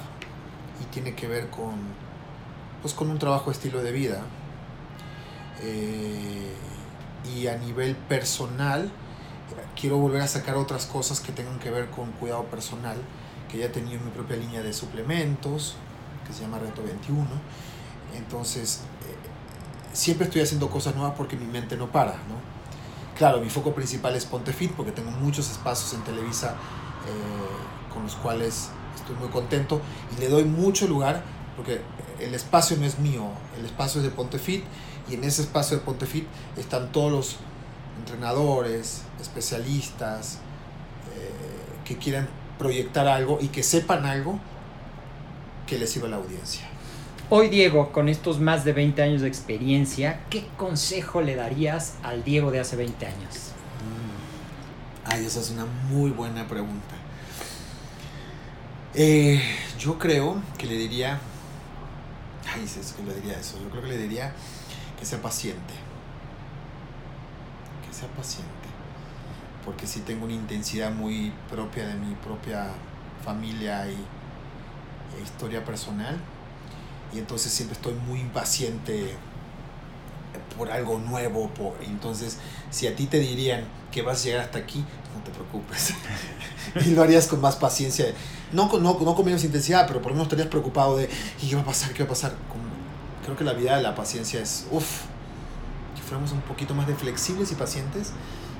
y 0.81 0.93
tiene 0.93 1.15
que 1.15 1.27
ver 1.27 1.49
con, 1.49 1.75
pues, 2.81 2.93
con 2.93 3.09
un 3.09 3.19
trabajo 3.19 3.51
estilo 3.51 3.81
de 3.81 3.93
vida 3.93 4.21
eh, 5.61 6.53
y 7.35 7.47
a 7.47 7.57
nivel 7.57 7.95
personal 7.95 8.91
quiero 9.79 9.97
volver 9.97 10.21
a 10.21 10.27
sacar 10.27 10.57
otras 10.57 10.85
cosas 10.85 11.19
que 11.19 11.31
tengan 11.31 11.59
que 11.59 11.69
ver 11.69 11.89
con 11.89 12.11
cuidado 12.13 12.43
personal, 12.45 12.97
que 13.49 13.59
ya 13.59 13.71
tenido 13.71 13.99
mi 14.03 14.11
propia 14.11 14.37
línea 14.37 14.61
de 14.61 14.73
suplementos, 14.73 15.75
que 16.25 16.33
se 16.33 16.41
llama 16.41 16.59
Reto 16.59 16.83
21. 16.83 17.25
Entonces, 18.15 18.81
eh, 19.07 19.15
siempre 19.93 20.25
estoy 20.25 20.41
haciendo 20.41 20.69
cosas 20.69 20.95
nuevas 20.95 21.13
porque 21.15 21.37
mi 21.37 21.45
mente 21.45 21.77
no 21.77 21.91
para, 21.91 22.13
¿no? 22.13 22.57
Claro, 23.17 23.39
mi 23.39 23.49
foco 23.49 23.73
principal 23.73 24.15
es 24.15 24.25
Pontefit 24.25 24.71
porque 24.73 24.91
tengo 24.91 25.11
muchos 25.11 25.49
espacios 25.49 25.93
en 25.93 26.03
Televisa 26.03 26.51
eh, 26.51 27.93
con 27.93 28.03
los 28.03 28.15
cuales 28.15 28.69
estoy 28.95 29.15
muy 29.15 29.29
contento 29.29 29.81
y 30.15 30.19
le 30.19 30.29
doy 30.29 30.43
mucho 30.43 30.87
lugar 30.87 31.23
porque 31.55 31.81
el 32.19 32.35
espacio 32.35 32.77
no 32.77 32.85
es 32.85 32.99
mío, 32.99 33.23
el 33.57 33.65
espacio 33.65 34.01
es 34.01 34.05
de 34.05 34.11
Pontefit 34.11 34.63
y 35.09 35.15
en 35.15 35.23
ese 35.23 35.41
espacio 35.41 35.77
de 35.77 35.83
Pontefit 35.83 36.25
están 36.57 36.91
todos 36.91 37.11
los 37.11 37.37
entrenadores, 37.99 39.03
especialistas 39.21 40.39
eh, 41.15 41.31
que 41.85 41.97
quieran 41.97 42.27
proyectar 42.57 43.07
algo 43.07 43.39
y 43.41 43.47
que 43.47 43.63
sepan 43.63 44.05
algo 44.05 44.39
que 45.65 45.77
les 45.77 45.91
sirva 45.91 46.07
a 46.07 46.11
la 46.11 46.17
audiencia. 46.17 46.67
Hoy, 47.29 47.49
Diego, 47.49 47.91
con 47.91 48.07
estos 48.07 48.39
más 48.39 48.63
de 48.63 48.71
20 48.71 49.01
años 49.01 49.21
de 49.21 49.27
experiencia, 49.27 50.21
¿qué 50.29 50.47
consejo 50.55 51.21
le 51.21 51.35
darías 51.35 51.95
al 52.01 52.23
Diego 52.23 52.51
de 52.51 52.61
hace 52.61 52.77
20 52.77 53.05
años? 53.05 53.51
Mm. 53.83 55.11
Ay, 55.11 55.25
esa 55.25 55.41
es 55.41 55.49
una 55.51 55.65
muy 55.65 56.11
buena 56.11 56.47
pregunta. 56.47 56.95
Eh, 58.93 59.41
yo 59.77 59.99
creo 59.99 60.41
que 60.57 60.67
le 60.67 60.75
diría. 60.75 61.19
Ay, 62.55 62.63
es 62.63 62.93
que 62.93 63.03
le 63.03 63.13
diría 63.15 63.37
eso. 63.37 63.59
Yo 63.61 63.69
creo 63.69 63.83
que 63.83 63.89
le 63.89 63.97
diría 63.97 64.33
que 64.97 65.05
sea 65.05 65.21
paciente. 65.21 65.73
Que 67.87 67.93
sea 67.93 68.07
paciente. 68.09 68.51
Porque 69.65 69.85
sí 69.87 70.01
tengo 70.01 70.25
una 70.25 70.33
intensidad 70.33 70.91
muy 70.91 71.33
propia 71.49 71.87
de 71.87 71.95
mi 71.95 72.15
propia 72.15 72.67
familia 73.23 73.89
y, 73.89 73.95
e 75.17 75.23
historia 75.23 75.63
personal 75.63 76.17
y 77.13 77.19
entonces 77.19 77.51
siempre 77.51 77.75
estoy 77.75 77.93
muy 77.93 78.19
impaciente 78.19 79.15
por 80.57 80.71
algo 80.71 80.99
nuevo. 80.99 81.49
Por, 81.49 81.75
entonces, 81.83 82.37
si 82.69 82.87
a 82.87 82.95
ti 82.95 83.05
te 83.05 83.19
dirían 83.19 83.65
que 83.91 84.01
vas 84.01 84.21
a 84.21 84.25
llegar 84.25 84.41
hasta 84.41 84.59
aquí, 84.59 84.83
no 85.15 85.23
te 85.23 85.31
preocupes. 85.31 85.93
y 86.85 86.91
lo 86.91 87.03
harías 87.03 87.27
con 87.27 87.39
más 87.41 87.55
paciencia. 87.55 88.05
No, 88.51 88.67
no, 88.79 88.99
no 88.99 89.15
con 89.15 89.25
menos 89.25 89.43
intensidad, 89.43 89.87
pero 89.87 90.01
por 90.01 90.11
lo 90.11 90.15
menos 90.15 90.27
estarías 90.27 90.47
preocupado 90.47 90.97
de 90.97 91.09
¿qué 91.39 91.55
va 91.55 91.61
a 91.61 91.65
pasar? 91.65 91.93
¿Qué 91.93 92.03
va 92.03 92.07
a 92.07 92.09
pasar? 92.09 92.35
Creo 93.27 93.37
que 93.37 93.43
la 93.43 93.51
vida 93.51 93.75
de 93.75 93.83
la 93.83 93.93
paciencia 93.93 94.41
es, 94.41 94.67
uff, 94.71 95.01
si 95.95 96.01
fuéramos 96.01 96.31
un 96.31 96.39
poquito 96.39 96.73
más 96.73 96.87
de 96.87 96.95
flexibles 96.95 97.51
y 97.51 97.55
pacientes, 97.55 98.13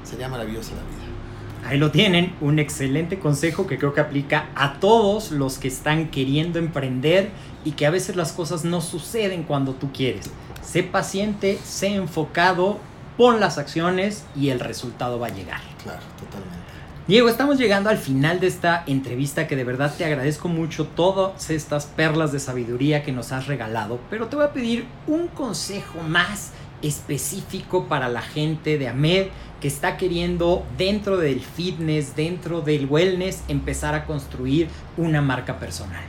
sería 0.03 0.27
maravillosa 0.27 0.71
la 0.71 0.81
vida. 0.81 1.69
Ahí 1.69 1.77
lo 1.77 1.89
tienen, 1.89 2.35
un 2.41 2.59
excelente 2.59 3.17
consejo 3.17 3.65
que 3.65 3.77
creo 3.77 3.93
que 3.93 4.01
aplica 4.01 4.49
a 4.55 4.81
todos 4.81 5.31
los 5.31 5.57
que 5.57 5.69
están 5.69 6.09
queriendo 6.09 6.59
emprender 6.59 7.29
y 7.63 7.71
que 7.71 7.85
a 7.85 7.91
veces 7.91 8.17
las 8.17 8.33
cosas 8.33 8.65
no 8.65 8.81
suceden 8.81 9.43
cuando 9.43 9.73
tú 9.73 9.93
quieres. 9.93 10.29
Sé 10.61 10.83
paciente, 10.83 11.57
sé 11.63 11.95
enfocado, 11.95 12.77
pon 13.15 13.39
las 13.39 13.57
acciones 13.57 14.25
y 14.35 14.49
el 14.49 14.59
resultado 14.59 15.17
va 15.17 15.27
a 15.27 15.31
llegar. 15.31 15.61
Claro, 15.81 16.01
totalmente. 16.19 16.66
Diego, 17.07 17.29
estamos 17.29 17.57
llegando 17.57 17.89
al 17.89 17.97
final 17.97 18.41
de 18.41 18.47
esta 18.47 18.83
entrevista 18.85 19.47
que 19.47 19.55
de 19.55 19.63
verdad 19.63 19.95
te 19.97 20.03
agradezco 20.03 20.49
mucho 20.49 20.87
todas 20.87 21.49
estas 21.49 21.85
perlas 21.85 22.33
de 22.33 22.41
sabiduría 22.41 23.01
que 23.01 23.13
nos 23.13 23.31
has 23.31 23.47
regalado, 23.47 24.01
pero 24.09 24.27
te 24.27 24.35
voy 24.35 24.43
a 24.43 24.51
pedir 24.51 24.85
un 25.07 25.29
consejo 25.29 26.01
más 26.01 26.51
específico 26.81 27.85
para 27.85 28.09
la 28.09 28.21
gente 28.21 28.77
de 28.77 28.89
AMED 28.89 29.27
que 29.61 29.69
está 29.69 29.95
queriendo 29.95 30.65
dentro 30.77 31.15
del 31.15 31.39
fitness, 31.39 32.13
dentro 32.13 32.59
del 32.59 32.87
wellness, 32.87 33.39
empezar 33.47 33.95
a 33.95 34.05
construir 34.05 34.67
una 34.97 35.21
marca 35.21 35.59
personal? 35.59 36.03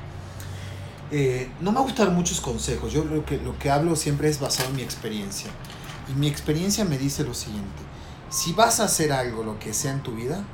Eh, 1.13 1.49
no 1.61 1.71
me 1.71 1.79
gustan 1.79 2.13
muchos 2.13 2.41
consejos, 2.41 2.93
yo 2.93 3.05
lo 3.05 3.25
que, 3.25 3.39
lo 3.39 3.57
que 3.57 3.71
hablo 3.71 3.95
siempre 3.95 4.29
es 4.29 4.41
basado 4.41 4.71
en 4.71 4.75
mi 4.75 4.83
experiencia. 4.83 5.49
Y 6.11 6.19
mi 6.19 6.27
experiencia 6.27 6.85
me 6.85 6.99
dice 6.99 7.23
lo 7.23 7.35
siguiente, 7.35 7.83
si 8.31 8.53
vas 8.53 8.81
a 8.81 8.87
hacer 8.87 9.13
algo, 9.13 9.45
lo 9.45 9.61
que 9.61 9.73
sea 9.73 9.93
en 9.93 10.03
tu 10.03 10.17
vida, 10.17 10.45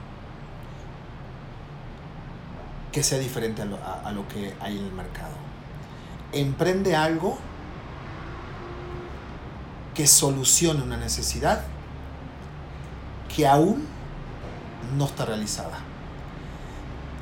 que 2.95 3.03
sea 3.03 3.19
diferente 3.19 3.61
a 3.61 3.65
lo, 3.65 3.77
a 3.83 4.13
lo 4.13 4.29
que 4.29 4.55
hay 4.61 4.79
en 4.79 4.85
el 4.85 4.93
mercado. 4.93 5.35
Emprende 6.33 6.95
algo 6.95 7.37
que 9.97 10.07
solucione 10.07 10.81
una 10.81 10.97
necesidad 10.97 11.65
que 13.35 13.49
aún 13.49 13.85
no 14.97 15.07
está 15.07 15.25
realizada. 15.25 15.81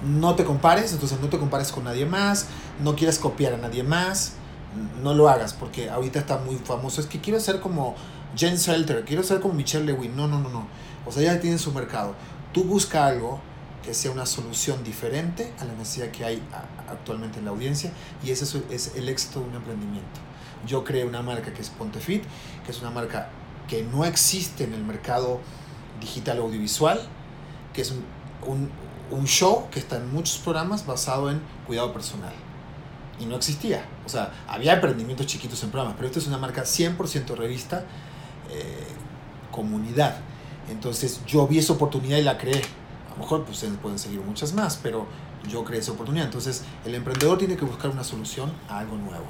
No 0.04 0.34
te 0.34 0.44
compares, 0.44 0.92
entonces 0.92 1.18
no 1.22 1.28
te 1.28 1.38
compares 1.38 1.72
con 1.72 1.84
nadie 1.84 2.04
más, 2.04 2.48
no 2.82 2.94
quieres 2.94 3.18
copiar 3.18 3.54
a 3.54 3.56
nadie 3.56 3.82
más, 3.82 4.34
no 5.02 5.14
lo 5.14 5.30
hagas 5.30 5.54
porque 5.54 5.88
ahorita 5.88 6.18
está 6.18 6.36
muy 6.36 6.56
famoso. 6.56 7.00
Es 7.00 7.06
que 7.06 7.18
quiero 7.18 7.40
ser 7.40 7.60
como 7.60 7.94
Jen 8.36 8.58
Selter, 8.58 9.06
quiero 9.06 9.22
ser 9.22 9.40
como 9.40 9.54
Michelle 9.54 9.86
Lewin. 9.86 10.14
No, 10.14 10.28
no, 10.28 10.38
no, 10.38 10.50
no. 10.50 10.66
O 11.06 11.12
sea, 11.12 11.22
ya 11.22 11.40
tienen 11.40 11.58
su 11.58 11.72
mercado. 11.72 12.14
Tú 12.52 12.64
busca 12.64 13.06
algo 13.06 13.40
que 13.82 13.94
sea 13.94 14.10
una 14.10 14.26
solución 14.26 14.84
diferente 14.84 15.52
a 15.58 15.64
la 15.64 15.74
necesidad 15.74 16.10
que 16.10 16.24
hay 16.24 16.42
actualmente 16.88 17.38
en 17.38 17.46
la 17.46 17.50
audiencia 17.50 17.92
y 18.24 18.30
ese 18.30 18.44
es 18.70 18.92
el 18.94 19.08
éxito 19.08 19.40
de 19.40 19.46
un 19.46 19.54
emprendimiento. 19.54 20.20
Yo 20.66 20.84
creé 20.84 21.04
una 21.04 21.22
marca 21.22 21.52
que 21.52 21.60
es 21.60 21.70
Pontefit, 21.70 22.22
que 22.64 22.70
es 22.70 22.80
una 22.80 22.90
marca 22.90 23.30
que 23.66 23.82
no 23.82 24.04
existe 24.04 24.64
en 24.64 24.74
el 24.74 24.84
mercado 24.84 25.40
digital 26.00 26.38
audiovisual, 26.38 27.00
que 27.72 27.82
es 27.82 27.90
un, 27.90 28.04
un, 28.46 28.70
un, 29.10 29.26
show 29.26 29.68
que 29.70 29.78
está 29.78 29.96
en 29.96 30.12
muchos 30.12 30.38
programas 30.38 30.86
basado 30.86 31.30
en 31.30 31.40
cuidado 31.66 31.92
personal. 31.92 32.32
Y 33.18 33.26
no 33.26 33.36
existía. 33.36 33.84
O 34.04 34.08
sea, 34.08 34.32
había 34.48 34.74
emprendimientos 34.74 35.26
chiquitos 35.26 35.62
en 35.62 35.70
programas, 35.70 35.96
pero 35.96 36.06
esto 36.06 36.18
es 36.18 36.26
una 36.26 36.38
marca 36.38 36.62
100% 36.62 37.36
revista, 37.36 37.84
eh, 38.50 38.86
comunidad. 39.50 40.16
Entonces 40.70 41.20
yo 41.26 41.46
vi 41.46 41.58
esa 41.58 41.72
oportunidad 41.72 42.18
y 42.18 42.22
la 42.22 42.38
creé. 42.38 42.62
A 43.12 43.14
lo 43.14 43.22
mejor 43.24 43.44
pues, 43.44 43.64
pueden 43.82 43.98
seguir 43.98 44.20
muchas 44.20 44.54
más, 44.54 44.78
pero 44.82 45.06
yo 45.48 45.64
creé 45.64 45.80
esa 45.80 45.92
oportunidad. 45.92 46.26
Entonces 46.26 46.64
el 46.84 46.94
emprendedor 46.94 47.38
tiene 47.38 47.56
que 47.56 47.64
buscar 47.64 47.90
una 47.90 48.04
solución 48.04 48.50
a 48.68 48.78
algo 48.78 48.96
nuevo. 48.96 49.26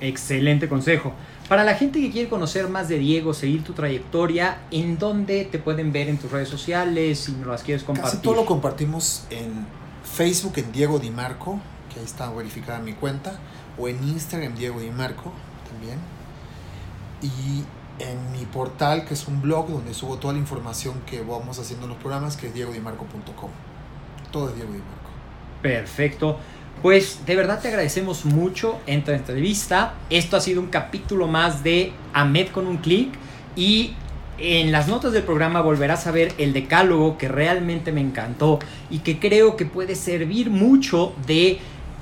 Excelente 0.00 0.68
consejo. 0.68 1.12
Para 1.48 1.64
la 1.64 1.74
gente 1.74 2.00
que 2.00 2.10
quiere 2.10 2.28
conocer 2.28 2.68
más 2.68 2.88
de 2.88 2.98
Diego, 2.98 3.34
seguir 3.34 3.62
tu 3.62 3.74
trayectoria, 3.74 4.62
¿en 4.70 4.98
dónde 4.98 5.44
te 5.44 5.58
pueden 5.58 5.92
ver 5.92 6.08
en 6.08 6.18
tus 6.18 6.30
redes 6.30 6.48
sociales? 6.48 7.20
Si 7.20 7.32
no 7.32 7.48
las 7.48 7.62
quieres 7.62 7.84
compartir. 7.84 8.12
Casi 8.12 8.22
todo 8.22 8.34
lo 8.34 8.46
compartimos 8.46 9.24
en 9.30 9.66
Facebook 10.02 10.54
en 10.56 10.72
Diego 10.72 10.98
Di 10.98 11.10
Marco, 11.10 11.60
que 11.92 12.00
ahí 12.00 12.06
está 12.06 12.30
verificada 12.30 12.78
mi 12.78 12.94
cuenta, 12.94 13.38
o 13.78 13.88
en 13.88 14.02
Instagram 14.08 14.54
Diego 14.54 14.80
Di 14.80 14.90
Marco 14.90 15.32
también. 15.70 15.98
Y 17.22 17.64
en 17.98 18.32
mi 18.32 18.44
portal, 18.46 19.04
que 19.04 19.14
es 19.14 19.28
un 19.28 19.40
blog 19.40 19.68
donde 19.68 19.94
subo 19.94 20.16
toda 20.16 20.34
la 20.34 20.40
información 20.40 20.94
que 21.06 21.20
vamos 21.20 21.58
haciendo 21.58 21.86
en 21.86 21.90
los 21.90 21.98
programas, 21.98 22.36
que 22.36 22.48
es 22.48 22.54
diegodimarco.com. 22.54 23.50
Todo 24.30 24.48
es 24.48 24.56
Diego. 24.56 24.70
Perfecto. 25.62 26.38
Pues 26.82 27.24
de 27.24 27.36
verdad 27.36 27.60
te 27.60 27.68
agradecemos 27.68 28.24
mucho 28.24 28.78
en 28.86 29.04
tu 29.04 29.12
entrevista. 29.12 29.94
Esto 30.10 30.36
ha 30.36 30.40
sido 30.40 30.60
un 30.60 30.66
capítulo 30.66 31.26
más 31.26 31.62
de 31.62 31.92
Ahmed 32.12 32.48
con 32.48 32.66
un 32.66 32.78
clic 32.78 33.14
y 33.56 33.94
en 34.38 34.72
las 34.72 34.88
notas 34.88 35.12
del 35.12 35.22
programa 35.22 35.60
volverás 35.60 36.06
a 36.06 36.10
ver 36.10 36.32
el 36.38 36.52
decálogo 36.52 37.16
que 37.16 37.28
realmente 37.28 37.92
me 37.92 38.00
encantó 38.00 38.58
y 38.90 38.98
que 38.98 39.20
creo 39.20 39.56
que 39.56 39.64
puede 39.64 39.94
servir 39.94 40.50
mucho 40.50 41.14
de 41.26 41.58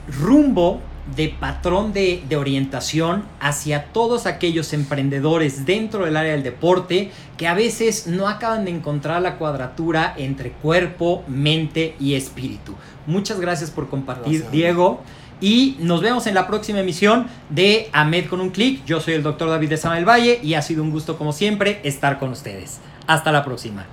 rumbo 0.08 0.80
de 1.16 1.28
patrón 1.28 1.92
de, 1.92 2.22
de, 2.28 2.36
orientación 2.36 3.24
hacia 3.40 3.86
todos 3.86 4.26
aquellos 4.26 4.72
emprendedores 4.72 5.66
dentro 5.66 6.04
del 6.04 6.16
área 6.16 6.32
del 6.32 6.42
deporte 6.42 7.10
que 7.36 7.48
a 7.48 7.54
veces 7.54 8.06
no 8.06 8.28
acaban 8.28 8.64
de 8.64 8.70
encontrar 8.70 9.20
la 9.20 9.36
cuadratura 9.36 10.14
entre 10.16 10.52
cuerpo, 10.52 11.24
mente 11.26 11.96
y 11.98 12.14
espíritu. 12.14 12.74
Muchas 13.06 13.40
gracias 13.40 13.70
por 13.70 13.88
compartir, 13.88 14.40
gracias. 14.40 14.52
Diego. 14.52 15.02
Y 15.40 15.76
nos 15.80 16.02
vemos 16.02 16.28
en 16.28 16.34
la 16.34 16.46
próxima 16.46 16.78
emisión 16.78 17.26
de 17.50 17.90
AMED 17.92 18.26
con 18.26 18.40
un 18.40 18.50
clic. 18.50 18.84
Yo 18.84 19.00
soy 19.00 19.14
el 19.14 19.24
doctor 19.24 19.48
David 19.48 19.70
de 19.70 19.76
Samuel 19.76 20.08
Valle 20.08 20.38
y 20.40 20.54
ha 20.54 20.62
sido 20.62 20.84
un 20.84 20.92
gusto 20.92 21.18
como 21.18 21.32
siempre 21.32 21.80
estar 21.82 22.20
con 22.20 22.30
ustedes. 22.30 22.78
Hasta 23.08 23.32
la 23.32 23.44
próxima. 23.44 23.84